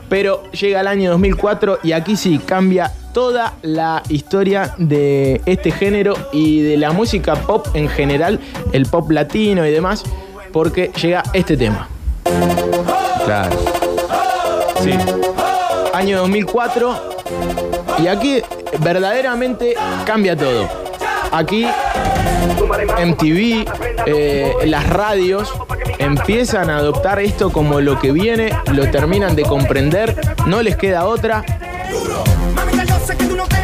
Pero 0.09 0.51
llega 0.53 0.81
el 0.81 0.87
año 0.87 1.11
2004 1.13 1.81
y 1.83 1.93
aquí 1.93 2.17
sí 2.17 2.39
cambia 2.39 2.93
toda 3.15 3.55
la 3.63 4.03
historia 4.09 4.75
de 4.77 5.41
este 5.47 5.71
género 5.71 6.15
y 6.33 6.61
de 6.61 6.77
la 6.77 6.93
música 6.93 7.35
pop 7.37 7.69
en 7.75 7.89
general, 7.89 8.39
el 8.73 8.87
pop 8.87 9.11
latino 9.11 9.67
y 9.67 9.71
demás, 9.71 10.05
porque 10.53 10.91
llega 11.01 11.23
este 11.33 11.57
tema. 11.57 11.89
Claro. 13.25 13.57
Sí. 14.83 14.93
Año 15.93 16.19
2004 16.19 17.15
y 17.99 18.07
aquí 18.09 18.43
verdaderamente 18.81 19.75
cambia 20.05 20.37
todo. 20.37 20.69
Aquí 21.31 21.67
MTV, 23.05 23.65
eh, 24.07 24.53
las 24.67 24.89
radios 24.89 25.53
empiezan 25.99 26.71
a 26.71 26.77
adoptar 26.77 27.21
esto 27.21 27.51
como 27.51 27.81
lo 27.81 27.99
que 27.99 28.13
viene, 28.13 28.51
lo 28.73 28.91
terminan 28.91 29.35
de 29.35 29.43
comprender, 29.43 30.17
no 30.47 30.63
les 30.63 30.77
queda 30.77 31.07
otra. 31.07 31.45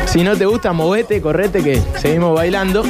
Si 0.07 0.25
no 0.25 0.37
te 0.37 0.47
gusta, 0.47 0.73
movete, 0.73 1.21
correte, 1.21 1.63
que 1.63 1.81
seguimos 1.99 2.35
bailando. 2.35 2.83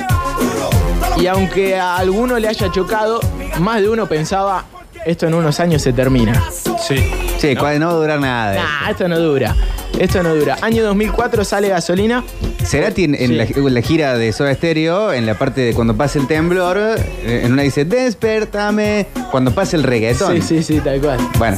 Y 1.19 1.27
aunque 1.27 1.79
a 1.79 1.97
alguno 1.97 2.39
le 2.39 2.49
haya 2.49 2.71
chocado, 2.71 3.21
más 3.59 3.83
de 3.83 3.91
uno 3.91 4.07
pensaba, 4.07 4.65
esto 5.07 5.27
en 5.27 5.35
unos 5.35 5.61
años 5.61 5.83
se 5.83 5.93
termina. 5.93 6.43
Sí. 6.87 6.97
Sí, 7.39 7.57
cuál 7.57 7.79
no 7.81 7.87
va 7.87 7.93
a 7.93 7.97
durar 7.97 8.21
nada. 8.21 8.55
Nah, 8.55 8.91
esto 8.91 9.09
no 9.09 9.19
dura. 9.19 9.57
Esto 9.99 10.23
no 10.23 10.35
dura. 10.35 10.57
Año 10.63 10.83
2004 10.85 11.45
sale 11.45 11.69
gasolina. 11.69 12.23
Cerati 12.65 13.05
en, 13.05 13.15
en 13.15 13.29
Sí. 13.29 13.35
la, 13.35 13.45
en 13.45 13.75
la 13.75 13.81
gira 13.83 14.17
de 14.19 14.33
Soda 14.33 14.55
Stereo, 14.55 15.13
en 15.13 15.25
la 15.27 15.35
parte 15.39 15.63
de 15.63 15.75
cuando 15.75 15.97
pasa 15.97 16.19
el 16.19 16.27
temblor, 16.27 16.77
eh, 16.79 17.43
en 17.45 17.53
una 17.53 17.63
dice, 17.63 17.85
despertame, 17.85 19.07
cuando 19.31 19.53
pasa 19.55 19.77
el 19.77 19.83
reggaetón. 19.85 20.35
Sí, 20.37 20.43
sí, 20.43 20.63
sí, 20.63 20.81
tal 20.81 21.01
cual. 21.01 21.19
Bueno, 21.39 21.57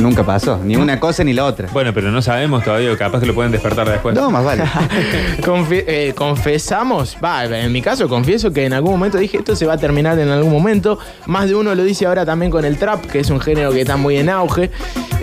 nunca 0.00 0.24
pasó, 0.24 0.58
ni 0.64 0.76
una 0.76 0.98
cosa 0.98 1.22
ni 1.24 1.32
la 1.32 1.44
otra. 1.44 1.68
Bueno, 1.72 1.92
pero 1.94 2.10
no 2.10 2.20
sabemos 2.22 2.64
todavía, 2.64 2.96
capaz 2.96 3.20
que 3.20 3.26
lo 3.26 3.34
pueden 3.34 3.52
despertar 3.52 3.88
después. 3.88 4.14
No, 4.14 4.30
más 4.30 4.44
vale. 4.44 4.64
Confi- 5.42 5.84
eh, 5.86 6.12
confesamos, 6.16 7.16
va, 7.22 7.44
en 7.44 7.70
mi 7.72 7.80
caso 7.82 8.08
confieso 8.08 8.52
que 8.52 8.64
en 8.66 8.72
algún 8.72 8.92
momento 8.92 9.18
dije 9.18 9.38
esto 9.38 9.54
se 9.56 9.66
va 9.66 9.74
a 9.74 9.78
terminar 9.78 10.18
en 10.18 10.28
algún 10.28 10.52
momento. 10.52 10.98
Más 11.26 11.48
de 11.48 11.54
uno 11.54 11.74
lo 11.74 11.84
dice 11.84 12.06
ahora 12.06 12.24
también 12.26 12.50
con 12.50 12.64
el 12.64 12.76
trap, 12.78 13.06
que 13.06 13.20
es 13.20 13.30
un 13.30 13.40
género 13.40 13.70
que 13.72 13.82
está 13.82 13.96
muy 13.96 14.16
en 14.16 14.28
auge. 14.28 14.70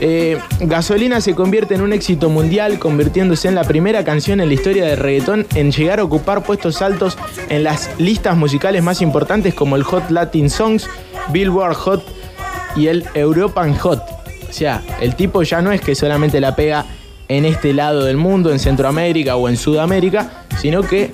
Eh, 0.02 0.40
Gasolina 0.62 1.20
se 1.22 1.36
convierte 1.36 1.76
en 1.76 1.82
un 1.82 1.92
éxito 1.94 2.30
mundial, 2.30 2.80
convirtiéndose 2.80 3.48
en 3.50 3.56
la 3.56 3.64
primera 3.66 4.04
canción 4.04 4.40
en 4.40 4.48
la 4.48 4.54
historia 4.54 4.86
del 4.86 4.98
reggaetón 4.98 5.46
en 5.56 5.72
llegar 5.72 6.00
a 6.00 6.04
ocupar 6.04 6.44
puestos 6.44 6.82
altos 6.82 7.18
en 7.50 7.64
las 7.64 7.90
listas 8.00 8.38
musicales 8.38 8.82
más 8.84 9.02
importantes 9.02 9.54
como 9.54 9.76
el 9.76 9.84
Hot 9.84 10.10
Latin 10.10 10.50
Songs, 10.50 10.88
Billboard 11.34 11.74
Hot 11.76 12.04
y 12.76 12.88
el 12.88 13.06
European 13.14 13.76
Hot. 13.78 14.02
O 14.50 14.54
sea, 14.54 14.82
el 15.02 15.16
tipo 15.16 15.44
ya 15.44 15.62
no 15.62 15.72
es 15.72 15.82
que 15.82 15.96
solamente 15.96 16.40
la 16.42 16.56
pega 16.56 16.86
en 17.28 17.46
este 17.46 17.74
lado 17.74 18.06
del 18.06 18.18
mundo, 18.18 18.52
en 18.52 18.60
Centroamérica 18.60 19.36
o 19.36 19.48
en 19.48 19.56
Sudamérica, 19.58 20.46
sino 20.60 20.82
que 20.82 21.12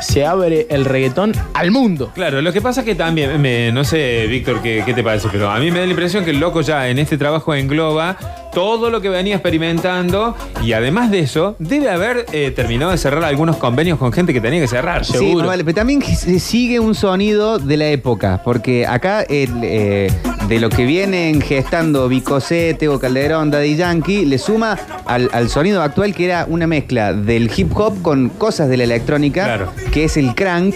se 0.00 0.26
abre 0.26 0.66
el 0.68 0.84
reggaetón 0.84 1.32
al 1.54 1.70
mundo. 1.70 2.10
Claro, 2.12 2.42
lo 2.42 2.52
que 2.52 2.60
pasa 2.60 2.80
es 2.80 2.86
que 2.86 2.96
también, 2.96 3.40
me- 3.40 3.70
no 3.70 3.84
sé, 3.84 4.26
Víctor, 4.26 4.60
¿qué, 4.60 4.82
qué 4.84 4.92
te 4.94 5.04
parece? 5.04 5.28
Pero 5.30 5.48
a 5.48 5.58
mí 5.60 5.70
me 5.70 5.78
da 5.78 5.84
la 5.86 5.90
impresión 5.92 6.24
que 6.24 6.30
el 6.32 6.40
loco 6.40 6.60
ya 6.60 6.88
en 6.88 6.98
este 6.98 7.16
trabajo 7.16 7.54
engloba 7.54 8.16
todo 8.52 8.90
lo 8.90 9.00
que 9.00 9.08
venía 9.08 9.34
experimentando 9.36 10.36
y 10.62 10.72
además 10.72 11.10
de 11.10 11.20
eso, 11.20 11.56
debe 11.58 11.90
haber 11.90 12.26
eh, 12.32 12.50
terminado 12.54 12.90
de 12.92 12.98
cerrar 12.98 13.24
algunos 13.24 13.56
convenios 13.56 13.98
con 13.98 14.12
gente 14.12 14.32
que 14.32 14.40
tenía 14.40 14.60
que 14.60 14.68
cerrar. 14.68 15.04
Sí, 15.04 15.12
Seguro. 15.14 15.38
más 15.38 15.46
vale, 15.48 15.64
pero 15.64 15.74
también 15.74 16.02
se 16.02 16.38
sigue 16.38 16.78
un 16.80 16.94
sonido 16.94 17.58
de 17.58 17.76
la 17.76 17.86
época, 17.88 18.42
porque 18.44 18.86
acá 18.86 19.22
el, 19.22 19.50
eh, 19.62 20.10
de 20.48 20.60
lo 20.60 20.68
que 20.68 20.84
vienen 20.84 21.40
gestando 21.40 22.08
Vicosé, 22.08 22.74
Tego 22.74 22.98
Calderón, 23.00 23.50
Daddy 23.50 23.76
Yankee, 23.76 24.24
le 24.26 24.38
suma 24.38 24.78
al, 25.06 25.30
al 25.32 25.48
sonido 25.48 25.82
actual 25.82 26.14
que 26.14 26.24
era 26.26 26.46
una 26.48 26.66
mezcla 26.66 27.12
del 27.12 27.50
hip 27.56 27.76
hop 27.76 28.02
con 28.02 28.28
cosas 28.28 28.68
de 28.68 28.76
la 28.76 28.84
electrónica, 28.84 29.44
Claro. 29.44 29.72
que 29.92 30.04
es 30.04 30.16
el 30.16 30.34
crank, 30.34 30.74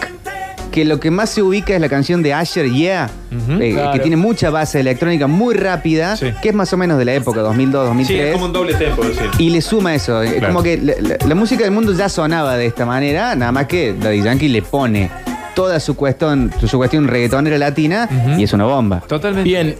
que 0.76 0.84
lo 0.84 1.00
que 1.00 1.10
más 1.10 1.30
se 1.30 1.40
ubica 1.42 1.74
es 1.74 1.80
la 1.80 1.88
canción 1.88 2.22
de 2.22 2.34
Asher, 2.34 2.70
Yeah, 2.70 3.08
Ujú. 3.34 3.62
eh, 3.62 3.72
Claro. 3.72 3.92
que 3.92 4.00
tiene 4.00 4.16
mucha 4.18 4.50
base 4.50 4.78
electrónica 4.78 5.26
muy 5.26 5.54
rápida, 5.54 6.18
Sí. 6.18 6.26
que 6.42 6.50
es 6.50 6.54
más 6.54 6.70
o 6.74 6.76
menos 6.76 6.98
de 6.98 7.06
la 7.06 7.14
época, 7.14 7.40
2002, 7.40 7.86
2003. 7.86 8.18
Sí, 8.20 8.26
es 8.26 8.32
como 8.34 8.44
un 8.44 8.52
doble 8.52 8.74
tempo, 8.74 9.02
decir. 9.02 9.30
Y 9.38 9.48
le 9.48 9.62
suma 9.62 9.94
eso. 9.94 10.20
Es 10.22 10.34
Claro. 10.34 10.48
Como 10.48 10.62
que 10.62 10.76
la, 10.76 10.92
la- 11.00 11.26
la 11.26 11.34
música 11.34 11.64
del 11.64 11.72
mundo 11.72 11.94
ya 11.94 12.10
sonaba 12.10 12.58
de 12.58 12.66
esta 12.66 12.84
manera, 12.84 13.34
nada 13.36 13.52
más 13.52 13.66
que 13.68 13.94
Daddy 13.98 14.20
Yankee 14.22 14.48
le 14.48 14.60
pone 14.60 15.10
toda 15.54 15.80
su 15.80 15.96
cuestión, 15.96 16.52
su, 16.60 16.68
su 16.68 16.76
cuestión 16.76 17.08
reggaetonera 17.08 17.56
latina 17.56 18.06
y 18.36 18.42
es 18.44 18.52
una 18.52 18.66
bomba. 18.66 19.00
Totalmente. 19.00 19.48
Bien, 19.48 19.76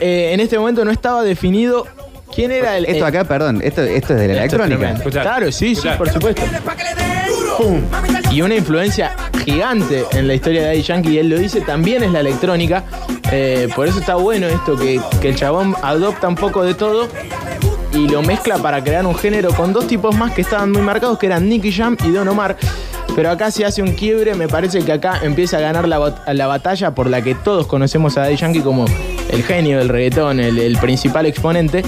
eh, 0.00 0.30
en 0.32 0.38
este 0.38 0.56
momento 0.56 0.84
no 0.84 0.92
estaba 0.92 1.24
definido 1.24 1.88
quién 2.32 2.52
era 2.52 2.76
el... 2.76 2.84
Esto 2.84 3.04
acá, 3.04 3.24
perdón, 3.24 3.60
esto, 3.64 3.82
esto 3.82 4.14
es 4.14 4.20
de 4.20 4.28
la 4.28 4.32
electrónica. 4.34 4.76
tremendo. 4.76 4.98
Escuchá. 5.00 5.22
Claro, 5.22 5.50
sí, 5.50 5.74
sí, 5.74 5.88
Escuchá. 5.88 5.98
por 5.98 6.08
supuesto. 6.08 6.42
Y 8.30 8.42
una 8.42 8.54
influencia 8.54 9.16
gigante 9.44 10.04
en 10.12 10.28
la 10.28 10.34
historia 10.34 10.60
de 10.62 10.66
Daddy 10.68 10.82
Yankee, 10.82 11.10
y 11.10 11.18
él 11.18 11.28
lo 11.28 11.38
dice, 11.38 11.60
también 11.60 12.02
es 12.02 12.12
la 12.12 12.20
electrónica. 12.20 12.84
Eh, 13.32 13.68
por 13.74 13.88
eso 13.88 13.98
está 13.98 14.14
bueno 14.14 14.46
esto, 14.46 14.76
que, 14.76 15.00
el 15.22 15.34
chabón 15.34 15.74
adopta 15.82 16.28
un 16.28 16.36
poco 16.36 16.62
de 16.62 16.74
todo 16.74 17.08
y 17.92 18.08
lo 18.08 18.22
mezcla 18.22 18.58
para 18.58 18.82
crear 18.82 19.04
un 19.04 19.16
género 19.16 19.52
con 19.52 19.72
dos 19.72 19.86
tipos 19.86 20.16
más 20.16 20.32
que 20.32 20.42
estaban 20.42 20.70
muy 20.70 20.82
marcados, 20.82 21.18
que 21.18 21.26
eran 21.26 21.48
Nicky 21.48 21.72
Jam 21.72 21.96
y 22.04 22.10
Don 22.10 22.28
Omar. 22.28 22.56
Pero 23.16 23.30
acá 23.30 23.50
se 23.50 23.64
hace 23.64 23.82
un 23.82 23.94
quiebre, 23.94 24.34
me 24.34 24.46
parece 24.46 24.84
que 24.84 24.92
acá 24.92 25.20
empieza 25.22 25.58
a 25.58 25.60
ganar 25.60 25.88
la, 25.88 26.22
la 26.32 26.46
batalla 26.46 26.94
por 26.94 27.10
la 27.10 27.22
que 27.22 27.34
todos 27.34 27.66
conocemos 27.66 28.16
a 28.16 28.22
Daddy 28.22 28.36
Yankee 28.36 28.60
como 28.60 28.84
el 29.30 29.42
genio 29.42 29.78
del 29.78 29.88
reggaetón, 29.88 30.38
el, 30.38 30.58
el 30.58 30.78
principal 30.78 31.26
exponente. 31.26 31.82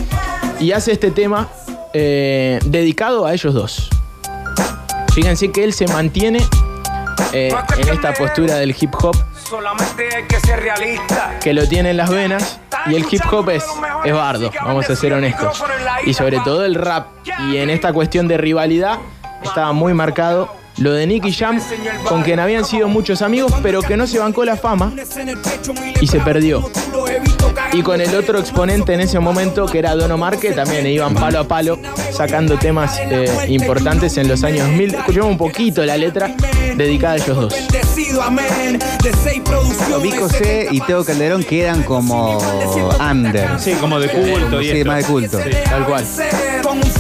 Y 0.58 0.72
hace 0.72 0.92
este 0.92 1.12
tema 1.12 1.48
eh, 1.92 2.58
dedicado 2.64 3.26
a 3.26 3.34
ellos 3.34 3.54
dos. 3.54 3.88
Fíjense 5.14 5.50
que 5.50 5.64
él 5.64 5.72
se 5.72 5.86
mantiene 5.88 6.44
eh, 7.32 7.54
en 7.78 7.88
esta 7.88 8.14
postura 8.14 8.56
del 8.56 8.74
hip 8.78 8.94
hop 9.02 9.16
Solamente 9.48 10.08
hay 10.14 10.24
que 10.24 10.40
ser 10.40 10.60
realista. 10.60 11.38
que 11.42 11.52
lo 11.52 11.68
tiene 11.68 11.90
en 11.90 11.98
las 11.98 12.08
venas 12.08 12.60
y 12.86 12.94
el 12.94 13.04
hip 13.10 13.20
hop 13.30 13.50
es, 13.50 13.64
es 14.04 14.12
bardo, 14.14 14.50
vamos 14.64 14.88
a 14.88 14.96
ser 14.96 15.12
honestos. 15.12 15.62
Y 16.06 16.14
sobre 16.14 16.40
todo 16.40 16.64
el 16.64 16.74
rap. 16.74 17.08
Y 17.50 17.58
en 17.58 17.68
esta 17.68 17.92
cuestión 17.92 18.28
de 18.28 18.38
rivalidad 18.38 18.98
estaba 19.42 19.72
muy 19.72 19.92
marcado 19.92 20.50
lo 20.78 20.92
de 20.92 21.06
Nicky 21.06 21.32
Jam, 21.32 21.60
con 22.08 22.22
quien 22.22 22.40
habían 22.40 22.64
sido 22.64 22.88
muchos 22.88 23.20
amigos, 23.20 23.52
pero 23.62 23.82
que 23.82 23.96
no 23.96 24.06
se 24.06 24.18
bancó 24.18 24.44
la 24.44 24.56
fama 24.56 24.92
y 26.00 26.06
se 26.06 26.20
perdió. 26.20 26.70
Y 27.74 27.82
con 27.82 28.00
el 28.00 28.14
otro 28.14 28.38
exponente 28.38 28.92
en 28.92 29.00
ese 29.00 29.18
momento, 29.18 29.64
que 29.66 29.78
era 29.78 29.94
Don 29.94 30.10
Omar, 30.12 30.38
que 30.38 30.52
también 30.52 30.86
iban 30.86 31.14
palo 31.14 31.40
a 31.40 31.44
palo 31.44 31.78
sacando 32.12 32.58
temas 32.58 32.98
eh, 33.10 33.26
importantes 33.48 34.16
en 34.18 34.28
los 34.28 34.44
años 34.44 34.66
2000. 34.68 34.94
Escuchemos 34.94 35.30
un 35.30 35.38
poquito 35.38 35.84
la 35.84 35.96
letra 35.96 36.34
dedicada 36.76 37.14
a 37.14 37.16
ellos 37.16 37.36
dos. 37.36 37.54
Vico 40.02 40.28
C 40.28 40.68
y 40.70 40.80
Teo 40.80 41.04
Calderón 41.04 41.44
quedan 41.44 41.82
como 41.82 42.38
under. 43.00 43.58
Sí, 43.58 43.72
como 43.80 43.98
de 43.98 44.08
culto 44.08 44.60
y 44.60 44.64
Sí, 44.70 44.70
esto. 44.78 44.88
más 44.90 44.98
de 44.98 45.04
culto. 45.04 45.38
Tal 45.64 45.86
cual. 45.86 46.04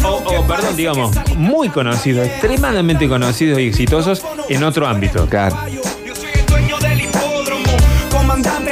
O, 0.04 0.08
o, 0.08 0.46
perdón, 0.46 0.76
digamos, 0.76 1.10
muy 1.36 1.68
conocidos, 1.68 2.26
extremadamente 2.26 3.08
conocidos 3.08 3.58
y 3.60 3.68
exitosos 3.68 4.22
en 4.48 4.62
otro 4.64 4.86
ámbito. 4.86 5.26
Claro. 5.26 5.56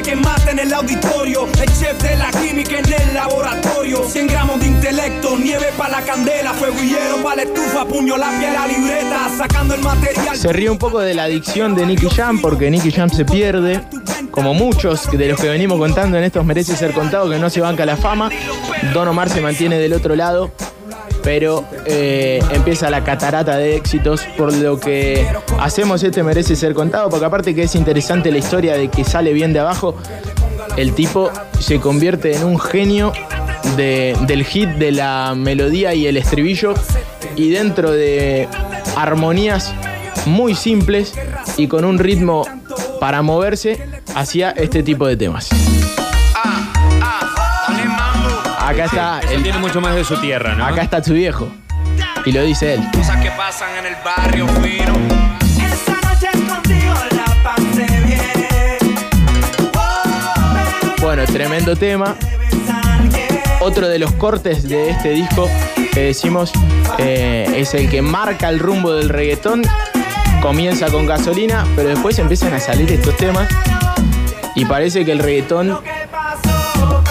Comandante 0.01 0.03
que 0.03 0.17
mata 0.17 0.51
en 0.51 0.59
el 0.59 0.73
auditorio, 0.73 1.47
el 1.61 1.73
chef 1.73 2.03
de 2.03 2.17
la 2.17 2.31
química 2.31 2.79
en 2.79 2.93
el 2.93 3.15
laboratorio. 3.15 4.05
100 4.09 4.27
gramos 4.27 4.61
de 4.61 4.67
intelecto, 4.67 5.37
nieve 5.37 5.67
para 5.77 6.01
la 6.01 6.03
candela, 6.03 6.53
fuego 6.55 6.77
y 6.83 6.89
hielo 6.89 7.23
para 7.23 7.37
la 7.37 7.43
estufa, 7.43 7.85
puño 7.87 8.17
lápiz 8.17 8.53
la 8.53 8.67
libreta, 8.67 9.29
sacando 9.37 9.75
el 9.75 9.83
material. 9.83 10.37
Se 10.37 10.53
ríe 10.53 10.71
un 10.71 10.79
poco 10.79 11.01
de 11.01 11.15
la 11.15 11.25
adicción 11.25 11.75
de 11.75 11.87
Nicky 11.87 12.09
Jam 12.11 12.41
porque 12.41 12.71
Nicky 12.71 12.91
Jam 12.91 13.11
se 13.11 13.25
pierde, 13.25 13.81
como 14.31 14.55
muchos 14.55 15.11
de 15.11 15.29
los 15.29 15.41
que 15.41 15.49
venimos 15.49 15.79
contando 15.79 16.17
en 16.19 16.25
estos 16.25 16.45
merece 16.45 16.77
ser 16.77 16.93
contado 16.93 17.29
que 17.29 17.39
no 17.39 17.51
se 17.51 17.61
banca 17.61 17.85
la 17.87 17.97
fama. 17.97 18.31
Don 18.95 19.09
Omar 19.09 19.29
se 19.29 19.41
mantiene 19.41 19.79
del 19.79 19.93
otro 19.93 20.17
lado, 20.17 20.51
pero 21.23 21.65
eh, 21.87 22.41
empieza 22.53 22.91
la 22.91 23.05
catarata 23.05 23.57
de 23.57 23.77
éxitos 23.77 24.23
por 24.37 24.53
lo 24.55 24.79
que 24.81 25.27
hacemos 25.59 26.03
este 26.03 26.23
merece 26.23 26.57
ser 26.57 26.75
contado, 26.75 27.09
porque 27.11 27.27
aparte 27.27 27.55
que 27.55 27.65
es 27.65 27.75
interesante 27.75 28.31
la 28.31 28.39
historia 28.39 28.75
de 28.75 28.89
que 28.89 29.05
sale 29.05 29.33
bien 29.33 29.53
de 29.53 29.61
abajo, 29.61 29.95
el 30.77 30.93
tipo 30.95 31.31
se 31.59 31.79
convierte 31.81 32.35
en 32.37 32.45
un 32.45 32.59
genio 32.59 33.13
de- 33.77 34.17
del 34.27 34.45
hit, 34.45 34.69
de 34.71 34.93
la 34.93 35.35
melodía 35.37 35.95
y 35.95 36.07
el 36.07 36.17
estribillo, 36.17 36.75
y 37.37 37.51
dentro 37.51 37.91
de 37.91 38.49
armonías 38.97 39.73
muy 40.27 40.55
simples 40.55 41.15
y 41.57 41.67
con 41.69 41.85
un 41.85 41.99
ritmo 41.99 42.47
para 42.99 43.23
moverse, 43.23 43.79
hacía 44.15 44.51
este 44.51 44.83
tipo 44.83 45.07
de 45.07 45.17
temas. 45.17 45.49
Acá 48.71 48.85
está, 48.85 49.21
Él 49.33 49.43
tiene 49.43 49.59
mucho 49.59 49.81
más 49.81 49.97
de 49.97 50.05
su 50.05 50.17
tierra, 50.21 50.55
¿no? 50.55 50.65
acá 50.65 50.83
está 50.83 51.03
tu 51.03 51.13
viejo. 51.13 51.49
Y 52.25 52.31
lo 52.31 52.45
dice 52.45 52.75
él. 52.75 52.81
Cosas 52.95 53.21
que 53.21 53.29
pasan 53.33 53.77
en 53.79 53.87
el 53.87 53.97
barrio 54.05 54.47
fino. 54.47 54.93
Esa 55.59 55.95
noche 56.09 56.29
contigo 56.49 56.95
la 57.11 57.43
pasé 57.43 57.87
bien. 58.07 58.95
Bueno, 61.03 61.25
tremendo 61.25 61.75
tema. 61.75 62.15
Otro 63.59 63.89
de 63.89 63.99
los 63.99 64.13
cortes 64.13 64.69
de 64.69 64.91
este 64.91 65.11
disco 65.11 65.51
que 65.93 66.03
decimos 66.03 66.53
eh, 66.99 67.53
es 67.57 67.75
el 67.75 67.91
que 67.91 68.03
marca 68.03 68.49
el 68.51 68.61
rumbo 68.61 68.93
del 68.93 69.09
reggaetón. 69.09 69.63
Comienza 70.41 70.93
con 70.93 71.07
gasolina, 71.07 71.67
pero 71.75 71.89
después 71.89 72.17
empiezan 72.21 72.55
a 72.55 72.61
salir 72.61 72.93
estos 72.93 73.17
temas. 73.17 73.49
Y 74.55 74.65
parece 74.65 75.05
que 75.05 75.11
el 75.11 75.19
reggaetón 75.19 75.81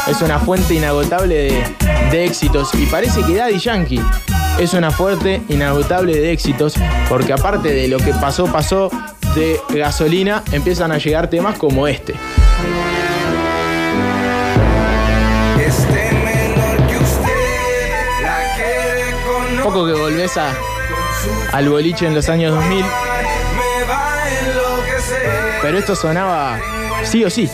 es 0.09 0.21
una 0.21 0.39
fuente 0.39 0.73
inagotable 0.73 1.35
de, 1.35 1.63
de 2.11 2.25
éxitos. 2.25 2.73
Y 2.73 2.85
parece 2.87 3.21
que 3.23 3.35
Daddy 3.35 3.59
Yankee 3.59 4.01
es 4.57 4.73
una 4.73 4.91
fuente 4.91 5.41
inagotable 5.49 6.17
de 6.19 6.31
éxitos. 6.31 6.73
Porque 7.07 7.33
aparte 7.33 7.69
de 7.73 7.87
lo 7.87 7.97
que 7.97 8.13
pasó, 8.13 8.45
pasó 8.45 8.89
de 9.35 9.59
gasolina, 9.69 10.43
empiezan 10.51 10.91
a 10.91 10.97
llegar 10.97 11.29
temas 11.29 11.57
como 11.57 11.87
este. 11.87 12.15
Este 15.59 16.11
menor 16.11 16.87
que 16.87 16.97
usted 16.97 18.23
la 18.23 18.55
quiere 18.55 19.15
con 19.25 19.63
poco 19.63 19.85
que 19.85 19.93
volvés 19.93 20.35
a, 20.37 20.51
al 21.53 21.69
boliche 21.69 22.07
en 22.07 22.15
los 22.15 22.27
años 22.29 22.55
2000, 22.55 22.77
me 22.79 22.85
va 23.87 24.13
a 24.13 24.29
enloquecer. 24.39 25.59
pero 25.61 25.77
esto 25.77 25.95
sonaba 25.95 26.59
sí 27.03 27.23
o 27.23 27.29
sí. 27.29 27.49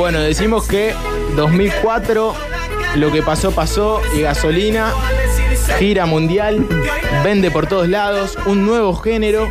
Bueno, 0.00 0.20
decimos 0.20 0.66
que 0.66 0.94
2004, 1.36 2.34
lo 2.96 3.12
que 3.12 3.22
pasó, 3.22 3.50
pasó, 3.52 4.00
y 4.16 4.22
gasolina, 4.22 4.94
gira 5.78 6.06
mundial, 6.06 6.66
vende 7.22 7.50
por 7.50 7.66
todos 7.66 7.86
lados, 7.86 8.38
un 8.46 8.64
nuevo 8.64 8.94
género, 8.96 9.46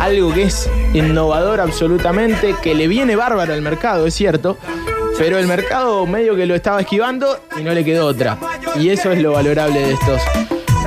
algo 0.00 0.34
que 0.34 0.42
es 0.42 0.68
innovador 0.94 1.60
absolutamente, 1.60 2.56
que 2.60 2.74
le 2.74 2.88
viene 2.88 3.14
bárbaro 3.14 3.52
al 3.54 3.62
mercado, 3.62 4.04
es 4.08 4.14
cierto, 4.14 4.58
pero 5.16 5.38
el 5.38 5.46
mercado 5.46 6.04
medio 6.06 6.34
que 6.34 6.46
lo 6.46 6.56
estaba 6.56 6.80
esquivando 6.80 7.38
y 7.56 7.62
no 7.62 7.72
le 7.72 7.84
quedó 7.84 8.06
otra. 8.06 8.36
Y 8.74 8.88
eso 8.88 9.12
es 9.12 9.22
lo 9.22 9.30
valorable 9.30 9.78
de 9.78 9.92
estos, 9.92 10.20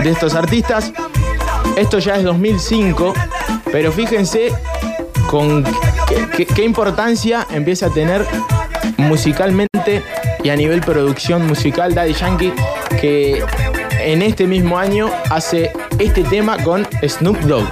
de 0.03 0.09
estos 0.09 0.35
artistas. 0.35 0.91
Esto 1.77 1.99
ya 1.99 2.17
es 2.17 2.23
2005, 2.25 3.13
pero 3.71 3.93
fíjense 3.93 4.51
con 5.29 5.63
qué, 6.09 6.27
qué- 6.35 6.45
qué 6.45 6.63
importancia 6.65 7.47
empieza 7.51 7.85
a 7.85 7.89
tener 7.93 8.25
musicalmente 8.97 10.03
y 10.43 10.49
a 10.49 10.55
nivel 10.55 10.81
producción 10.81 11.47
musical 11.47 11.93
Daddy 11.93 12.13
Yankee, 12.13 12.53
que 12.99 13.43
en 13.99 14.21
este 14.21 14.45
mismo 14.45 14.77
año 14.77 15.09
hace 15.29 15.71
este 15.99 16.23
tema 16.23 16.61
con 16.63 16.87
Snoop 17.07 17.37
Dogg. 17.41 17.67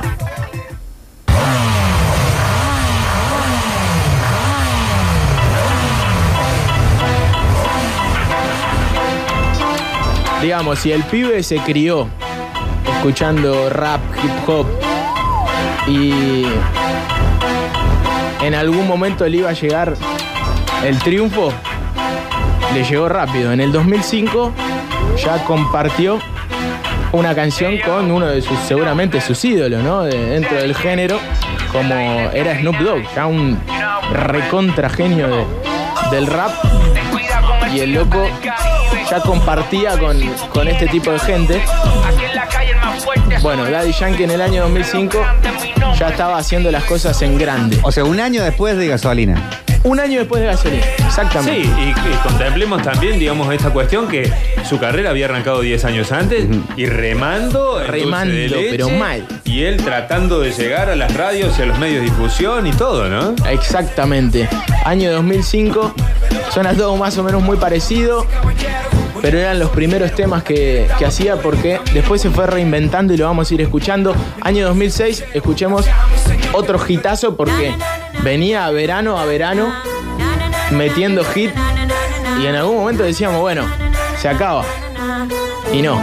Digamos, 10.41 10.79
si 10.79 10.91
el 10.91 11.03
pibe 11.03 11.41
se 11.41 11.57
crió 11.57 12.07
escuchando 12.97 13.69
rap, 13.69 13.99
hip 14.23 14.49
hop 14.49 14.67
y 15.87 16.45
en 18.43 18.53
algún 18.53 18.87
momento 18.87 19.27
le 19.27 19.37
iba 19.37 19.49
a 19.49 19.53
llegar 19.53 19.95
el 20.85 20.97
triunfo, 20.99 21.51
le 22.73 22.83
llegó 22.83 23.09
rápido. 23.09 23.51
En 23.51 23.61
el 23.61 23.71
2005 23.71 24.51
ya 25.23 25.43
compartió 25.43 26.19
una 27.11 27.33
canción 27.33 27.77
con 27.79 28.11
uno 28.11 28.25
de 28.27 28.41
sus, 28.41 28.57
seguramente 28.67 29.21
sus 29.21 29.43
ídolos, 29.45 29.83
¿no? 29.83 30.03
De- 30.03 30.17
dentro 30.31 30.57
del 30.57 30.75
género, 30.75 31.19
como 31.71 31.95
era 32.33 32.57
Snoop 32.59 32.77
Dogg, 32.79 33.03
ya 33.15 33.25
un 33.25 33.59
recontra 34.11 34.89
genio 34.89 35.27
de- 35.27 35.45
del 36.11 36.27
rap. 36.27 36.51
Y 37.73 37.79
el 37.79 37.93
loco 37.93 38.23
ya 39.09 39.19
compartía 39.21 39.97
con, 39.97 40.17
con 40.53 40.67
este 40.67 40.87
tipo 40.87 41.11
de 41.11 41.19
gente. 41.19 41.61
Bueno, 43.41 43.65
Daddy 43.69 43.91
Yankee 43.91 44.23
en 44.23 44.31
el 44.31 44.41
año 44.41 44.63
2005 44.63 45.19
ya 45.97 46.09
estaba 46.09 46.37
haciendo 46.37 46.71
las 46.71 46.83
cosas 46.83 47.21
en 47.21 47.37
grande. 47.37 47.77
O 47.83 47.91
sea, 47.91 48.03
un 48.03 48.19
año 48.19 48.43
después 48.43 48.77
de 48.77 48.87
gasolina. 48.87 49.49
Un 49.85 49.99
año 49.99 50.19
después 50.19 50.41
de 50.41 50.47
gasolina, 50.47 50.83
exactamente. 51.05 51.63
Sí, 51.63 51.73
y, 51.79 51.89
y 51.89 52.17
contemplemos 52.27 52.81
también, 52.81 53.19
digamos, 53.19 53.53
esta 53.53 53.69
cuestión 53.69 54.07
que 54.07 54.33
su 54.67 54.79
carrera 54.79 55.11
había 55.11 55.25
arrancado 55.25 55.61
10 55.61 55.85
años 55.85 56.11
antes 56.11 56.47
y 56.75 56.87
remando, 56.87 57.79
Remando, 57.85 58.33
dulce 58.33 58.41
de 58.41 58.49
leche, 58.49 58.67
pero 58.71 58.89
mal. 58.89 59.27
Y 59.43 59.63
él 59.63 59.77
tratando 59.77 60.39
de 60.39 60.51
llegar 60.51 60.89
a 60.89 60.95
las 60.95 61.13
radios 61.13 61.59
y 61.59 61.61
a 61.61 61.65
los 61.67 61.77
medios 61.77 61.99
de 61.99 62.09
difusión 62.09 62.65
y 62.65 62.71
todo, 62.71 63.07
¿no? 63.09 63.35
Exactamente. 63.47 64.49
Año 64.85 65.11
2005. 65.13 65.93
Suena 66.49 66.73
todo 66.73 66.97
más 66.97 67.15
o 67.19 67.23
menos 67.23 67.43
muy 67.43 67.57
parecido. 67.57 68.25
Pero 69.21 69.39
eran 69.39 69.59
los 69.59 69.69
primeros 69.71 70.11
temas 70.13 70.43
que, 70.43 70.87
que 70.99 71.05
hacía 71.05 71.37
porque 71.37 71.79
después 71.93 72.21
se 72.21 72.29
fue 72.29 72.45
reinventando 72.47 73.13
y 73.13 73.17
lo 73.17 73.25
vamos 73.25 73.49
a 73.49 73.53
ir 73.53 73.61
escuchando. 73.61 74.15
Año 74.41 74.67
2006, 74.67 75.25
escuchemos 75.33 75.85
otro 76.53 76.79
hitazo 76.87 77.35
porque 77.35 77.73
venía 78.25 78.65
a 78.65 78.71
verano 78.71 79.19
a 79.19 79.25
verano 79.25 79.71
metiendo 80.71 81.23
hit 81.23 81.51
y 82.41 82.47
en 82.47 82.55
algún 82.55 82.77
momento 82.77 83.03
decíamos, 83.03 83.39
bueno, 83.39 83.63
se 84.19 84.27
acaba. 84.27 84.65
Y 85.71 85.83
no. 85.83 86.01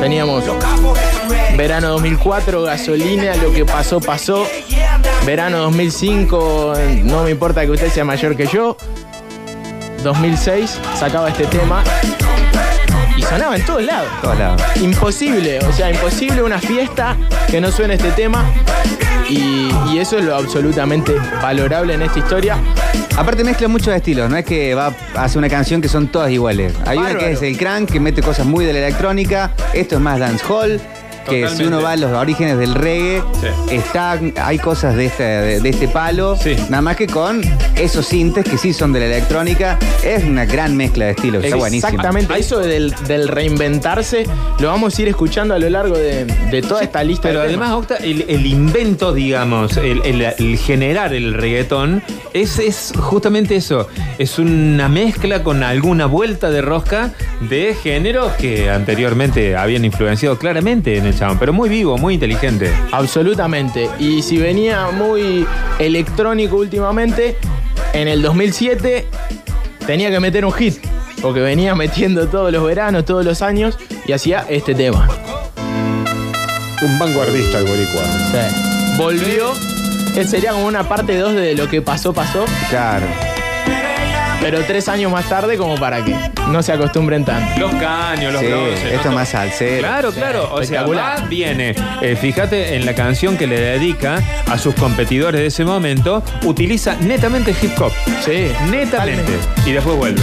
Teníamos 0.00 0.44
verano 1.56 1.90
2004, 1.90 2.62
gasolina, 2.62 3.36
lo 3.36 3.52
que 3.52 3.64
pasó, 3.64 4.00
pasó. 4.00 4.44
Verano 5.24 5.58
2005, 5.58 6.74
no 7.04 7.22
me 7.22 7.30
importa 7.30 7.64
que 7.64 7.70
usted 7.70 7.88
sea 7.88 8.04
mayor 8.04 8.36
que 8.36 8.46
yo. 8.46 8.76
2006, 10.02 10.80
sacaba 10.98 11.28
este 11.28 11.44
tema. 11.44 11.84
Y 13.16 13.22
sonaba 13.22 13.54
en 13.54 13.64
todos 13.64 13.84
lados. 13.84 14.08
Todos 14.20 14.38
lados. 14.38 14.62
Imposible, 14.76 15.60
o 15.60 15.72
sea, 15.72 15.90
imposible 15.90 16.42
una 16.42 16.58
fiesta 16.58 17.16
que 17.48 17.60
no 17.60 17.70
suene 17.70 17.94
este 17.94 18.10
tema. 18.12 18.44
Y, 19.30 19.70
y 19.92 19.98
eso 19.98 20.18
es 20.18 20.24
lo 20.24 20.34
absolutamente 20.34 21.14
valorable 21.40 21.94
en 21.94 22.02
esta 22.02 22.18
historia. 22.18 22.58
Aparte 23.16 23.44
mezcla 23.44 23.68
muchos 23.68 23.94
estilos, 23.94 24.28
no 24.28 24.36
es 24.36 24.44
que 24.44 24.74
va 24.74 24.94
a 25.14 25.24
hacer 25.24 25.38
una 25.38 25.48
canción 25.48 25.80
que 25.80 25.88
son 25.88 26.08
todas 26.08 26.30
iguales. 26.30 26.74
Hay 26.86 26.98
una 26.98 27.16
que 27.16 27.32
es 27.32 27.42
el 27.42 27.56
crank, 27.56 27.90
que 27.90 28.00
mete 28.00 28.22
cosas 28.22 28.46
muy 28.46 28.64
de 28.64 28.72
la 28.72 28.80
electrónica, 28.80 29.52
esto 29.72 29.96
es 29.96 30.00
más 30.00 30.18
dancehall, 30.18 30.80
que 31.30 31.48
si 31.48 31.64
uno 31.64 31.80
va 31.82 31.92
a 31.92 31.96
los 31.96 32.12
orígenes 32.12 32.58
del 32.58 32.74
reggae, 32.74 33.22
Sí. 33.40 33.74
está, 33.74 34.18
hay 34.44 34.58
cosas 34.58 34.96
de 34.96 35.06
este, 35.06 35.22
de, 35.22 35.60
de 35.60 35.68
este 35.68 35.88
palo, 35.88 36.36
Sí. 36.36 36.56
nada 36.68 36.82
más 36.82 36.96
que 36.96 37.06
con 37.06 37.40
esos 37.76 38.06
sintes 38.06 38.44
que 38.44 38.58
sí 38.58 38.72
son 38.72 38.92
de 38.92 39.00
la 39.00 39.06
electrónica, 39.06 39.78
es 40.04 40.24
una 40.24 40.44
gran 40.44 40.76
mezcla 40.76 41.06
de 41.06 41.12
estilos, 41.12 41.44
está 41.44 41.56
buenísimo. 41.56 41.88
Exactamente, 41.88 42.38
eso 42.38 42.58
del, 42.58 42.94
del 43.06 43.28
reinventarse 43.28 44.24
lo 44.58 44.68
vamos 44.68 44.98
a 44.98 45.02
ir 45.02 45.08
escuchando 45.08 45.54
a 45.54 45.58
lo 45.58 45.68
largo 45.70 45.96
de, 45.96 46.24
de 46.24 46.62
toda 46.62 46.82
esta 46.82 47.02
lista. 47.04 47.28
Pero 47.28 47.40
de 47.40 47.46
además, 47.48 47.68
temas. 47.68 47.78
Octa, 47.82 47.96
el, 47.96 48.24
el 48.28 48.46
invento, 48.46 49.12
digamos, 49.12 49.76
el, 49.76 50.02
el- 50.04 50.20
el 50.20 50.58
generar 50.58 51.14
el 51.14 51.34
reggaetón, 51.34 52.02
es, 52.34 52.58
es 52.58 52.92
justamente 52.96 53.56
eso. 53.56 53.88
Es 54.18 54.38
una 54.38 54.88
mezcla 54.88 55.42
con 55.42 55.62
alguna 55.62 56.06
vuelta 56.06 56.50
de 56.50 56.60
rosca 56.62 57.12
de 57.48 57.74
géneros 57.82 58.32
que 58.32 58.70
anteriormente 58.70 59.56
habían 59.56 59.84
influenciado 59.84 60.38
claramente 60.38 60.96
en 60.98 61.06
el 61.06 61.14
pero 61.38 61.52
muy 61.52 61.68
vivo, 61.68 61.98
muy 61.98 62.14
inteligente. 62.14 62.72
Absolutamente. 62.92 63.88
Y 63.98 64.22
si 64.22 64.38
venía 64.38 64.90
muy 64.90 65.46
electrónico 65.78 66.56
últimamente, 66.56 67.36
en 67.92 68.08
el 68.08 68.22
2007 68.22 69.06
tenía 69.86 70.10
que 70.10 70.20
meter 70.20 70.44
un 70.44 70.52
hit. 70.52 70.78
Porque 71.20 71.40
venía 71.40 71.74
metiendo 71.74 72.28
todos 72.28 72.50
los 72.50 72.64
veranos, 72.64 73.04
todos 73.04 73.24
los 73.24 73.42
años, 73.42 73.78
y 74.06 74.12
hacía 74.12 74.46
este 74.48 74.74
tema. 74.74 75.06
Un 76.82 76.98
vanguardista 76.98 77.58
el 77.58 77.66
boricua. 77.66 78.02
Sí. 78.32 78.96
Volvió. 78.96 79.52
sería 80.24 80.52
como 80.52 80.66
una 80.66 80.88
parte 80.88 81.18
2 81.18 81.34
de 81.34 81.54
lo 81.54 81.68
que 81.68 81.82
pasó, 81.82 82.14
pasó. 82.14 82.46
Claro. 82.70 83.06
Pero 84.40 84.60
tres 84.64 84.88
años 84.88 85.12
más 85.12 85.28
tarde, 85.28 85.56
como 85.58 85.74
para 85.76 86.02
que 86.04 86.14
no 86.48 86.62
se 86.62 86.72
acostumbren 86.72 87.24
tanto. 87.24 87.60
Los 87.60 87.74
caños, 87.74 88.32
los 88.32 88.40
Sí, 88.40 88.48
bronces, 88.48 88.84
esto 88.84 89.04
¿no? 89.04 89.10
es 89.10 89.14
más 89.16 89.28
salsero. 89.28 89.78
Claro, 89.80 90.12
claro. 90.12 90.44
O 90.52 90.56
sea, 90.56 90.62
espectacular. 90.62 91.20
va, 91.20 91.26
viene. 91.26 91.74
Eh, 92.00 92.16
fíjate 92.18 92.76
en 92.76 92.86
la 92.86 92.94
canción 92.94 93.36
que 93.36 93.46
le 93.46 93.60
dedica 93.60 94.20
a 94.50 94.56
sus 94.58 94.74
competidores 94.74 95.40
de 95.42 95.46
ese 95.48 95.64
momento, 95.64 96.22
utiliza 96.44 96.96
netamente 96.96 97.54
hip 97.60 97.72
hop. 97.80 97.92
Sí, 98.24 98.50
Netamente. 98.70 99.32
Y 99.66 99.72
después 99.72 99.96
vuelve. 99.96 100.22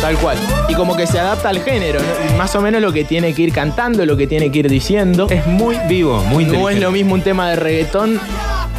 Tal 0.00 0.16
cual. 0.16 0.36
Y 0.68 0.74
como 0.74 0.96
que 0.96 1.06
se 1.06 1.20
adapta 1.20 1.50
al 1.50 1.62
género, 1.62 2.00
¿no? 2.00 2.36
más 2.36 2.54
o 2.56 2.60
menos 2.62 2.80
lo 2.80 2.92
que 2.92 3.04
tiene 3.04 3.34
que 3.34 3.42
ir 3.42 3.52
cantando, 3.52 4.04
lo 4.06 4.16
que 4.16 4.26
tiene 4.26 4.50
que 4.50 4.60
ir 4.60 4.68
diciendo. 4.68 5.26
Es 5.30 5.46
muy 5.46 5.76
vivo, 5.88 6.18
muy 6.24 6.44
No 6.44 6.50
inteligente. 6.54 6.74
es 6.74 6.80
lo 6.80 6.90
mismo 6.90 7.14
un 7.14 7.22
tema 7.22 7.50
de 7.50 7.56
reggaetón 7.56 8.18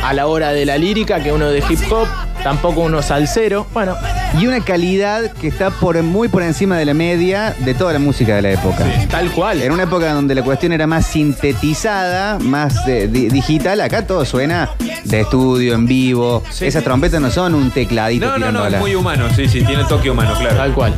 a 0.04 0.14
la 0.14 0.28
hora 0.28 0.52
de 0.52 0.66
la 0.66 0.78
lírica 0.78 1.24
que 1.24 1.32
uno 1.32 1.48
de 1.50 1.60
hip 1.70 1.80
hop, 1.92 2.08
tampoco 2.44 2.82
uno 2.82 3.02
salsero. 3.02 3.66
Bueno, 3.74 3.96
Y 4.40 4.48
una 4.48 4.60
calidad 4.62 5.32
que 5.34 5.48
está 5.48 5.70
por, 5.70 6.02
muy 6.02 6.28
por 6.28 6.42
encima 6.42 6.76
de 6.78 6.86
la 6.86 6.94
media 6.96 7.56
de 7.60 7.74
toda 7.76 7.94
la 7.94 8.00
música 8.00 8.36
de 8.36 8.42
la 8.42 8.52
época. 8.52 8.84
tal 9.10 9.30
cual. 9.32 9.62
En 9.62 9.72
una 9.72 9.84
época 9.84 10.12
donde 10.14 10.34
la 10.34 10.42
cuestión 10.44 10.72
era 10.74 10.88
más 10.88 11.06
sintetizada, 11.06 12.40
más 12.40 12.76
eh, 12.88 13.08
di- 13.12 13.30
digital, 13.30 13.80
acá 13.82 14.08
todo 14.08 14.26
suena 14.26 14.72
de 15.04 15.22
estudio, 15.22 15.76
en 15.76 15.86
vivo. 15.86 16.44
Sí. 16.50 16.66
Esas 16.66 16.84
trompetas 16.84 17.22
no 17.22 17.30
son 17.30 17.54
un 17.54 17.70
tecladito 17.72 18.26
No, 18.26 18.38
no, 18.40 18.52
no, 18.52 18.66
es 18.68 18.80
muy 18.80 18.96
humano, 18.96 19.28
sí, 19.36 19.48
sí, 19.48 19.62
tiene 19.64 19.84
toque 19.86 20.10
humano, 20.10 20.34
claro. 20.40 20.56
Tal 20.58 20.74
cual. 20.74 20.94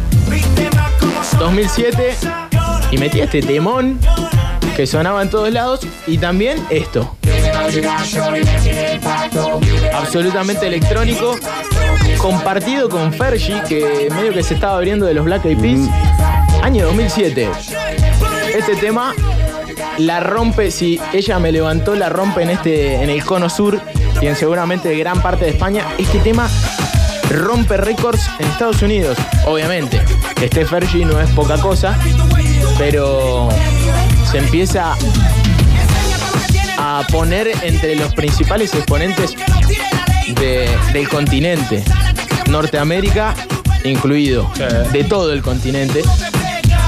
2007 1.38 2.16
y 2.92 2.98
metí 2.98 3.20
este 3.20 3.42
temón 3.42 4.00
que 4.78 4.88
sonaba 4.88 5.22
en 5.22 5.30
todos 5.30 5.52
lados 5.52 5.82
y 6.08 6.18
también 6.18 6.58
esto. 6.70 7.16
Absolutamente 9.94 10.68
electrónico, 10.68 11.36
compartido 12.26 12.90
con 12.90 13.14
Fergie, 13.14 13.62
que 13.70 14.10
medio 14.16 14.34
que 14.34 14.42
se 14.42 14.56
estaba 14.56 14.78
abriendo 14.78 15.06
de 15.06 15.14
los 15.14 15.26
Black 15.26 15.46
Eyed 15.46 15.60
Peas. 15.60 15.82
Año 16.64 16.86
2007. 16.88 17.48
Este 18.58 18.76
tema 18.78 19.14
la 20.00 20.22
rompe, 20.22 20.72
si 20.72 21.00
ella 21.14 21.38
me 21.38 21.52
levantó, 21.52 21.94
la 21.94 22.10
rompe 22.10 22.42
en, 22.42 22.50
este, 22.50 22.96
en 22.96 23.12
el 23.12 23.24
cono 23.24 23.48
sur 23.48 23.80
y 24.20 24.26
en 24.26 24.36
seguramente 24.36 24.96
gran 24.98 25.22
parte 25.22 25.46
de 25.46 25.52
España. 25.52 25.86
Este 26.00 26.18
tema 26.18 26.50
rompe 27.30 27.78
récords 27.78 28.28
en 28.40 28.48
Estados 28.48 28.82
Unidos. 28.82 29.20
Obviamente, 29.46 30.02
esté 30.42 30.66
Fergie 30.66 31.06
no 31.06 31.22
es 31.22 31.30
poca 31.30 31.58
cosa, 31.62 31.96
pero 32.80 33.50
se 34.32 34.40
empieza 34.40 34.96
a 36.80 37.04
poner 37.12 37.52
entre 37.62 37.96
los 37.96 38.16
principales 38.16 38.74
exponentes 38.74 39.36
de- 40.40 40.76
del 40.92 41.08
continente. 41.08 41.84
Norteamérica 42.50 43.36
incluido, 43.84 44.50
de 44.92 45.04
todo 45.04 45.32
el 45.34 45.42
continente. 45.42 46.04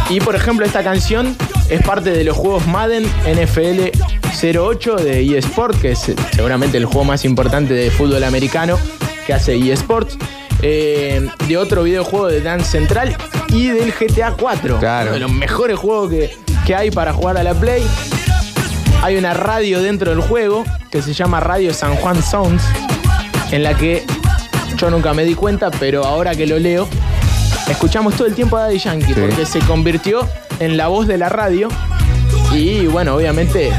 Y 0.10 0.20
por 0.20 0.36
ejemplo, 0.36 0.65
esta 0.65 0.84
canción 0.84 1.36
es 1.70 1.82
parte 1.82 2.12
de 2.12 2.24
los 2.24 2.36
juegos 2.38 2.65
Madden 2.67 3.06
NFL 3.26 3.89
08 4.58 4.96
de 4.96 5.38
eSport, 5.38 5.80
que 5.80 5.91
es 5.91 6.12
seguramente 6.32 6.78
el 6.78 6.86
juego 6.86 7.04
más 7.04 7.26
importante 7.26 7.74
de 7.74 7.91
fútbol 7.91 8.24
americano 8.24 8.78
que 9.26 9.34
hace 9.34 9.56
eSports. 9.58 10.17
eh, 10.63 11.28
de 11.48 11.58
otro 11.58 11.84
videojuego 11.84 12.28
de 12.28 12.41
Dance 12.41 12.72
Central 12.72 13.15
y 13.50 13.67
del 13.67 13.91
GTA 13.93 14.32
4. 14.32 14.80
Claro. 14.80 15.06
Uno 15.10 15.13
de 15.13 15.20
los 15.20 15.32
mejores 15.32 15.78
juegos 15.78 16.10
que, 16.10 16.36
que 16.65 16.76
hay 16.76 16.89
para 16.89 17.13
jugar 17.13 17.38
a 17.38 17.43
la 17.43 17.54
Play. 17.54 17.86
Hay 19.04 19.17
una 19.17 19.34
radio 19.36 19.82
dentro 19.82 20.10
del 20.10 20.22
juego 20.22 20.63
que 20.89 21.04
se 21.04 21.13
llama 21.13 21.39
Radio 21.39 21.74
San 21.74 21.96
Juan 21.98 22.24
Sounds, 22.24 22.63
en 23.52 23.62
la 23.62 23.76
que 23.76 24.04
yo 24.78 24.90
nunca 24.90 25.13
me 25.13 25.24
di 25.26 25.34
cuenta, 25.36 25.72
pero 25.72 26.06
ahora 26.06 26.36
que 26.36 26.46
lo 26.48 26.60
leo, 26.60 26.88
escuchamos 27.70 28.16
todo 28.16 28.28
el 28.28 28.36
tiempo 28.36 28.58
a 28.58 28.62
Daddy 28.63 28.80
Yankee, 28.80 29.13
Sí. 29.13 29.20
porque 29.20 29.46
se 29.46 29.60
convirtió 29.60 30.28
en 30.60 30.78
la 30.78 30.88
voz 30.88 31.08
de 31.08 31.18
la 31.18 31.30
radio. 31.30 31.68
Y 32.54 32.86
bueno, 32.88 33.16
obviamente 33.16 33.72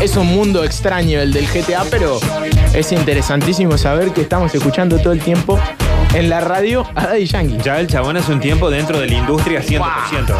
es 0.00 0.16
un 0.16 0.26
mundo 0.26 0.64
extraño 0.64 1.20
el 1.20 1.32
del 1.32 1.46
GTA, 1.46 1.84
pero 1.90 2.18
es 2.74 2.92
interesantísimo 2.92 3.78
saber 3.78 4.12
que 4.12 4.22
estamos 4.22 4.54
escuchando 4.54 4.98
todo 4.98 5.12
el 5.12 5.20
tiempo 5.20 5.58
en 6.14 6.28
la 6.28 6.40
radio 6.40 6.84
a 6.94 7.06
Daddy 7.06 7.24
Yankee. 7.26 7.58
Ya 7.62 7.78
el 7.80 7.86
chabón 7.86 8.16
hace 8.16 8.32
un 8.32 8.40
tiempo 8.40 8.68
dentro 8.70 8.98
de 9.00 9.06
la 9.06 9.14
industria 9.14 9.62
100%, 9.62 9.80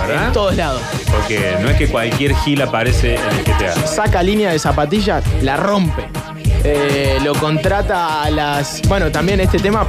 ¿verdad? 0.06 0.26
En 0.26 0.32
todos 0.32 0.56
lados. 0.56 0.82
Porque 1.10 1.56
no 1.62 1.68
es 1.70 1.76
que 1.76 1.88
cualquier 1.88 2.34
gil 2.36 2.60
aparece 2.62 3.14
en 3.14 3.22
el 3.22 3.44
GTA. 3.44 3.86
saca 3.86 4.22
línea 4.22 4.50
de 4.52 4.58
zapatillas, 4.58 5.24
la 5.42 5.56
rompe. 5.56 6.08
Eh, 6.64 7.18
lo 7.24 7.34
contrata 7.34 8.22
a 8.22 8.30
las. 8.30 8.82
Bueno, 8.88 9.10
también 9.10 9.40
este 9.40 9.58
tema 9.58 9.86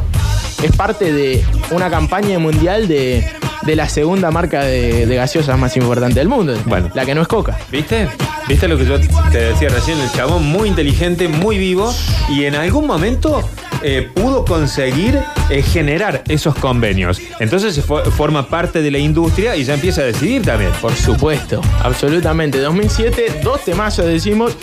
es 0.63 0.75
parte 0.75 1.11
de 1.13 1.43
una 1.71 1.89
campaña 1.89 2.39
mundial 2.39 2.87
de, 2.87 3.23
de 3.63 3.75
la 3.75 3.87
segunda 3.89 4.31
marca 4.31 4.63
de, 4.63 5.05
de 5.05 5.15
gaseosas 5.15 5.57
más 5.59 5.75
importante 5.77 6.19
del 6.19 6.29
mundo. 6.29 6.55
Bueno. 6.65 6.89
La 6.93 7.05
que 7.05 7.13
no 7.13 7.21
es 7.21 7.27
coca. 7.27 7.57
¿Viste? 7.71 8.07
¿Viste 8.47 8.67
lo 8.67 8.77
que 8.77 8.85
yo 8.85 8.99
te 9.31 9.37
decía 9.37 9.69
recién? 9.69 9.99
El 9.99 10.11
chabón 10.11 10.45
muy 10.45 10.67
inteligente, 10.67 11.27
muy 11.27 11.57
vivo 11.57 11.93
y 12.29 12.43
en 12.45 12.55
algún 12.55 12.85
momento 12.87 13.47
eh, 13.81 14.09
pudo 14.13 14.43
conseguir 14.43 15.19
eh, 15.49 15.61
generar 15.61 16.23
esos 16.27 16.55
convenios. 16.55 17.21
Entonces 17.39 17.75
se 17.75 17.83
fo- 17.83 18.03
forma 18.11 18.47
parte 18.47 18.81
de 18.81 18.91
la 18.91 18.97
industria 18.97 19.55
y 19.55 19.63
ya 19.63 19.75
empieza 19.75 20.01
a 20.01 20.05
decidir 20.05 20.41
también. 20.41 20.71
Por 20.81 20.93
supuesto, 20.93 21.61
absolutamente. 21.83 22.59
2007, 22.59 23.41
dos 23.43 23.63
temazos 23.63 24.05
decimos, 24.07 24.57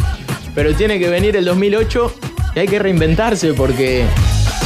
pero 0.54 0.74
tiene 0.74 0.98
que 0.98 1.08
venir 1.08 1.36
el 1.36 1.44
2008 1.44 2.14
y 2.54 2.58
hay 2.58 2.68
que 2.68 2.78
reinventarse 2.78 3.54
porque 3.54 4.06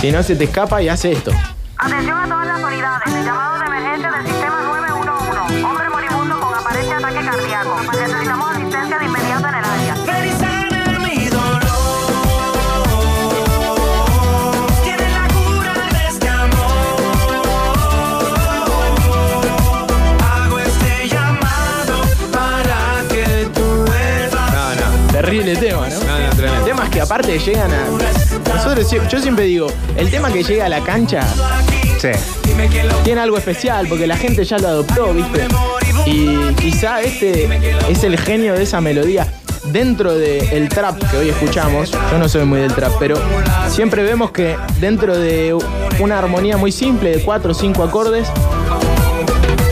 si 0.01 0.11
no 0.11 0.23
se 0.23 0.37
te 0.37 0.45
escapa 0.45 0.83
y 0.83 0.89
hace 0.89 1.13
esto. 1.13 1.33
Atención 1.77 2.17
a 2.17 2.25
todas 2.29 2.47
las 2.47 2.63
unidades. 2.63 3.25
Llamado 3.25 3.59
de 3.61 3.67
emergencia 3.67 4.11
del 4.13 4.27
sistema 4.27 4.63
911. 4.63 5.65
Hombre 5.65 5.89
moribundo 5.91 6.41
con 6.41 6.55
aparente 6.55 6.93
ataque 6.95 7.25
cardíaco. 7.27 7.77
Necesitamos 7.93 8.51
asistencia 8.57 8.99
de 8.99 9.05
inmediato 9.05 9.49
en 9.49 9.55
el 9.55 9.65
área. 9.65 9.95
Ven 10.07 10.27
y 10.27 10.33
sana 10.33 10.99
mi 11.01 11.27
dolor. 11.29 11.61
Tienes 14.85 15.13
la 15.13 15.29
cura 15.29 15.75
de 15.93 16.09
este 16.09 16.29
amor. 16.29 16.75
Hago 20.23 20.59
este 20.61 21.09
llamado 21.09 21.97
para 22.33 23.05
que 23.09 23.49
tú 23.53 23.65
vuelvas. 23.85 24.53
No, 24.53 24.75
no. 24.77 25.13
Terrible 25.13 25.57
tema, 25.57 25.74
aparte 27.05 27.39
llegan 27.39 27.71
a. 27.73 28.55
Nosotros, 28.55 28.91
yo 29.11 29.21
siempre 29.21 29.45
digo, 29.45 29.67
el 29.97 30.11
tema 30.11 30.31
que 30.33 30.43
llega 30.43 30.67
a 30.67 30.69
la 30.69 30.81
cancha 30.81 31.23
Sí. 31.99 32.09
tiene 33.05 33.21
algo 33.21 33.39
especial 33.39 33.87
porque 33.89 34.07
la 34.07 34.17
gente 34.17 34.45
ya 34.45 34.59
lo 34.59 34.69
adoptó, 34.69 35.13
¿viste? 35.15 35.47
Y 36.07 36.53
quizá 36.55 37.01
este 37.01 37.49
es 37.89 38.05
el 38.05 38.19
genio 38.19 38.55
de 38.55 38.63
esa 38.65 38.81
melodía. 38.81 39.27
Dentro 39.73 40.13
del 40.15 40.69
trap 40.69 40.99
que 41.11 41.17
hoy 41.17 41.29
escuchamos, 41.31 41.91
yo 41.91 42.19
no 42.19 42.29
soy 42.29 42.45
muy 42.45 42.61
del 42.61 42.75
trap, 42.75 42.93
pero 42.99 43.17
siempre 43.69 44.03
vemos 44.03 44.31
que 44.31 44.57
dentro 44.79 45.17
de 45.17 45.57
una 45.99 46.19
armonía 46.19 46.57
muy 46.59 46.71
simple 46.73 47.17
de 47.17 47.23
cuatro 47.23 47.53
o 47.53 47.55
cinco 47.55 47.83
acordes, 47.83 48.29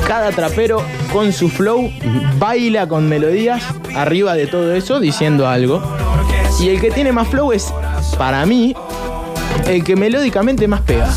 cada 0.07 0.31
trapero 0.31 0.83
con 1.13 1.33
su 1.33 1.49
flow 1.51 1.91
baila 2.39 2.89
con 2.89 3.09
melodías 3.09 3.63
arriba 3.95 4.35
de 4.35 4.47
todo 4.47 4.73
eso 4.75 4.99
diciendo 5.01 5.47
algo. 5.47 5.83
Y 6.61 6.69
el 6.69 6.81
que 6.81 6.91
tiene 6.91 7.13
más 7.13 7.29
flow 7.29 7.53
es, 7.53 7.73
para 8.17 8.47
mí, 8.47 8.75
el 9.67 9.83
que 9.83 9.97
melódicamente 9.97 10.69
más 10.69 10.81
pega 10.83 11.09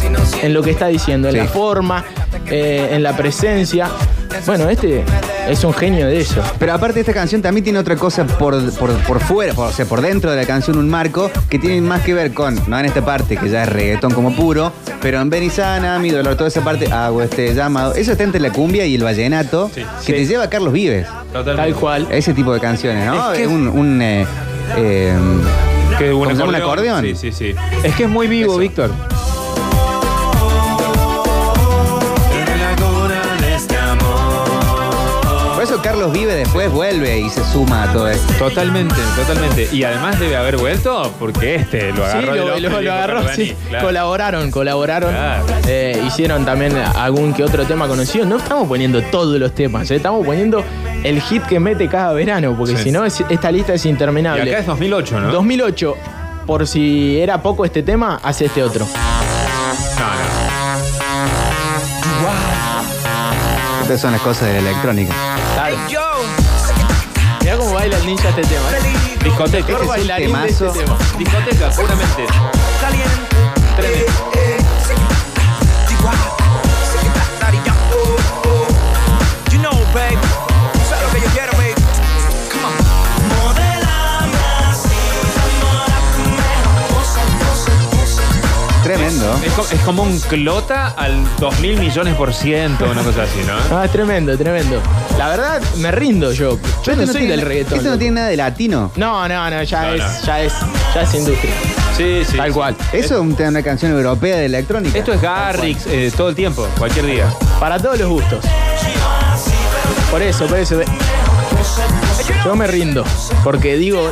en 0.41 0.53
lo 0.53 0.63
que 0.63 0.71
está 0.71 0.87
diciendo, 0.87 1.29
en 1.29 1.37
la 1.37 1.45
forma, 1.45 2.03
eh, 2.47 2.89
en 2.91 3.03
la 3.03 3.15
presencia. 3.15 3.87
Bueno, 4.47 4.67
este 4.69 5.03
es 5.47 5.63
un 5.63 5.73
genio 5.73 6.07
de 6.07 6.19
eso. 6.19 6.41
Pero 6.59 6.73
aparte 6.73 6.99
esta 6.99 7.13
canción 7.13 7.41
también 7.41 7.63
tiene 7.63 7.79
otra 7.79 7.95
cosa 7.95 8.25
por, 8.25 8.59
por, 8.73 8.91
por 9.03 9.19
fuera, 9.21 9.53
por- 9.53 9.67
o 9.69 9.71
sea, 9.71 9.85
por 9.85 10.01
dentro 10.01 10.29
de 10.31 10.35
la 10.37 10.45
canción, 10.45 10.77
un 10.77 10.89
marco 10.89 11.29
que 11.49 11.57
tiene 11.59 11.79
más 11.79 12.01
que 12.01 12.13
ver 12.13 12.33
con, 12.33 12.59
no 12.67 12.77
en 12.79 12.85
esta 12.85 13.05
parte, 13.05 13.37
que 13.37 13.47
ya 13.49 13.63
es 13.63 13.69
reggaetón 13.69 14.11
como 14.13 14.35
puro, 14.35 14.73
pero 15.01 15.21
en 15.21 15.29
Benizana, 15.29 15.99
Mi 15.99 16.09
Dolor, 16.09 16.35
toda 16.35 16.47
esa 16.49 16.61
parte, 16.63 16.91
hago 16.91 17.21
este 17.21 17.53
llamado. 17.53 17.93
Eso 17.93 18.11
está 18.13 18.23
entre 18.23 18.41
la 18.41 18.51
cumbia 18.51 18.85
y 18.85 18.95
el 18.95 19.03
vallenato, 19.03 19.69
que 20.05 20.13
te 20.13 20.25
lleva 20.25 20.43
a 20.45 20.49
Carlos 20.49 20.73
Vives. 20.73 21.07
Totalmente. 21.31 21.55
Tal 21.71 21.75
cual. 21.79 22.07
Ese 22.11 22.33
tipo 22.33 22.51
de 22.53 22.59
canciones, 22.59 23.05
¿no? 23.05 23.31
Es 23.31 23.39
Es, 23.39 23.47
que- 23.47 23.53
un... 23.53 23.67
un, 23.69 24.01
eh, 24.01 24.25
eh, 24.77 25.17
Que 25.97 26.11
¿Cómo 26.11 26.25
se 26.25 26.33
llama, 26.33 26.49
un 26.49 26.55
acordeón? 26.55 27.01
Sí, 27.03 27.15
sí, 27.15 27.31
sí. 27.31 27.55
Es 27.83 27.95
que 27.95 28.03
es 28.03 28.09
muy 28.09 28.27
vivo, 28.27 28.57
Víctor. 28.57 28.91
por 35.55 35.63
eso 35.63 35.81
Carlos 35.81 36.11
Vives 36.11 36.35
después 36.35 36.69
vuelve 36.71 37.19
y 37.21 37.29
se 37.29 37.43
suma 37.45 37.83
a 37.83 37.93
todo 37.93 38.07
esto. 38.09 38.33
Totalmente, 38.37 38.95
totalmente. 39.15 39.69
Y 39.71 39.83
además 39.83 40.19
debe 40.19 40.35
haber 40.35 40.57
vuelto 40.57 41.11
porque 41.17 41.55
este 41.55 41.91
lo 41.91 42.05
Sí, 42.05 42.17
agarró. 42.17 42.53
del 42.53 42.63
lo, 42.63 42.91
agarró, 42.91 43.27
sí. 43.33 43.55
claro. 43.69 43.85
Colaboraron, 43.87 44.51
colaboraron. 44.51 45.11
Claro. 45.11 45.45
Eh, 45.67 45.99
hicieron 46.05 46.45
también 46.45 46.75
algún 46.77 47.33
que 47.33 47.43
otro 47.43 47.65
tema 47.65 47.87
conocido. 47.87 48.25
No 48.25 48.37
estamos 48.37 48.67
poniendo 48.67 49.01
todos 49.03 49.39
los 49.39 49.55
temas, 49.55 49.89
eh, 49.91 49.95
estamos 49.95 50.25
poniendo 50.25 50.63
el 51.05 51.21
hit 51.21 51.43
que 51.43 51.59
mete 51.59 51.87
cada 51.87 52.13
verano, 52.13 52.55
porque 52.57 52.75
Sí. 52.77 52.83
si 52.85 52.91
no, 52.91 53.05
es- 53.05 53.23
esta 53.29 53.51
lista 53.51 53.73
es 53.73 53.85
Y 53.85 53.89
interminable. 53.89 54.41
acá 54.49 54.59
es 54.59 54.65
2008, 54.65 55.19
¿no? 55.19 55.31
2008, 55.31 55.95
por 56.45 56.67
si 56.67 57.19
era 57.19 57.41
poco 57.41 57.63
este 57.65 57.83
tema, 57.83 58.19
hace 58.23 58.45
este 58.45 58.63
otro. 58.63 58.85
No, 58.85 60.05
no. 62.21 63.81
Estas 63.83 64.01
son 64.01 64.11
las 64.13 64.21
cosas 64.21 64.47
de 64.47 64.53
la 64.61 64.69
electrónica. 64.71 65.13
Claro. 65.53 65.77
Mirá 67.41 67.57
cómo 67.57 67.73
baila 67.73 67.97
el 67.97 68.05
ninja 68.05 68.29
este 68.29 68.41
tema. 68.41 68.65
eh. 68.71 69.17
Discoteca. 69.23 69.67
Mejor 69.79 69.97
es 69.99 70.01
un 70.01 70.07
temazo. 70.17 70.65
este 70.67 70.79
tema. 70.83 70.97
Discoteca, 71.19 71.69
puramente. 71.71 72.25
Tremendo. 72.79 73.34
Tremendo. 88.95 89.39
Es, 89.45 89.53
co- 89.53 89.67
es 89.71 89.79
como 89.81 90.03
un 90.03 90.19
clota 90.19 90.87
al 90.97 91.13
2 91.39 91.59
mil 91.59 91.77
millones 91.77 92.15
por 92.15 92.33
ciento, 92.33 92.85
una 92.89 93.01
cosa 93.03 93.23
así, 93.23 93.39
¿no? 93.45 93.75
No, 93.75 93.83
es 93.83 93.91
tremendo, 93.91 94.37
tremendo. 94.37 94.81
La 95.17 95.29
verdad, 95.29 95.61
me 95.77 95.91
rindo 95.91 96.31
yo. 96.31 96.57
Yo 96.83 96.91
Esto 96.93 96.95
no 96.95 97.05
soy 97.07 97.21
tiene- 97.21 97.27
del 97.37 97.41
reggaetón. 97.41 97.77
Esto 97.77 97.89
no 97.89 97.97
tiene 97.97 98.15
nada 98.15 98.27
de 98.27 98.37
latino. 98.37 98.91
No, 98.95 99.27
no, 99.27 99.49
no, 99.49 99.63
ya 99.63 99.81
No, 99.83 99.93
es, 99.93 100.01
no. 100.01 100.21
ya 100.25 100.41
es, 100.41 100.53
ya 100.93 101.01
es 101.01 101.13
industria. 101.15 101.53
Sí, 101.97 102.23
sí. 102.29 102.37
Tal 102.37 102.47
sí. 102.47 102.53
cual. 102.53 102.75
Eso 102.93 103.15
es 103.15 103.19
un- 103.21 103.35
una 103.39 103.63
canción 103.63 103.91
europea 103.91 104.37
de 104.37 104.45
electrónica. 104.45 104.97
Esto 104.97 105.13
es 105.13 105.21
Garrix 105.21 105.85
eh, 105.87 106.11
todo 106.15 106.29
el 106.29 106.35
tiempo, 106.35 106.67
cualquier 106.77 107.05
día. 107.05 107.25
Para 107.59 107.79
todos 107.79 107.97
los 107.99 108.09
gustos. 108.09 108.43
Por 110.11 110.21
eso, 110.21 110.45
por 110.47 110.57
eso. 110.59 110.79
Yo 112.43 112.55
me 112.55 112.67
rindo. 112.67 113.03
Porque 113.43 113.75
digo, 113.75 114.09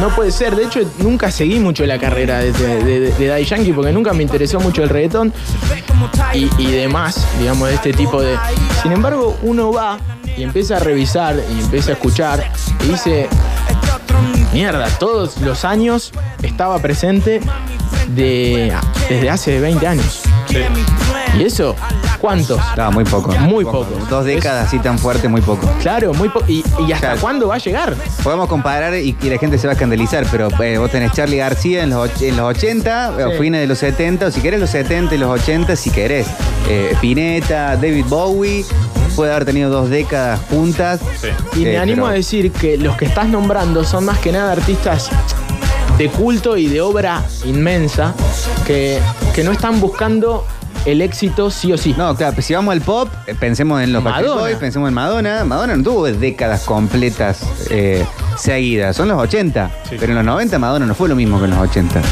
no 0.00 0.08
puede 0.14 0.30
ser. 0.32 0.54
De 0.56 0.64
hecho, 0.64 0.80
nunca 0.98 1.30
seguí 1.30 1.58
mucho 1.60 1.84
la 1.86 1.98
carrera 1.98 2.38
de, 2.38 2.52
de, 2.52 2.84
de- 2.84 3.12
de 3.12 3.26
Daddy 3.26 3.44
Yankee 3.44 3.72
porque 3.72 3.92
nunca 3.92 4.12
me 4.12 4.22
interesó 4.22 4.60
mucho 4.60 4.82
el 4.82 4.88
reggaetón 4.88 5.32
y, 6.34 6.48
y 6.58 6.66
demás, 6.70 7.26
digamos, 7.38 7.68
de 7.68 7.74
este 7.74 7.92
tipo 7.92 8.20
de. 8.20 8.36
Sin 8.82 8.92
embargo, 8.92 9.36
uno 9.42 9.72
va 9.72 9.98
y 10.36 10.42
empieza 10.42 10.76
a 10.76 10.80
revisar 10.80 11.36
y 11.56 11.60
empieza 11.60 11.90
a 11.90 11.94
escuchar 11.94 12.52
y 12.84 12.88
dice. 12.88 13.28
Mierda, 14.52 14.86
todos 15.00 15.38
los 15.38 15.64
años 15.64 16.12
estaba 16.42 16.78
presente 16.78 17.40
de, 18.14 18.72
desde 19.08 19.28
hace 19.30 19.58
20 19.58 19.84
años. 19.86 20.22
¿Y 21.36 21.42
eso? 21.42 21.74
¿Cuántos? 22.24 22.58
No, 22.76 22.90
muy 22.90 23.04
poco. 23.04 23.32
Muy 23.40 23.64
poco. 23.64 23.86
Dos 24.08 24.24
décadas 24.24 24.66
así 24.68 24.78
tan 24.78 24.98
fuerte, 24.98 25.28
muy 25.28 25.42
poco. 25.42 25.70
Claro, 25.82 26.14
muy 26.14 26.30
poco. 26.30 26.46
¿Y, 26.48 26.64
y 26.88 26.92
hasta 26.92 27.08
Claro. 27.08 27.20
cuándo 27.20 27.48
va 27.48 27.56
a 27.56 27.58
llegar? 27.58 27.94
Podemos 28.22 28.48
comparar 28.48 28.94
y, 28.94 29.14
y 29.20 29.28
la 29.28 29.36
gente 29.38 29.58
se 29.58 29.66
va 29.66 29.72
a 29.72 29.74
escandalizar, 29.74 30.26
pero 30.30 30.48
eh, 30.62 30.78
vos 30.78 30.90
tenés 30.90 31.12
Charlie 31.12 31.36
García 31.36 31.82
en 31.82 31.90
los, 31.90 32.22
en 32.22 32.36
los 32.36 32.56
80, 32.56 33.10
o 33.26 33.30
Sí. 33.32 33.38
fines 33.38 33.60
de 33.60 33.66
los 33.66 33.78
70, 33.78 34.26
o 34.26 34.30
si 34.30 34.40
querés 34.40 34.58
los 34.58 34.70
70 34.70 35.14
y 35.14 35.18
los 35.18 35.28
80, 35.42 35.76
si 35.76 35.90
querés. 35.90 36.26
Eh, 36.68 36.90
Spinetta, 36.94 37.76
David 37.76 38.06
Bowie, 38.08 38.64
puede 39.14 39.30
haber 39.30 39.44
tenido 39.44 39.68
dos 39.68 39.90
décadas 39.90 40.40
juntas. 40.48 41.00
Y 41.54 41.64
me 41.64 41.72
Eh, 41.74 41.78
animo 41.78 42.04
pero- 42.04 42.06
a 42.06 42.12
decir 42.12 42.50
que 42.52 42.78
los 42.78 42.96
que 42.96 43.04
estás 43.04 43.28
nombrando 43.28 43.84
son 43.84 44.06
más 44.06 44.18
que 44.20 44.32
nada 44.32 44.52
artistas 44.52 45.10
de 45.98 46.08
culto 46.08 46.56
y 46.56 46.68
de 46.68 46.80
obra 46.80 47.22
inmensa 47.44 48.14
que, 48.66 48.98
que 49.34 49.44
no 49.44 49.52
están 49.52 49.78
buscando 49.80 50.44
el 50.84 51.00
éxito 51.00 51.50
sí 51.50 51.72
o 51.72 51.78
sí. 51.78 51.94
No, 51.96 52.14
claro, 52.14 52.34
pues 52.34 52.46
si 52.46 52.54
vamos 52.54 52.72
al 52.72 52.80
pop, 52.80 53.08
eh, 53.26 53.34
pensemos 53.34 53.82
en 53.82 53.92
los 53.92 54.02
Madonna. 54.02 54.42
Boys, 54.42 54.56
pensemos 54.56 54.88
en 54.88 54.94
Madonna. 54.94 55.44
Madonna 55.44 55.76
no 55.76 55.82
tuvo 55.82 56.04
décadas 56.04 56.64
completas 56.64 57.42
eh, 57.70 58.04
seguidas, 58.36 58.96
son 58.96 59.08
los 59.08 59.18
80. 59.18 59.70
Sí. 59.88 59.96
Pero 59.98 60.12
en 60.12 60.16
los 60.16 60.24
90 60.24 60.58
Madonna 60.58 60.86
no 60.86 60.94
fue 60.94 61.08
lo 61.08 61.16
mismo 61.16 61.38
que 61.38 61.46
en 61.46 61.50
los 61.52 61.60
80. 61.60 62.02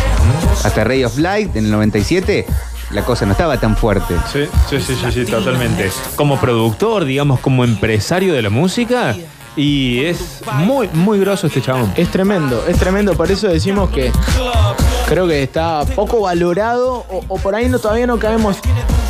Hasta 0.64 0.84
Ray 0.84 1.04
of 1.04 1.18
Light 1.18 1.54
en 1.56 1.66
el 1.66 1.70
97 1.70 2.46
la 2.90 3.04
cosa 3.04 3.24
no 3.24 3.32
estaba 3.32 3.58
tan 3.58 3.76
fuerte. 3.76 4.14
Sí, 4.30 4.44
sí, 4.68 4.80
sí, 4.80 4.94
sí, 4.94 5.12
sí, 5.12 5.24
totalmente. 5.24 5.90
Como 6.16 6.38
productor, 6.38 7.04
digamos, 7.04 7.40
como 7.40 7.64
empresario 7.64 8.34
de 8.34 8.42
la 8.42 8.50
música, 8.50 9.16
y 9.56 10.04
es 10.04 10.40
muy, 10.64 10.88
muy 10.94 11.18
grosso 11.18 11.46
este 11.46 11.60
chabón. 11.60 11.92
Es 11.96 12.08
tremendo, 12.10 12.64
es 12.66 12.76
tremendo. 12.78 13.14
Por 13.14 13.30
eso 13.30 13.48
decimos 13.48 13.90
que 13.90 14.10
creo 15.08 15.26
que 15.28 15.42
está 15.42 15.84
poco 15.94 16.20
valorado 16.20 17.04
o, 17.10 17.20
o 17.28 17.36
por 17.38 17.54
ahí 17.54 17.68
no, 17.68 17.78
todavía 17.78 18.06
no 18.06 18.18
caemos 18.18 18.56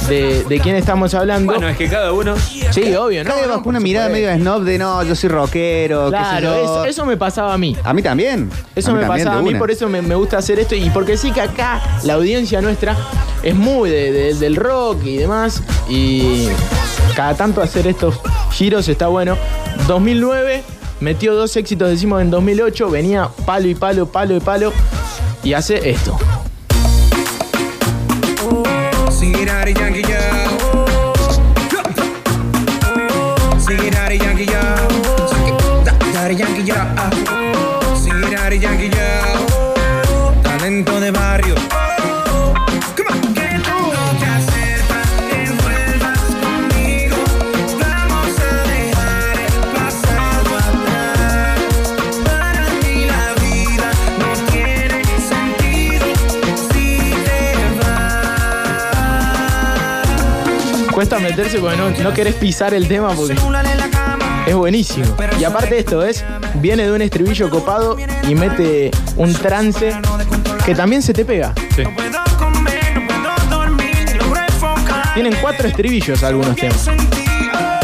de, 0.09 0.43
de 0.45 0.59
quién 0.61 0.75
estamos 0.75 1.15
hablando. 1.15 1.53
Bueno, 1.53 1.69
es 1.69 1.77
que 1.77 1.89
cada 1.89 2.13
uno. 2.13 2.35
sí, 2.73 2.93
obvio, 2.97 3.23
¿no? 3.23 3.31
Cae 3.31 3.47
no, 3.47 3.57
bajo 3.57 3.69
una 3.69 3.79
mirada 3.79 4.09
medio 4.09 4.35
snob 4.35 4.63
de 4.65 4.79
no, 4.79 5.03
yo 5.05 5.15
soy 5.15 5.29
rockero, 5.31 6.11
qué 6.11 6.17
sé 6.17 6.23
Claro, 6.23 6.43
yo. 6.43 6.63
eso, 6.65 6.85
eso 6.87 7.07
me 7.07 7.17
pasaba 7.17 7.55
a 7.55 7.59
mí. 7.59 7.77
A 7.85 7.95
mí 7.95 8.03
también. 8.03 8.51
Eso 8.75 8.91
A 8.91 8.95
mí 8.95 8.99
me 9.01 9.07
también, 9.07 9.25
pasaba 9.27 9.41
a 9.41 9.43
mí, 9.45 9.51
una. 9.51 9.59
por 9.61 9.71
eso 9.71 9.89
me, 9.89 10.03
me 10.03 10.17
gusta 10.17 10.39
hacer 10.39 10.59
esto 10.59 10.75
y 10.75 10.91
porque 10.91 11.17
sí 11.17 11.31
que 11.31 11.41
acá 11.41 11.81
la 12.03 12.15
audiencia 12.15 12.61
nuestra 12.61 12.97
es 13.45 13.55
muy 13.55 13.91
de- 13.91 14.11
de- 14.13 14.35
del 14.35 14.57
rock 14.57 15.05
y 15.05 15.19
demás 15.19 15.63
y 15.89 16.49
cada 17.15 17.35
tanto 17.35 17.61
hacer 17.63 17.87
estos 17.87 18.17
giros 18.51 18.89
está 18.89 19.07
bueno. 19.07 19.37
2009 19.87 20.63
metió 21.01 21.35
dos 21.35 21.57
éxitos, 21.57 21.91
decimos 21.91 22.23
en 22.23 22.31
2008, 22.31 22.91
venía 22.91 23.29
palo 23.45 23.69
y 23.69 23.75
palo, 23.75 24.07
palo 24.07 24.37
y 24.37 24.41
palo 24.41 24.73
y 25.43 25.55
hace 25.55 25.91
esto. 25.91 26.19
Cuesta 61.03 61.19
meterse 61.19 61.59
porque 61.59 61.77
no, 61.77 61.91
no 61.91 62.15
querés 62.15 62.37
pisar 62.37 62.73
el 62.75 62.87
tema 62.87 63.13
porque 63.13 63.35
es 64.47 64.55
buenísimo. 64.55 65.05
Y 65.37 65.43
aparte 65.43 65.77
esto 65.77 66.05
es, 66.07 66.25
viene 66.61 66.85
de 66.85 66.93
un 66.93 67.03
estribillo 67.03 67.51
copado 67.51 67.97
y 68.29 68.37
mete 68.37 68.93
un 69.17 69.33
trance 69.35 69.93
que 70.65 70.77
también 70.77 71.03
se 71.03 71.13
te 71.13 71.25
pega. 71.25 71.55
Sí. 71.75 71.83
Tienen 75.15 75.35
cuatro 75.43 75.67
estribillos 75.67 76.23
algunos 76.23 76.55
temas. 76.55 76.81
Sentí, 76.83 77.25
oh, 77.53 77.81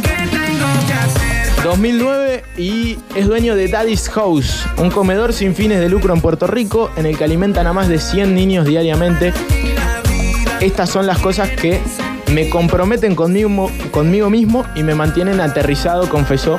¿qué 0.00 1.64
2009 1.64 2.44
y 2.56 2.96
es 3.16 3.26
dueño 3.26 3.56
de 3.56 3.66
Daddy's 3.66 4.08
House, 4.10 4.64
un 4.76 4.92
comedor 4.92 5.32
sin 5.32 5.56
fines 5.56 5.80
de 5.80 5.88
lucro 5.88 6.14
en 6.14 6.20
Puerto 6.20 6.46
Rico 6.46 6.92
en 6.94 7.06
el 7.06 7.18
que 7.18 7.24
alimentan 7.24 7.66
a 7.66 7.72
más 7.72 7.88
de 7.88 7.98
100 7.98 8.36
niños 8.36 8.66
diariamente. 8.66 9.32
Estas 10.60 10.88
son 10.88 11.06
las 11.06 11.18
cosas 11.18 11.50
que 11.50 11.80
me 12.34 12.50
comprometen 12.50 13.14
conmigo, 13.14 13.70
conmigo 13.92 14.28
mismo 14.28 14.64
y 14.74 14.82
me 14.82 14.96
mantienen 14.96 15.40
aterrizado, 15.40 16.08
confesó. 16.08 16.58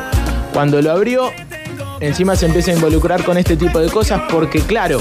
Cuando 0.54 0.82
lo 0.82 0.92
abrió, 0.92 1.32
encima 2.00 2.38
se 2.38 2.46
empieza 2.46 2.72
a 2.72 2.76
involucrar 2.76 3.26
con 3.26 3.38
este 3.38 3.58
tipo 3.58 3.80
de 3.80 3.90
cosas 3.90 4.22
porque 4.32 4.62
claro, 4.62 5.00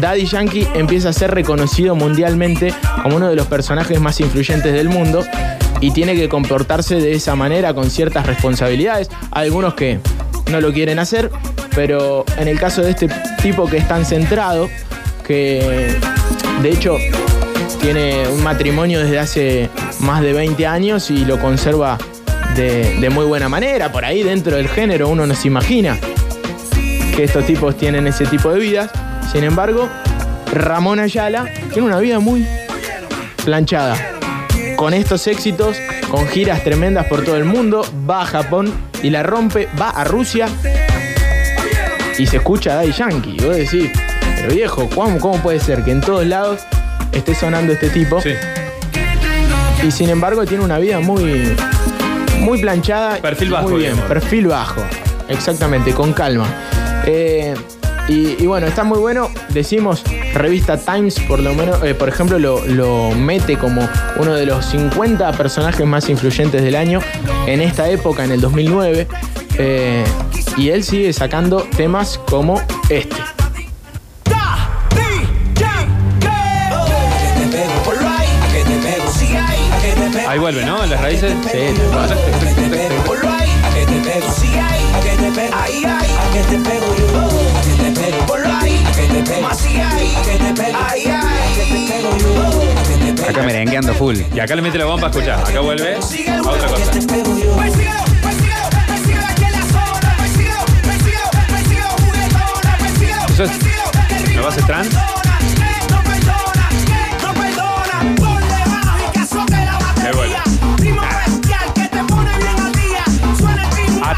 Daddy 0.00 0.26
Yankee 0.26 0.68
empieza 0.74 1.08
a 1.08 1.12
ser 1.14 1.30
reconocido 1.30 1.94
mundialmente 1.94 2.74
como 3.02 3.16
uno 3.16 3.28
de 3.30 3.36
los 3.36 3.46
personajes 3.46 3.98
más 4.00 4.20
influyentes 4.20 4.74
del 4.74 4.90
mundo 4.90 5.24
y 5.80 5.92
tiene 5.92 6.14
que 6.14 6.28
comportarse 6.28 6.96
de 6.96 7.12
esa 7.12 7.34
manera 7.34 7.72
con 7.72 7.90
ciertas 7.90 8.26
responsabilidades. 8.26 9.08
Hay 9.30 9.46
algunos 9.46 9.72
que 9.72 9.98
no 10.50 10.60
lo 10.60 10.74
quieren 10.74 10.98
hacer, 10.98 11.30
pero 11.74 12.26
en 12.36 12.48
el 12.48 12.60
caso 12.60 12.82
de 12.82 12.90
este 12.90 13.08
tipo 13.40 13.66
que 13.66 13.78
es 13.78 13.88
tan 13.88 14.04
centrado, 14.04 14.68
que 15.26 15.96
de 16.60 16.70
hecho 16.70 16.98
tiene 17.82 18.28
un 18.28 18.44
matrimonio 18.44 19.00
desde 19.00 19.18
hace 19.18 19.70
más 20.00 20.22
de 20.22 20.32
20 20.32 20.66
años 20.68 21.10
y 21.10 21.24
lo 21.24 21.40
conserva 21.40 21.98
de, 22.54 23.10
muy 23.10 23.24
buena 23.24 23.48
manera. 23.48 23.90
Por 23.90 24.04
ahí 24.04 24.22
dentro 24.22 24.56
del 24.56 24.68
género 24.68 25.08
uno 25.08 25.26
no 25.26 25.34
se 25.34 25.48
imagina 25.48 25.98
que 27.16 27.24
estos 27.24 27.44
tipos 27.44 27.76
tienen 27.76 28.06
ese 28.06 28.24
tipo 28.26 28.52
de 28.52 28.60
vidas. 28.60 28.90
Sin 29.32 29.42
embargo, 29.42 29.88
Ramón 30.52 31.00
Ayala 31.00 31.44
tiene 31.72 31.88
una 31.88 31.98
vida 31.98 32.20
muy 32.20 32.46
planchada. 33.44 33.96
Con 34.76 34.94
estos 34.94 35.26
éxitos, 35.26 35.76
con 36.08 36.28
giras 36.28 36.62
tremendas 36.62 37.06
por 37.06 37.24
todo 37.24 37.36
el 37.36 37.44
mundo, 37.44 37.84
va 38.08 38.22
a 38.22 38.26
Japón 38.26 38.72
y 39.02 39.10
la 39.10 39.24
rompe, 39.24 39.68
va 39.80 39.90
a 39.90 40.04
Rusia 40.04 40.46
y 42.16 42.26
se 42.26 42.36
escucha 42.36 42.74
a 42.74 42.76
Daddy 42.76 42.92
Yankee. 42.92 43.36
Y 43.40 43.44
vos 43.44 43.56
decís, 43.56 43.90
pero 44.36 44.54
viejo, 44.54 44.88
¿cómo, 44.94 45.18
¿cómo 45.18 45.42
puede 45.42 45.58
ser 45.58 45.82
que 45.82 45.90
en 45.90 46.00
todos 46.00 46.24
lados 46.24 46.60
esté 47.12 47.34
sonando 47.34 47.72
este 47.72 47.90
tipo? 47.90 48.20
Sí. 48.20 48.30
Y 49.86 49.90
sin 49.90 50.08
embargo 50.10 50.44
tiene 50.46 50.64
una 50.64 50.78
vida 50.78 51.00
muy, 51.00 51.54
muy 52.40 52.60
planchada. 52.60 53.16
Perfil 53.16 53.50
bajo, 53.50 53.68
Muy 53.68 53.80
bien, 53.80 53.92
digamos. 53.94 54.08
perfil 54.08 54.46
bajo. 54.46 54.82
Exactamente, 55.28 55.92
con 55.92 56.12
calma. 56.12 56.46
Eh, 57.06 57.54
y, 58.08 58.42
y 58.42 58.46
bueno, 58.46 58.66
está 58.66 58.84
muy 58.84 58.98
bueno. 58.98 59.28
Decimos, 59.50 60.04
revista 60.34 60.76
Times, 60.78 61.18
por 61.20 61.40
lo 61.40 61.54
menos, 61.54 61.82
eh, 61.82 61.94
por 61.94 62.08
ejemplo, 62.08 62.38
lo, 62.38 62.64
lo 62.66 63.10
mete 63.10 63.56
como 63.56 63.88
uno 64.16 64.34
de 64.34 64.46
los 64.46 64.64
50 64.66 65.32
personajes 65.32 65.86
más 65.86 66.08
influyentes 66.08 66.62
del 66.62 66.76
año 66.76 67.00
en 67.46 67.60
esta 67.60 67.88
época, 67.88 68.24
en 68.24 68.32
el 68.32 68.40
2009. 68.40 69.06
Eh, 69.58 70.04
y 70.56 70.70
él 70.70 70.84
sigue 70.84 71.12
sacando 71.12 71.66
temas 71.76 72.18
como 72.28 72.60
este. 72.88 73.16
Ahí 80.32 80.38
vuelve, 80.38 80.64
¿no? 80.64 80.86
Las 80.86 80.98
raíces. 80.98 81.34
Sí, 81.42 81.58
Acá 93.28 93.42
merengueando 93.42 93.92
full. 93.92 94.16
Y 94.34 94.40
acá 94.40 94.56
le 94.56 94.62
mete 94.62 94.78
la 94.78 94.86
bomba, 94.86 95.08
escuchá. 95.08 95.38
Acá 95.38 95.60
vuelve. 95.60 95.96
A 95.96 96.00
otra 96.40 96.68
cosa. 96.68 96.92
Eso 103.28 103.44
es. 103.44 104.34
¿No 104.34 104.42
va 104.42 104.48
a 104.48 104.52
ser 104.52 104.64
trans? 104.64 105.21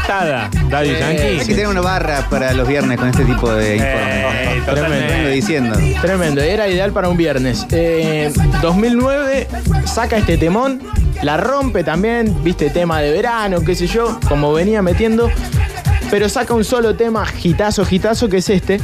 Atada, 0.05 0.49
Daddy 0.69 0.89
Hay 0.89 1.15
que 1.17 1.35
Yankee. 1.37 1.45
tener 1.53 1.67
una 1.67 1.81
barra 1.81 2.27
para 2.29 2.53
los 2.53 2.67
viernes 2.67 2.99
con 2.99 3.09
este 3.09 3.25
tipo 3.25 3.51
de 3.51 3.77
informes. 3.77 4.07
Eh, 4.07 4.49
Vengo 4.53 4.65
totalmente. 4.67 5.29
diciendo. 5.31 5.77
Tremendo, 6.01 6.41
era 6.41 6.67
ideal 6.67 6.91
para 6.91 7.09
un 7.09 7.17
viernes. 7.17 7.65
Eh, 7.71 8.31
2009 8.61 9.47
saca 9.85 10.17
este 10.17 10.37
temón, 10.37 10.79
la 11.23 11.37
rompe 11.37 11.83
también, 11.83 12.43
viste, 12.43 12.69
tema 12.69 13.01
de 13.01 13.11
verano, 13.11 13.61
qué 13.65 13.73
sé 13.73 13.87
yo, 13.87 14.19
como 14.29 14.53
venía 14.53 14.83
metiendo, 14.83 15.29
pero 16.11 16.29
saca 16.29 16.53
un 16.53 16.63
solo 16.63 16.95
tema, 16.95 17.25
gitazo, 17.25 17.83
gitazo, 17.83 18.29
que 18.29 18.37
es 18.37 18.49
este, 18.51 18.79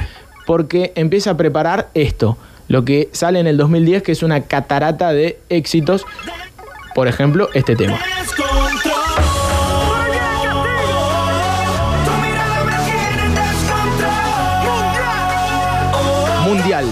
porque 0.48 0.92
empieza 0.96 1.32
a 1.32 1.38
preparar 1.38 1.90
esto, 1.94 2.36
lo 2.68 2.84
que 2.84 3.10
sale 3.12 3.40
en 3.40 3.46
el 3.46 3.58
2010, 3.58 4.02
que 4.02 4.12
es 4.14 4.24
una 4.24 4.42
catarata 4.42 5.14
de 5.14 5.38
éxitos, 5.50 6.04
por 6.96 7.08
ejemplo, 7.08 7.50
este 7.54 7.76
tema. 7.76 8.00
Mundial. 16.62 16.86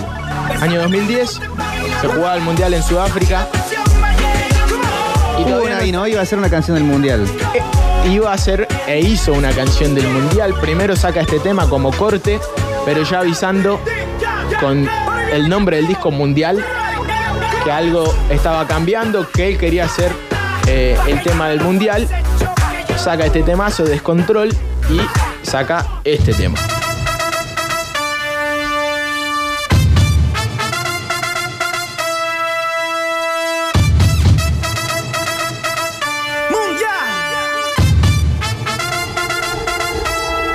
Año 0.61 0.81
2010, 0.81 1.39
se 2.01 2.07
jugaba 2.07 2.35
el 2.37 2.41
Mundial 2.41 2.73
en 2.73 2.81
Sudáfrica. 2.81 3.47
Y 5.39 5.43
todavía 5.43 5.75
no- 5.77 5.85
y 5.85 5.91
no 5.91 6.07
iba 6.07 6.21
a 6.21 6.25
ser 6.25 6.39
una 6.39 6.49
canción 6.49 6.73
del 6.75 6.85
mundial. 6.85 7.27
eh, 7.53 8.09
iba 8.09 8.31
a 8.31 8.33
hacer 8.33 8.67
e 8.87 8.99
hizo 8.99 9.31
una 9.33 9.51
canción 9.51 9.93
del 9.93 10.07
Mundial. 10.07 10.55
Primero 10.59 10.95
saca 10.95 11.21
este 11.21 11.39
tema 11.39 11.69
como 11.69 11.91
corte, 11.91 12.39
pero 12.83 13.03
ya 13.03 13.19
avisando 13.19 13.79
con 14.59 14.89
el 15.31 15.47
nombre 15.47 15.75
del 15.77 15.85
disco 15.87 16.09
Mundial 16.09 16.65
que 17.63 17.71
algo 17.71 18.11
estaba 18.31 18.65
cambiando, 18.65 19.29
que 19.29 19.49
él 19.49 19.57
quería 19.59 19.85
hacer 19.85 20.11
eh, 20.65 20.97
el 21.07 21.21
tema 21.21 21.47
del 21.49 21.61
Mundial. 21.61 22.07
Saca 22.97 23.23
este 23.27 23.43
temazo, 23.43 23.83
Descontrol, 23.83 24.49
y 24.89 24.99
saca 25.47 25.85
este 26.03 26.33
tema. 26.33 26.57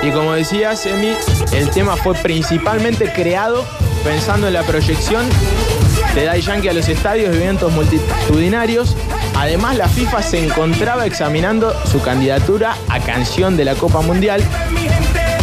Y 0.05 0.11
como 0.11 0.33
decía 0.33 0.75
Semi, 0.75 1.13
el 1.51 1.69
tema 1.71 1.97
fue 1.97 2.13
principalmente 2.15 3.11
creado 3.11 3.65
pensando 4.03 4.47
en 4.47 4.53
la 4.53 4.61
proyección 4.61 5.25
de 6.13 6.25
Daddy 6.25 6.41
Yankee 6.41 6.67
a 6.69 6.73
los 6.73 6.87
estadios 6.87 7.33
y 7.33 7.37
eventos 7.37 7.71
multitudinarios. 7.71 8.95
Además, 9.35 9.77
la 9.77 9.89
FIFA 9.89 10.21
se 10.21 10.45
encontraba 10.45 11.07
examinando 11.07 11.73
su 11.91 12.01
candidatura 12.01 12.75
a 12.87 12.99
canción 12.99 13.57
de 13.57 13.65
la 13.65 13.73
Copa 13.73 14.01
Mundial 14.01 14.43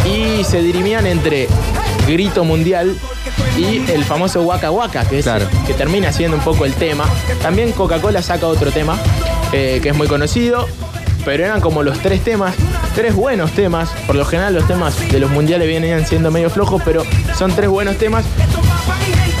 y 0.05 0.43
se 0.45 0.61
dirimían 0.61 1.07
entre 1.07 1.47
Grito 2.07 2.45
Mundial 2.45 2.97
y 3.57 3.91
el 3.91 4.05
famoso 4.05 4.43
Waka 4.43 4.71
Waka, 4.71 5.05
que, 5.07 5.19
es, 5.19 5.25
Claro. 5.25 5.45
que 5.67 5.73
termina 5.73 6.13
siendo 6.13 6.37
un 6.37 6.43
poco 6.43 6.63
el 6.63 6.73
tema. 6.73 7.03
También 7.41 7.73
Coca-Cola 7.73 8.21
saca 8.21 8.47
otro 8.47 8.71
tema 8.71 8.97
eh, 9.51 9.79
que 9.83 9.89
es 9.89 9.95
muy 9.95 10.07
conocido, 10.07 10.67
pero 11.25 11.43
eran 11.45 11.59
como 11.59 11.83
los 11.83 11.99
tres 11.99 12.23
temas, 12.23 12.55
tres 12.93 13.15
buenos 13.15 13.51
temas. 13.51 13.89
Por 14.07 14.15
lo 14.15 14.25
general 14.25 14.53
los 14.53 14.67
temas 14.67 14.95
de 15.11 15.19
los 15.19 15.29
mundiales 15.29 15.67
vienen 15.67 16.05
siendo 16.05 16.31
medio 16.31 16.49
flojos, 16.49 16.81
pero 16.85 17.03
son 17.37 17.51
tres 17.55 17.69
buenos 17.69 17.97
temas. 17.97 18.25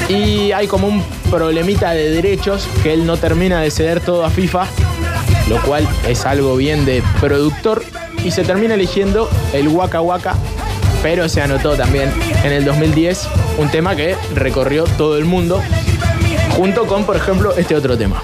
Y 0.09 0.51
hay 0.51 0.67
como 0.67 0.87
un 0.87 1.03
problemita 1.29 1.91
de 1.91 2.11
derechos 2.11 2.67
que 2.81 2.93
él 2.93 3.05
no 3.05 3.17
termina 3.17 3.61
de 3.61 3.71
ceder 3.71 3.99
todo 4.01 4.25
a 4.25 4.29
FIFA, 4.29 4.65
lo 5.49 5.61
cual 5.61 5.87
es 6.07 6.25
algo 6.25 6.55
bien 6.55 6.85
de 6.85 7.03
productor. 7.19 7.83
Y 8.23 8.31
se 8.31 8.43
termina 8.43 8.75
eligiendo 8.75 9.29
el 9.53 9.67
Waka 9.67 10.01
Waka, 10.01 10.35
pero 11.01 11.27
se 11.29 11.41
anotó 11.41 11.75
también 11.75 12.11
en 12.43 12.51
el 12.51 12.65
2010 12.65 13.27
un 13.57 13.69
tema 13.69 13.95
que 13.95 14.15
recorrió 14.33 14.85
todo 14.97 15.17
el 15.17 15.25
mundo, 15.25 15.61
junto 16.51 16.85
con, 16.85 17.05
por 17.05 17.15
ejemplo, 17.15 17.53
este 17.55 17.75
otro 17.75 17.97
tema. 17.97 18.21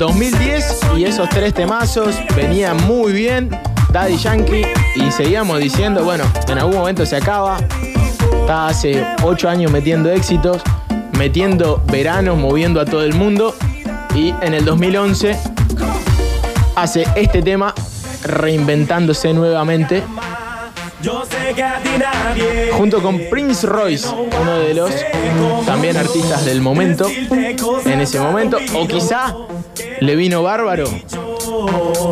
2010 0.00 0.80
y 0.96 1.04
esos 1.04 1.28
tres 1.28 1.52
temazos 1.52 2.16
venían 2.34 2.74
muy 2.86 3.12
bien. 3.12 3.50
Daddy 3.92 4.16
Yankee 4.16 4.66
y 4.94 5.12
seguíamos 5.12 5.60
diciendo, 5.60 6.02
bueno, 6.04 6.24
en 6.48 6.56
algún 6.56 6.76
momento 6.76 7.04
se 7.04 7.16
acaba. 7.16 7.58
Está 8.40 8.68
hace 8.68 9.06
8 9.22 9.48
años 9.50 9.70
metiendo 9.70 10.10
éxitos, 10.10 10.62
metiendo 11.18 11.82
veranos, 11.92 12.38
moviendo 12.38 12.80
a 12.80 12.86
todo 12.86 13.02
el 13.02 13.12
mundo. 13.12 13.54
Y 14.14 14.32
en 14.40 14.54
el 14.54 14.64
2011 14.64 15.38
hace 16.76 17.04
este 17.14 17.42
tema, 17.42 17.74
reinventándose 18.24 19.34
nuevamente, 19.34 20.02
junto 22.72 23.02
con 23.02 23.20
Prince 23.30 23.66
Royce, 23.66 24.08
uno 24.08 24.58
de 24.60 24.72
los 24.72 24.90
también 25.66 25.98
artistas 25.98 26.46
del 26.46 26.62
momento, 26.62 27.06
en 27.08 28.00
ese 28.00 28.18
momento. 28.18 28.58
O 28.74 28.86
quizá 28.86 29.34
le 30.00 30.16
vino 30.16 30.42
bárbaro 30.42 30.88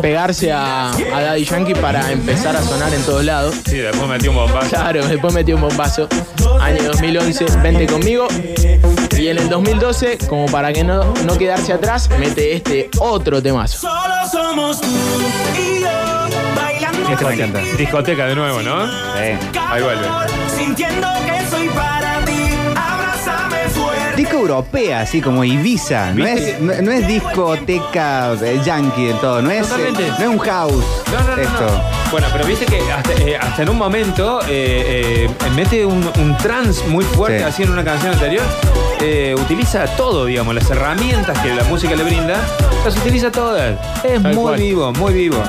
pegarse 0.01 0.51
a, 0.51 0.91
a 0.91 1.21
Daddy 1.21 1.43
Yankee 1.45 1.75
para 1.75 2.11
empezar 2.11 2.55
a 2.55 2.61
sonar 2.61 2.93
en 2.93 3.01
todos 3.03 3.23
lados. 3.23 3.55
Sí, 3.65 3.77
después 3.77 4.07
metió 4.07 4.31
un 4.31 4.37
bombazo. 4.37 4.69
Claro, 4.69 5.05
después 5.07 5.33
metió 5.33 5.55
un 5.55 5.61
bombazo. 5.61 6.07
Año 6.61 6.83
2011, 6.83 7.45
vente 7.61 7.87
conmigo. 7.87 8.27
Y 9.17 9.27
en 9.27 9.37
el 9.37 9.49
2012, 9.49 10.17
como 10.29 10.45
para 10.45 10.71
que 10.71 10.83
no, 10.83 11.13
no 11.25 11.37
quedarse 11.37 11.73
atrás, 11.73 12.09
mete 12.19 12.55
este 12.55 12.89
otro 12.99 13.41
temazo. 13.41 13.79
Solo 13.79 14.15
somos 14.31 14.79
tú 14.81 14.87
y 15.57 15.81
yo. 15.81 15.87
Bailando 16.55 17.09
Este 17.11 17.25
me 17.25 17.33
encanta. 17.33 17.59
Discoteca 17.77 18.27
de 18.27 18.35
nuevo, 18.35 18.61
¿no? 18.61 18.83
Ahí 18.83 19.81
vuelve. 19.81 20.07
Sintiendo 20.55 21.07
que 21.25 21.49
soy 21.49 21.67
Disco 24.19 24.35
europea, 24.37 24.99
así 25.01 25.21
como 25.21 25.43
Ibiza. 25.45 26.11
No 26.13 26.25
¿Viste? 26.25 26.51
es, 26.51 26.59
no, 26.59 26.73
no 26.81 26.91
es 26.91 27.07
discoteca 27.07 28.33
eh, 28.43 28.59
yankee 28.65 29.05
del 29.05 29.17
todo. 29.19 29.41
No 29.41 29.49
es, 29.49 29.65
eh, 29.71 29.93
no 29.95 29.99
es 30.17 30.27
un 30.27 30.39
house. 30.39 30.85
No, 31.11 31.21
no, 31.21 31.35
no, 31.37 31.41
esto. 31.41 31.61
no. 31.61 32.11
Bueno, 32.11 32.27
pero 32.33 32.45
viste 32.45 32.65
que 32.65 32.79
hasta, 32.91 33.13
eh, 33.13 33.37
hasta 33.37 33.61
en 33.63 33.69
un 33.69 33.77
momento 33.77 34.41
eh, 34.41 35.27
eh, 35.29 35.49
mete 35.55 35.85
un, 35.85 36.05
un 36.19 36.37
trance 36.37 36.85
muy 36.87 37.05
fuerte 37.05 37.39
Sí. 37.39 37.43
así 37.45 37.63
en 37.63 37.69
una 37.71 37.83
canción 37.85 38.11
anterior. 38.13 38.43
Eh, 38.99 39.35
utiliza 39.39 39.85
todo, 39.95 40.25
digamos, 40.25 40.53
las 40.53 40.69
herramientas 40.69 41.39
que 41.39 41.53
la 41.53 41.63
música 41.63 41.95
le 41.95 42.03
brinda, 42.03 42.35
las 42.83 42.97
utiliza 42.97 43.31
todas. 43.31 43.75
Es 44.03 44.21
Tal 44.21 44.33
muy 44.35 44.43
cual. 44.43 44.59
vivo, 44.59 44.91
muy 44.93 45.13
vivo. 45.13 45.41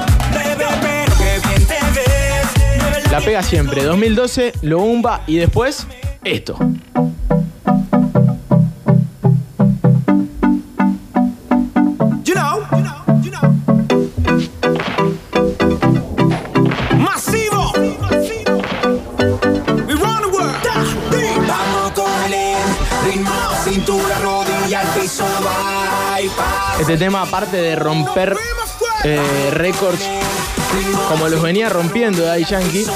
La 3.10 3.20
pega 3.20 3.42
siempre. 3.42 3.82
2012, 3.82 4.52
lo 4.62 4.78
umba 4.78 5.22
y 5.26 5.38
después 5.38 5.88
esto. 6.22 6.56
Ritmo, 23.10 23.30
cintura, 23.64 24.18
rodilla, 24.18 24.80
al 24.80 24.88
piso, 25.00 25.24
bypass. 25.24 26.80
Este 26.80 26.96
tema, 26.96 27.22
aparte 27.22 27.56
de 27.56 27.76
romper 27.76 28.36
eh, 29.04 29.50
récords 29.52 30.02
como 31.08 31.28
los 31.28 31.42
venía 31.42 31.68
rompiendo 31.68 32.22
Daddy 32.22 32.44
Yankee, 32.44 32.86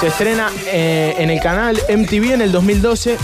se 0.00 0.06
estrena 0.06 0.50
eh, 0.66 1.16
en 1.18 1.28
el 1.30 1.40
canal 1.40 1.78
MTV 1.88 2.32
en 2.32 2.40
el 2.40 2.52
2012. 2.52 3.18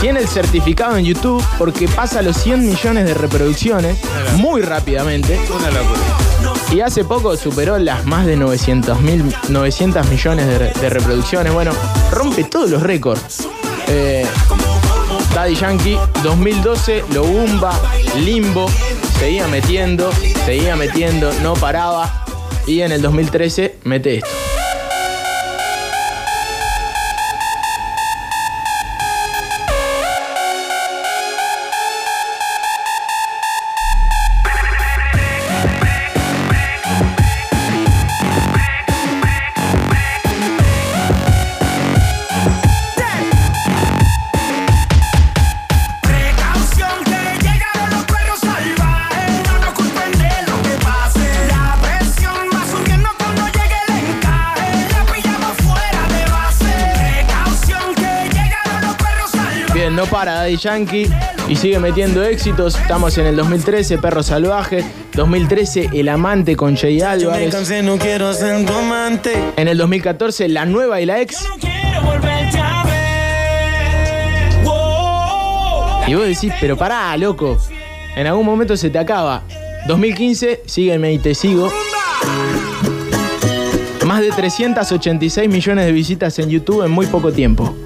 Tiene 0.00 0.20
el 0.20 0.28
certificado 0.28 0.96
en 0.96 1.04
YouTube 1.04 1.42
porque 1.56 1.88
pasa 1.88 2.22
los 2.22 2.36
100 2.36 2.66
millones 2.68 3.06
de 3.06 3.14
reproducciones 3.14 3.96
muy 4.36 4.62
rápidamente. 4.62 5.40
Una 5.48 5.70
locura. 5.70 6.00
Y 6.70 6.80
hace 6.80 7.04
poco 7.04 7.36
superó 7.36 7.78
las 7.78 8.04
más 8.04 8.26
de 8.26 8.36
900, 8.36 9.00
mil, 9.00 9.34
900 9.48 10.08
millones 10.08 10.46
de 10.46 10.90
reproducciones. 10.90 11.52
Bueno, 11.52 11.72
rompe 12.12 12.44
todos 12.44 12.70
los 12.70 12.82
récords. 12.82 13.48
Eh, 13.88 14.26
Daddy 15.34 15.54
Yankee, 15.54 15.98
2012, 16.22 17.04
lo 17.12 17.24
Bumba, 17.24 17.72
Limbo, 18.16 18.68
seguía 19.18 19.46
metiendo, 19.48 20.10
seguía 20.44 20.76
metiendo, 20.76 21.32
no 21.42 21.54
paraba. 21.54 22.24
Y 22.66 22.82
en 22.82 22.92
el 22.92 23.00
2013 23.00 23.76
mete 23.84 24.16
esto. 24.16 24.47
Daddy 60.48 60.56
Yankee 60.56 61.10
y 61.46 61.56
sigue 61.56 61.78
metiendo 61.78 62.24
éxitos. 62.24 62.74
Estamos 62.80 63.18
en 63.18 63.26
el 63.26 63.36
2013, 63.36 63.98
Perro 63.98 64.22
Salvaje. 64.22 64.82
2013, 65.12 65.90
El 65.92 66.08
Amante 66.08 66.56
con 66.56 66.74
Jay 66.74 67.02
Álvarez. 67.02 67.44
no. 68.64 69.52
En 69.58 69.68
el 69.68 69.76
2014, 69.76 70.48
La 70.48 70.64
Nueva 70.64 71.02
y 71.02 71.06
la 71.06 71.20
Ex. 71.20 71.46
Y 76.06 76.14
vos 76.14 76.26
decís, 76.26 76.54
pero 76.58 76.78
pará, 76.78 77.14
loco. 77.18 77.58
En 78.16 78.26
algún 78.26 78.46
momento 78.46 78.74
se 78.74 78.88
te 78.88 78.98
acaba. 78.98 79.42
2015, 79.86 80.62
sígueme 80.64 81.12
y 81.12 81.18
te 81.18 81.34
sigo. 81.34 81.70
Más 84.06 84.22
de 84.22 84.30
386 84.30 85.46
millones 85.50 85.84
de 85.84 85.92
visitas 85.92 86.38
en 86.38 86.48
YouTube 86.48 86.86
en 86.86 86.90
muy 86.90 87.04
poco 87.04 87.32
tiempo. 87.32 87.76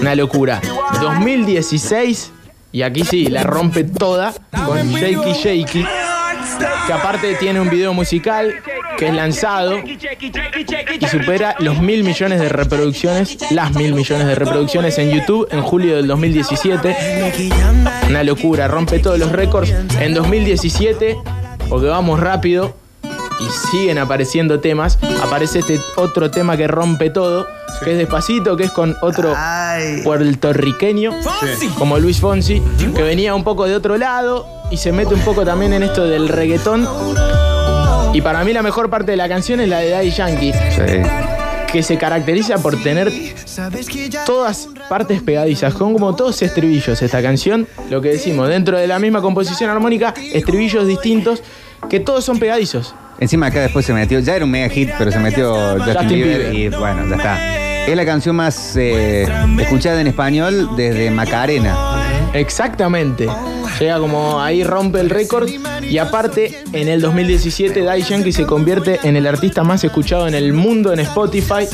Una 0.00 0.14
locura. 0.14 0.62
2016, 1.00 2.32
y 2.72 2.82
aquí 2.82 3.04
sí, 3.04 3.26
la 3.26 3.42
rompe 3.42 3.84
toda 3.84 4.32
con 4.66 4.92
Shaky 4.92 5.32
Shaky. 5.32 5.84
Que 6.86 6.92
aparte 6.92 7.34
tiene 7.36 7.60
un 7.60 7.70
video 7.70 7.92
musical 7.94 8.54
que 8.98 9.08
es 9.08 9.14
lanzado 9.14 9.78
y 9.78 11.06
supera 11.06 11.54
los 11.58 11.80
mil 11.80 12.04
millones 12.04 12.40
de 12.40 12.48
reproducciones, 12.48 13.38
las 13.50 13.74
mil 13.74 13.94
millones 13.94 14.26
de 14.26 14.34
reproducciones 14.34 14.98
en 14.98 15.10
YouTube 15.10 15.48
en 15.50 15.62
julio 15.62 15.96
del 15.96 16.06
2017. 16.06 16.96
Una 18.08 18.22
locura, 18.22 18.68
rompe 18.68 18.98
todos 18.98 19.18
los 19.18 19.32
récords. 19.32 19.72
En 20.00 20.12
2017, 20.14 21.16
porque 21.68 21.86
vamos 21.86 22.20
rápido 22.20 22.74
y 23.40 23.68
siguen 23.70 23.98
apareciendo 23.98 24.60
temas, 24.60 24.98
aparece 25.22 25.60
este 25.60 25.78
otro 25.96 26.30
tema 26.30 26.56
que 26.56 26.68
rompe 26.68 27.10
todo, 27.10 27.46
que 27.84 27.92
es 27.92 27.98
despacito, 27.98 28.56
que 28.56 28.64
es 28.64 28.70
con 28.72 28.96
otro 29.00 29.34
puertorriqueño, 30.04 31.12
como 31.78 31.98
Luis 31.98 32.20
Fonsi, 32.20 32.62
que 32.94 33.02
venía 33.02 33.34
un 33.34 33.44
poco 33.44 33.66
de 33.66 33.74
otro 33.74 33.96
lado 33.96 34.46
y 34.70 34.76
se 34.76 34.92
mete 34.92 35.14
un 35.14 35.20
poco 35.20 35.44
también 35.44 35.72
en 35.72 35.82
esto 35.82 36.04
del 36.04 36.28
reggaetón. 36.28 36.86
Y 38.12 38.20
para 38.22 38.42
mí 38.44 38.52
la 38.52 38.62
mejor 38.62 38.90
parte 38.90 39.12
de 39.12 39.16
la 39.16 39.28
canción 39.28 39.60
es 39.60 39.68
la 39.68 39.78
de 39.78 39.90
Daddy 39.90 40.10
Yankee, 40.10 40.52
Sí. 40.52 41.02
que 41.70 41.82
se 41.84 41.96
caracteriza 41.96 42.58
por 42.58 42.82
tener 42.82 43.12
todas 44.26 44.68
partes 44.88 45.22
pegadizas, 45.22 45.74
con 45.74 45.92
como 45.92 46.16
todos 46.16 46.42
estribillos 46.42 47.00
esta 47.02 47.22
canción, 47.22 47.68
lo 47.88 48.00
que 48.00 48.08
decimos, 48.10 48.48
dentro 48.48 48.76
de 48.78 48.86
la 48.88 48.98
misma 48.98 49.20
composición 49.22 49.70
armónica, 49.70 50.12
estribillos 50.32 50.86
distintos, 50.88 51.42
que 51.88 52.00
todos 52.00 52.24
son 52.24 52.38
pegadizos. 52.38 52.94
Encima 53.20 53.46
acá 53.46 53.60
después 53.60 53.84
se 53.86 53.92
metió, 53.92 54.18
ya 54.18 54.34
era 54.34 54.44
un 54.44 54.50
mega 54.50 54.68
hit, 54.70 54.90
pero 54.98 55.12
se 55.12 55.18
metió 55.18 55.54
Justin, 55.78 55.94
Justin 55.94 56.08
Bieber, 56.08 56.50
Bieber. 56.50 56.54
y 56.54 56.68
bueno, 56.76 57.06
ya 57.08 57.16
está. 57.16 57.38
Es 57.90 57.96
la 57.96 58.06
canción 58.06 58.36
más 58.36 58.76
eh, 58.76 59.26
escuchada 59.58 60.00
en 60.00 60.06
español 60.06 60.76
desde 60.76 61.10
Macarena. 61.10 62.30
Exactamente. 62.34 63.26
Llega 63.80 63.98
como 63.98 64.40
ahí 64.40 64.62
rompe 64.62 65.00
el 65.00 65.10
récord 65.10 65.48
y 65.82 65.98
aparte 65.98 66.62
en 66.72 66.86
el 66.86 67.00
2017 67.00 67.82
Daddy 67.82 68.02
Yankee 68.02 68.30
se 68.30 68.46
convierte 68.46 69.00
en 69.02 69.16
el 69.16 69.26
artista 69.26 69.64
más 69.64 69.82
escuchado 69.82 70.28
en 70.28 70.34
el 70.36 70.52
mundo 70.52 70.92
en 70.92 71.00
Spotify 71.00 71.66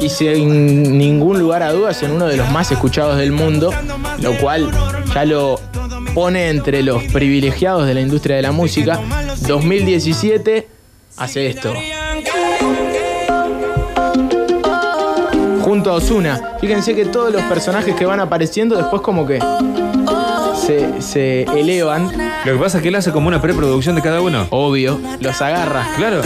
y 0.00 0.08
sin 0.08 0.96
ningún 0.96 1.40
lugar 1.40 1.64
a 1.64 1.72
dudas 1.72 2.00
en 2.04 2.12
uno 2.12 2.26
de 2.26 2.36
los 2.36 2.48
más 2.52 2.70
escuchados 2.70 3.18
del 3.18 3.32
mundo, 3.32 3.72
lo 4.22 4.38
cual 4.38 4.70
ya 5.12 5.24
lo 5.24 5.60
pone 6.14 6.48
entre 6.48 6.84
los 6.84 7.02
privilegiados 7.02 7.88
de 7.88 7.94
la 7.94 8.02
industria 8.02 8.36
de 8.36 8.42
la 8.42 8.52
música. 8.52 9.00
2017 9.48 10.68
hace 11.16 11.48
esto. 11.48 11.74
Junto 15.68 15.90
a 15.90 15.96
Osuna. 15.96 16.54
Fíjense 16.62 16.94
que 16.94 17.04
todos 17.04 17.30
los 17.30 17.42
personajes 17.42 17.94
que 17.94 18.06
van 18.06 18.20
apareciendo 18.20 18.74
después 18.74 19.02
como 19.02 19.26
que 19.26 19.38
se, 20.66 21.02
se 21.02 21.42
elevan. 21.42 22.10
Lo 22.46 22.54
que 22.54 22.58
pasa 22.58 22.78
es 22.78 22.82
que 22.82 22.88
él 22.88 22.94
hace 22.94 23.12
como 23.12 23.28
una 23.28 23.42
preproducción 23.42 23.94
de 23.94 24.00
cada 24.00 24.22
uno. 24.22 24.46
Obvio, 24.48 24.98
los 25.20 25.42
agarra. 25.42 25.86
Claro. 25.98 26.22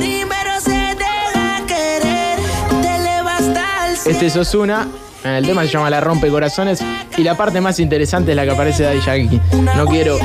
Este 4.06 4.26
es 4.26 4.36
Ozuna. 4.36 4.86
El 5.24 5.44
tema 5.44 5.62
se 5.62 5.68
llama 5.70 5.90
La 5.90 6.00
Rompe 6.00 6.28
Corazones. 6.28 6.80
Y 7.16 7.24
la 7.24 7.36
parte 7.36 7.60
más 7.60 7.80
interesante 7.80 8.30
es 8.30 8.36
la 8.36 8.44
que 8.44 8.52
aparece 8.52 8.84
Daddy 8.84 9.00
Yankee. 9.00 9.40
No 9.74 9.86
quiero 9.86 10.18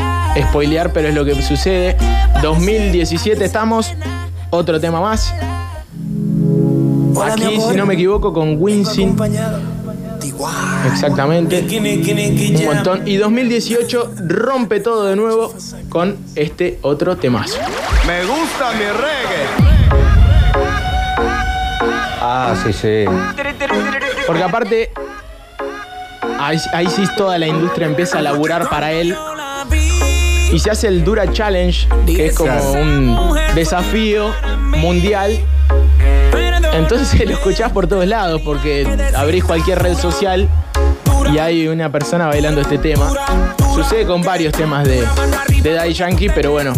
spoilear, 0.50 0.94
pero 0.94 1.08
es 1.08 1.16
lo 1.16 1.26
que 1.26 1.42
sucede. 1.42 1.98
2017 2.44 3.44
estamos. 3.44 3.96
Otro 4.52 4.80
tema 4.80 5.02
más. 5.02 5.34
Aquí, 7.24 7.60
si 7.62 7.76
no 7.76 7.86
me 7.86 7.94
equivoco, 7.96 8.34
con 8.34 8.56
Winston. 8.62 9.16
Exactamente. 10.92 11.62
Un 11.62 12.66
montón. 12.66 13.08
Y 13.08 13.18
2018 13.18 14.14
rompe 14.28 14.80
todo 14.80 15.06
de 15.06 15.16
nuevo 15.16 15.54
con 15.90 16.18
este 16.36 16.80
otro 16.82 17.18
temazo. 17.18 17.58
Me 18.06 18.26
gusta 18.26 18.72
mi 18.74 18.86
reggae. 18.86 19.68
Ah, 22.20 22.56
sí, 22.64 22.74
sí. 22.74 23.06
Porque 24.26 24.44
aparte, 24.44 24.92
ahí, 26.40 26.58
ahí 26.74 26.88
sí 26.88 27.04
toda 27.16 27.38
la 27.38 27.48
industria 27.48 27.88
empieza 27.88 28.20
a 28.20 28.22
laburar 28.22 28.70
para 28.70 28.92
él. 28.92 29.16
Y 30.52 30.60
se 30.60 30.72
hace 30.72 30.88
el 30.88 31.04
Dura 31.04 31.32
Challenge, 31.32 31.88
que 32.06 32.28
es 32.28 32.36
como 32.36 32.72
un 32.72 33.18
desafío 33.56 34.34
mundial. 34.78 35.40
Entonces 36.74 37.20
lo 37.26 37.34
escuchás 37.34 37.72
por 37.72 37.88
todos 37.88 38.06
lados, 38.06 38.42
porque 38.44 38.88
abrís 39.16 39.44
cualquier 39.44 39.80
red 39.82 39.96
social 39.96 40.48
y 41.34 41.38
hay 41.40 41.68
una 41.68 41.92
persona 41.92 42.28
bailando 42.28 42.62
este 42.62 42.78
tema. 42.78 43.12
Sucede 43.74 44.06
con 44.06 44.22
varios 44.24 44.54
temas 44.54 44.86
de, 44.86 45.04
de 45.62 45.74
Daddy 45.74 45.94
Yankee, 45.94 46.30
pero 46.30 46.52
bueno, 46.52 46.74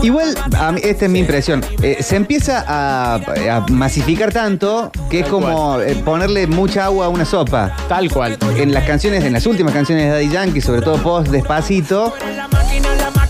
Igual, 0.00 0.32
a 0.56 0.70
mí- 0.70 0.80
esta 0.84 1.06
es 1.06 1.10
mi 1.10 1.18
impresión. 1.18 1.60
Eh, 1.82 1.96
se 2.02 2.14
empieza 2.14 2.64
a, 2.68 3.14
a 3.16 3.66
masificar 3.68 4.32
tanto 4.32 4.92
que 5.10 5.20
es 5.20 5.26
como 5.26 5.80
eh, 5.80 5.96
ponerle 6.04 6.46
mucha 6.46 6.84
agua 6.84 7.06
a 7.06 7.08
una 7.08 7.24
sopa. 7.24 7.74
tal 7.88 8.08
cual. 8.08 8.38
En 8.56 8.72
las 8.72 8.84
canciones, 8.84 9.24
en 9.24 9.32
las 9.32 9.44
últimas 9.46 9.72
canciones 9.74 10.04
de 10.04 10.10
Daddy 10.10 10.28
Yankee, 10.30 10.60
sobre 10.60 10.82
todo 10.82 10.98
post 11.02 11.28
despacito, 11.32 12.14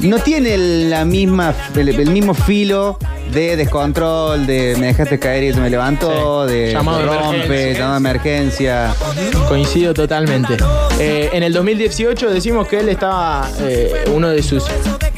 no 0.00 0.18
tiene 0.18 0.56
la 0.88 1.04
misma, 1.04 1.54
el, 1.74 1.88
el 1.88 2.10
mismo 2.10 2.34
filo 2.34 2.98
de 3.32 3.56
descontrol, 3.56 4.46
de 4.46 4.74
me 4.78 4.86
dejaste 4.86 5.18
caer 5.18 5.44
y 5.44 5.52
se 5.52 5.60
me 5.60 5.68
levantó, 5.70 6.46
Sí. 6.48 6.54
de 6.54 6.72
Llamado 6.72 7.04
rompe, 7.04 7.36
emergencia. 7.44 7.72
llamado 7.78 7.92
de 7.92 7.98
emergencia. 7.98 8.94
Coincido 9.48 9.94
totalmente. 9.94 10.56
Eh, 10.98 11.30
en 11.32 11.42
el 11.42 11.52
2018 11.52 12.30
decimos 12.30 12.66
que 12.68 12.80
él 12.80 12.88
estaba, 12.88 13.48
eh, 13.60 14.04
uno 14.14 14.28
de 14.30 14.42
sus, 14.42 14.64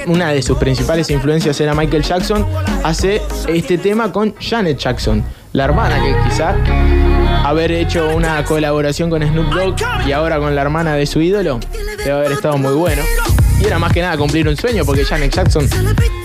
una 0.06 0.32
de 0.32 0.42
sus 0.42 0.58
principales 0.58 1.08
influencias 1.10 1.60
era 1.60 1.74
Michael 1.74 2.02
Jackson, 2.02 2.46
hace 2.82 3.22
este 3.48 3.78
tema 3.78 4.10
con 4.10 4.34
Janet 4.40 4.78
Jackson, 4.78 5.22
la 5.52 5.64
hermana 5.64 6.02
que 6.02 6.14
quizá 6.28 6.56
haber 7.44 7.70
hecho 7.72 8.08
una 8.16 8.44
colaboración 8.44 9.08
con 9.10 9.22
Snoop 9.22 9.52
Dogg 9.54 9.76
y 10.06 10.12
ahora 10.12 10.38
con 10.38 10.54
la 10.54 10.62
hermana 10.62 10.94
de 10.94 11.06
su 11.06 11.20
ídolo, 11.20 11.60
debe 11.98 12.12
haber 12.12 12.32
estado 12.32 12.58
muy 12.58 12.72
bueno. 12.74 13.02
Y 13.60 13.66
era 13.66 13.78
más 13.78 13.92
que 13.92 14.00
nada 14.00 14.16
cumplir 14.16 14.48
un 14.48 14.56
sueño 14.56 14.84
porque 14.84 15.04
Janet 15.04 15.34
Jackson 15.34 15.68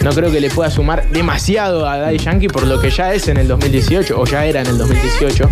no 0.01 0.11
creo 0.11 0.31
que 0.31 0.39
le 0.39 0.49
pueda 0.49 0.69
sumar 0.71 1.07
demasiado 1.09 1.88
a 1.88 1.97
Daddy 1.97 2.17
Yankee 2.17 2.47
por 2.47 2.65
lo 2.65 2.79
que 2.79 2.89
ya 2.89 3.13
es 3.13 3.27
en 3.27 3.38
el 3.38 3.47
2018 3.47 4.19
o 4.19 4.25
ya 4.25 4.45
era 4.45 4.61
en 4.61 4.67
el 4.67 4.77
2018. 4.77 5.49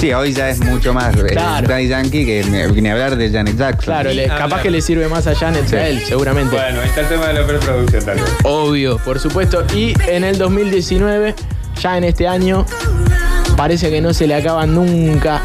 Sí, 0.00 0.12
hoy 0.12 0.32
ya 0.32 0.48
es 0.48 0.60
mucho 0.60 0.92
más 0.94 1.14
eh, 1.16 1.26
Claro. 1.32 1.66
Daddy 1.68 1.88
Yankee 1.88 2.24
que 2.24 2.44
ni, 2.44 2.88
hablar 2.88 3.16
de 3.16 3.30
Janet 3.30 3.56
Jackson. 3.56 3.84
Claro, 3.84 4.12
le- 4.12 4.24
habla- 4.30 4.38
capaz 4.38 4.62
que 4.62 4.70
le 4.70 4.80
sirve 4.80 5.08
más 5.08 5.26
a 5.26 5.34
Janet 5.34 5.68
que 5.68 5.76
a 5.76 5.88
él, 5.88 6.00
seguramente. 6.06 6.54
Bueno, 6.56 6.82
está 6.82 7.00
el 7.02 7.08
tema 7.08 7.26
de 7.28 7.34
la 7.34 7.46
preproducción 7.46 8.04
tal 8.04 8.16
vez. 8.16 8.24
Obvio, 8.44 8.98
por 8.98 9.18
supuesto. 9.18 9.64
Y 9.74 9.94
en 10.08 10.24
el 10.24 10.38
2019, 10.38 11.34
ya 11.80 11.96
en 11.98 12.04
este 12.04 12.28
año, 12.28 12.64
parece 13.56 13.90
que 13.90 14.00
no 14.00 14.12
se 14.14 14.26
le 14.28 14.34
acaba 14.36 14.66
nunca 14.66 15.42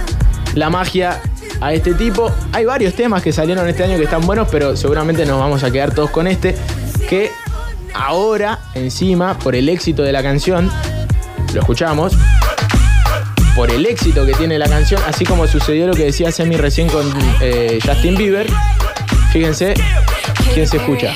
la 0.53 0.69
magia 0.69 1.19
a 1.63 1.73
este 1.73 1.93
tipo. 1.93 2.31
Hay 2.51 2.65
varios 2.65 2.93
temas 2.93 3.23
que 3.23 3.31
salieron 3.31 3.67
este 3.67 3.83
año 3.83 3.97
que 3.97 4.03
están 4.03 4.25
buenos, 4.25 4.47
pero 4.51 4.75
seguramente 4.75 5.25
nos 5.25 5.39
vamos 5.39 5.63
a 5.63 5.71
quedar 5.71 5.93
todos 5.95 6.09
con 6.09 6.27
este, 6.27 6.55
que 7.09 7.31
ahora, 7.93 8.59
encima, 8.75 9.39
por 9.39 9.55
el 9.55 9.69
éxito 9.69 10.03
de 10.03 10.11
la 10.11 10.21
canción, 10.21 10.69
lo 11.53 11.61
escuchamos, 11.61 12.13
por 13.55 13.71
el 13.71 13.85
éxito 13.85 14.25
que 14.25 14.33
tiene 14.33 14.59
la 14.59 14.67
canción, 14.67 15.01
así 15.07 15.25
como 15.25 15.47
sucedió 15.47 15.87
lo 15.87 15.93
que 15.93 16.05
decía 16.05 16.31
Semi 16.31 16.57
recién 16.57 16.89
con 16.89 17.09
eh, 17.39 17.79
Justin 17.85 18.17
Bieber, 18.17 18.47
fíjense 19.31 19.73
quién 20.53 20.67
se 20.67 20.77
escucha. 20.77 21.13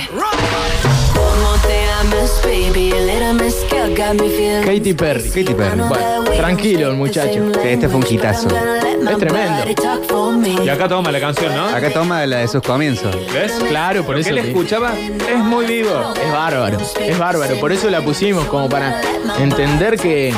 Katy 3.96 4.94
Perry. 4.94 5.30
Katy 5.30 5.54
Perry. 5.54 5.80
Bueno, 5.80 5.90
tranquilo 6.36 6.90
el 6.90 6.96
muchacho. 6.98 7.52
Sí, 7.54 7.60
este 7.70 7.88
fue 7.90 8.00
un 8.00 8.06
hitazo. 8.10 8.48
Es 8.50 9.18
tremendo. 9.18 9.64
Y 10.64 10.70
acá 10.70 10.88
toma 10.88 11.12
la 11.12 11.20
canción, 11.20 11.56
¿no? 11.56 11.66
Acá 11.68 11.92
toma 11.92 12.26
la 12.26 12.38
de 12.40 12.48
sus 12.48 12.62
comienzos. 12.62 13.16
¿Ves? 13.34 13.54
Claro, 13.70 14.04
por 14.04 14.16
Lo 14.16 14.22
eso 14.22 14.30
que 14.32 14.36
él 14.40 14.42
te- 14.44 14.50
escuchaba 14.52 14.94
es 14.96 15.38
muy 15.38 15.66
vivo. 15.66 16.14
Es 16.24 16.32
bárbaro, 16.32 16.78
es 17.00 17.18
bárbaro. 17.18 17.56
Por 17.60 17.72
eso 17.72 17.90
la 17.90 18.02
pusimos, 18.02 18.46
como 18.46 18.68
para 18.70 19.02
entender 19.40 19.98
que 19.98 20.34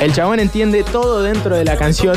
el 0.00 0.12
chabón 0.12 0.40
entiende 0.40 0.84
todo 0.84 1.22
dentro 1.22 1.56
de 1.56 1.64
la 1.64 1.76
canción. 1.76 2.16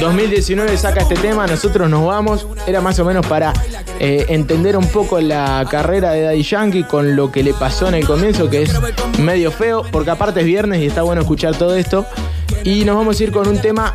2019 0.00 0.76
saca 0.76 1.00
este 1.00 1.14
tema, 1.14 1.46
nosotros 1.46 1.88
nos 1.88 2.04
vamos. 2.06 2.46
Era 2.66 2.80
más 2.80 2.98
o 2.98 3.04
menos 3.04 3.26
para 3.26 3.52
eh, 3.98 4.26
entender 4.28 4.76
un 4.76 4.86
poco 4.88 5.20
la 5.20 5.64
carrera 5.70 6.10
de 6.12 6.22
Daddy 6.22 6.42
Yankee 6.42 6.84
con 6.84 7.16
lo 7.16 7.32
que 7.32 7.42
le 7.42 7.54
pasó 7.54 7.88
en 7.88 7.94
el 7.94 8.06
comienzo, 8.06 8.50
que 8.50 8.62
es 8.62 8.72
medio 9.18 9.35
feo, 9.50 9.82
porque 9.90 10.10
aparte 10.10 10.40
es 10.40 10.46
viernes 10.46 10.80
y 10.80 10.86
está 10.86 11.02
bueno 11.02 11.20
escuchar 11.20 11.56
todo 11.56 11.76
esto. 11.76 12.06
Y 12.64 12.84
nos 12.84 12.96
vamos 12.96 13.20
a 13.20 13.22
ir 13.22 13.30
con 13.30 13.46
un 13.46 13.60
tema 13.60 13.94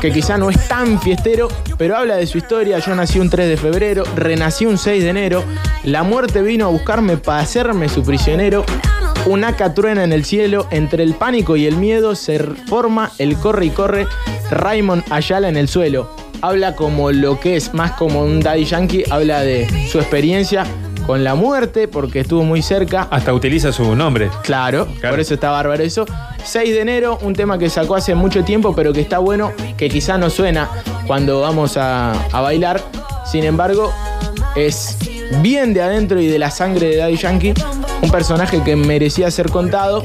que 0.00 0.10
quizá 0.10 0.38
no 0.38 0.48
es 0.48 0.68
tan 0.68 1.00
fiestero, 1.00 1.48
pero 1.76 1.96
habla 1.96 2.16
de 2.16 2.26
su 2.26 2.38
historia. 2.38 2.78
Yo 2.78 2.94
nací 2.94 3.18
un 3.18 3.28
3 3.28 3.48
de 3.48 3.56
febrero, 3.56 4.04
renací 4.14 4.66
un 4.66 4.78
6 4.78 5.02
de 5.02 5.10
enero. 5.10 5.44
La 5.84 6.02
muerte 6.02 6.42
vino 6.42 6.66
a 6.66 6.68
buscarme 6.68 7.16
para 7.16 7.40
hacerme 7.40 7.88
su 7.88 8.02
prisionero. 8.02 8.64
Un 9.26 9.44
aca 9.44 9.74
truena 9.74 10.04
en 10.04 10.12
el 10.12 10.24
cielo, 10.24 10.66
entre 10.70 11.02
el 11.02 11.14
pánico 11.14 11.56
y 11.56 11.66
el 11.66 11.76
miedo 11.76 12.14
se 12.14 12.38
forma 12.38 13.10
el 13.18 13.36
corre 13.36 13.66
y 13.66 13.70
corre 13.70 14.06
Raymond 14.50 15.04
Ayala 15.10 15.48
en 15.48 15.56
el 15.56 15.68
suelo. 15.68 16.10
Habla 16.42 16.76
como 16.76 17.10
lo 17.10 17.40
que 17.40 17.56
es, 17.56 17.74
más 17.74 17.92
como 17.92 18.22
un 18.22 18.40
Daddy 18.40 18.64
Yankee, 18.64 19.04
habla 19.10 19.40
de 19.40 19.88
su 19.90 19.98
experiencia 19.98 20.64
con 21.06 21.22
la 21.24 21.34
muerte, 21.34 21.88
porque 21.88 22.20
estuvo 22.20 22.42
muy 22.42 22.62
cerca. 22.62 23.06
Hasta 23.10 23.32
utiliza 23.32 23.72
su 23.72 23.94
nombre. 23.94 24.28
Claro, 24.42 24.86
Claro. 25.00 25.12
por 25.14 25.20
eso 25.20 25.34
está 25.34 25.50
bárbaro 25.50 25.82
eso. 25.82 26.04
6 26.44 26.74
de 26.74 26.80
enero, 26.80 27.18
un 27.22 27.34
tema 27.34 27.58
que 27.58 27.70
sacó 27.70 27.94
hace 27.96 28.14
mucho 28.14 28.44
tiempo, 28.44 28.74
pero 28.74 28.92
que 28.92 29.00
está 29.00 29.18
bueno, 29.18 29.52
que 29.76 29.88
quizá 29.88 30.18
no 30.18 30.30
suena 30.30 30.68
cuando 31.06 31.40
vamos 31.40 31.76
a, 31.76 32.12
a 32.32 32.40
bailar. 32.40 32.80
Sin 33.24 33.44
embargo, 33.44 33.92
es 34.54 34.96
bien 35.42 35.74
de 35.74 35.82
adentro 35.82 36.20
y 36.20 36.26
de 36.26 36.38
la 36.38 36.50
sangre 36.50 36.88
de 36.88 36.96
Daddy 36.96 37.16
Yankee. 37.16 37.54
Un 38.02 38.10
personaje 38.10 38.62
que 38.62 38.76
merecía 38.76 39.30
ser 39.30 39.50
contado. 39.50 40.04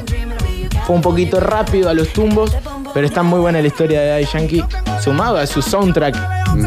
Fue 0.86 0.96
un 0.96 1.02
poquito 1.02 1.38
rápido 1.38 1.88
a 1.88 1.94
los 1.94 2.08
tumbos, 2.12 2.56
pero 2.92 3.06
está 3.06 3.22
muy 3.22 3.38
buena 3.38 3.60
la 3.60 3.66
historia 3.68 4.00
de 4.00 4.08
Daddy 4.08 4.26
Yankee, 4.32 4.64
sumado 5.00 5.36
a 5.36 5.46
su 5.46 5.62
soundtrack 5.62 6.16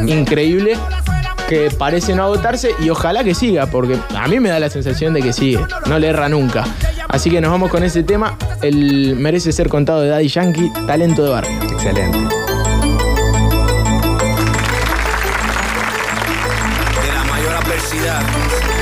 increíble 0.08 0.78
que 1.48 1.70
parece 1.78 2.16
no 2.16 2.24
agotarse 2.24 2.72
y 2.80 2.90
ojalá 2.90 3.24
que 3.24 3.36
siga, 3.36 3.68
porque 3.68 3.98
a 4.16 4.28
mí 4.28 4.40
me 4.40 4.50
da 4.50 4.60
la 4.60 4.70
sensación 4.70 5.14
de 5.14 5.22
que 5.22 5.34
sigue, 5.34 5.60
no 5.88 6.00
le 6.00 6.08
erra 6.08 6.30
nunca. 6.30 6.66
Así 7.08 7.30
que 7.30 7.40
nos 7.42 7.52
vamos 7.52 7.70
con 7.70 7.84
ese 7.84 8.04
tema, 8.04 8.38
el 8.62 9.16
merece 9.16 9.52
ser 9.52 9.70
contado 9.70 10.02
de 10.02 10.10
Daddy 10.10 10.28
Yankee, 10.28 10.72
talento 10.88 11.24
de 11.24 11.30
barrio. 11.30 11.52
Excelente. 11.72 12.18
De 12.18 12.26
la 17.14 17.24
mayor 17.30 17.56
adversidad 17.56 18.22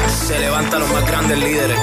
se 0.08 0.40
levantan 0.40 0.80
los 0.80 0.92
más 0.92 1.08
grandes 1.08 1.38
líderes. 1.38 1.80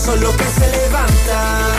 Son 0.00 0.20
los 0.20 0.34
que 0.34 0.44
se 0.44 0.66
levantan. 0.66 1.72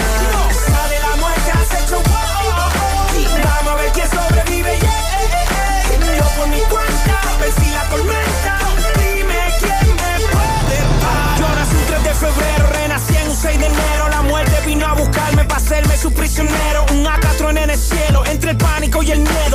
Sale 0.67 0.99
la 0.99 1.15
muerte, 1.17 1.51
has 1.51 1.83
hecho. 1.83 2.01
Vamos 2.05 3.73
a 3.73 3.75
ver 3.75 3.91
quién 3.93 4.09
sobrevive. 4.09 4.79
yeah. 4.79 6.17
Yo 6.17 6.25
por 6.37 6.47
mi 6.47 6.59
cuenta 6.59 7.21
vencí 7.39 7.71
la 7.71 7.83
tormenta. 7.89 8.59
Dime 8.99 9.39
quién 9.59 9.87
me 9.95 10.13
puede 10.33 10.77
parar. 11.01 11.39
Yo 11.39 11.47
nací 11.49 11.75
un 11.75 11.85
3 11.87 12.03
de 12.03 12.13
febrero, 12.13 12.67
renací 12.73 13.17
en 13.17 13.29
un 13.29 13.35
6 13.35 13.59
de 13.59 13.65
enero. 13.65 14.09
La 14.09 14.21
muerte 14.21 14.55
vino 14.67 14.85
a 14.85 14.93
buscarme 14.93 15.43
para 15.45 15.61
hacerme 15.61 15.97
su 15.97 16.11
prisionero. 16.11 16.85
Un 16.91 17.07
acatron 17.07 17.57
en 17.57 17.69
el 17.71 17.77
cielo, 17.77 18.23
entre 18.27 18.51
el 18.51 18.57
pánico 18.57 19.01
y 19.01 19.11
el 19.11 19.19
miedo. 19.21 19.50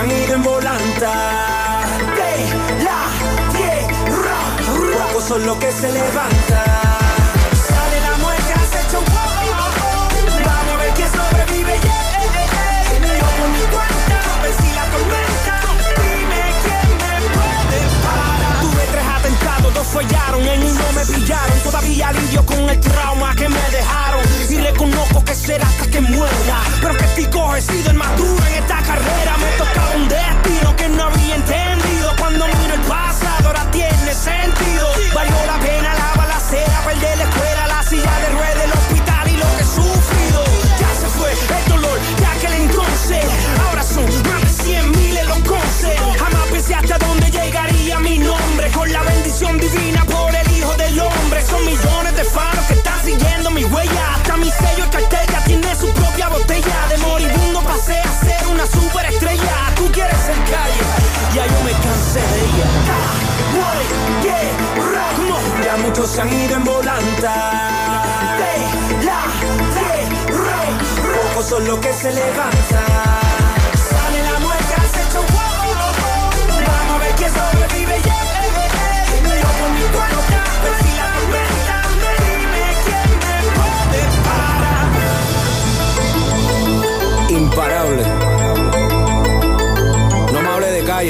Ido 0.00 0.34
en 0.34 0.42
volanta 0.42 1.82
de 2.16 2.82
la 2.82 3.52
tierra. 3.52 4.38
Pocos 5.06 5.24
son 5.24 5.44
los 5.44 5.58
que 5.58 5.70
se 5.70 5.92
levantan. 5.92 6.91
Fallaron, 19.92 20.42
en 20.42 20.64
uno 20.64 20.84
me 20.94 21.04
pillaron. 21.04 21.58
Todavía 21.60 22.12
lidio 22.12 22.44
con 22.46 22.68
el 22.68 22.80
trauma 22.80 23.34
que 23.36 23.48
me 23.48 23.60
dejaron. 23.70 24.22
Y 24.48 24.56
reconozco 24.56 25.24
que 25.24 25.34
será 25.34 25.66
hasta 25.66 25.86
que 25.86 26.00
muera. 26.00 26.58
Pero 26.80 26.96
que 26.96 27.04
estoy 27.04 27.26
cogido 27.26 27.90
el 27.90 27.96
más 27.96 28.10
en 28.18 28.54
esta 28.54 28.78
carrera. 28.82 29.36
Me 29.36 29.50
tocaba 29.58 29.96
un 29.96 30.08
destino 30.08 30.76
que 30.76 30.88
no 30.88 31.04
había 31.04 31.34
entendido. 31.36 32.08
Cuando 32.18 32.46
miro 32.46 32.74
el 32.74 32.80
pasado, 32.80 33.48
ahora 33.48 33.70
tiene 33.70 34.14
sentido. 34.14 34.88
Valió 35.14 35.36
la 35.46 35.58
pena 35.60 35.94
la 35.94 36.12
balacera, 36.16 36.80
perder 36.86 37.18
la 37.18 37.24
escuela, 37.24 37.66
la 37.66 37.82
silla 37.82 38.18
de 38.20 38.28
ruedas, 38.30 38.71
Son 51.52 51.66
millones 51.66 52.16
de 52.16 52.24
faros 52.24 52.64
que 52.64 52.72
están 52.72 53.04
siguiendo 53.04 53.50
mi 53.50 53.62
huella. 53.64 54.14
Hasta 54.14 54.38
mi 54.38 54.50
sello 54.50 54.86
y 54.86 54.88
cartel 54.88 55.26
ya 55.30 55.44
tiene 55.44 55.76
su 55.76 55.92
propia 55.92 56.30
botella. 56.30 56.86
De 56.88 56.96
moribundo 56.96 57.60
pasé 57.60 57.98
a 57.98 58.12
ser 58.24 58.46
una 58.48 58.64
superestrella. 58.64 59.52
Tú 59.76 59.92
quieres 59.92 60.18
ser 60.18 60.36
calle, 60.36 60.82
ya 61.34 61.46
yo 61.46 61.60
me 61.62 61.72
cansé 61.72 62.20
de 62.20 62.40
ella. 62.46 62.68
Ya 65.62 65.76
muchos 65.76 66.10
se 66.10 66.22
han 66.22 66.32
ido 66.32 66.56
en 66.56 66.64
volanta. 66.64 67.34
De 68.40 69.04
la 69.04 69.20
tierra. 69.74 70.58
Pocos 71.28 71.46
son 71.50 71.66
los 71.66 71.78
que 71.80 71.92
se 71.92 72.12
levantan. 72.12 73.21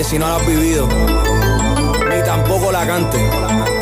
Si 0.05 0.19
no 0.19 0.27
la 0.27 0.37
has 0.37 0.47
vivido. 0.47 0.89
Ni 0.89 2.23
tampoco 2.25 2.73
la 2.73 2.87
cante. 2.87 3.82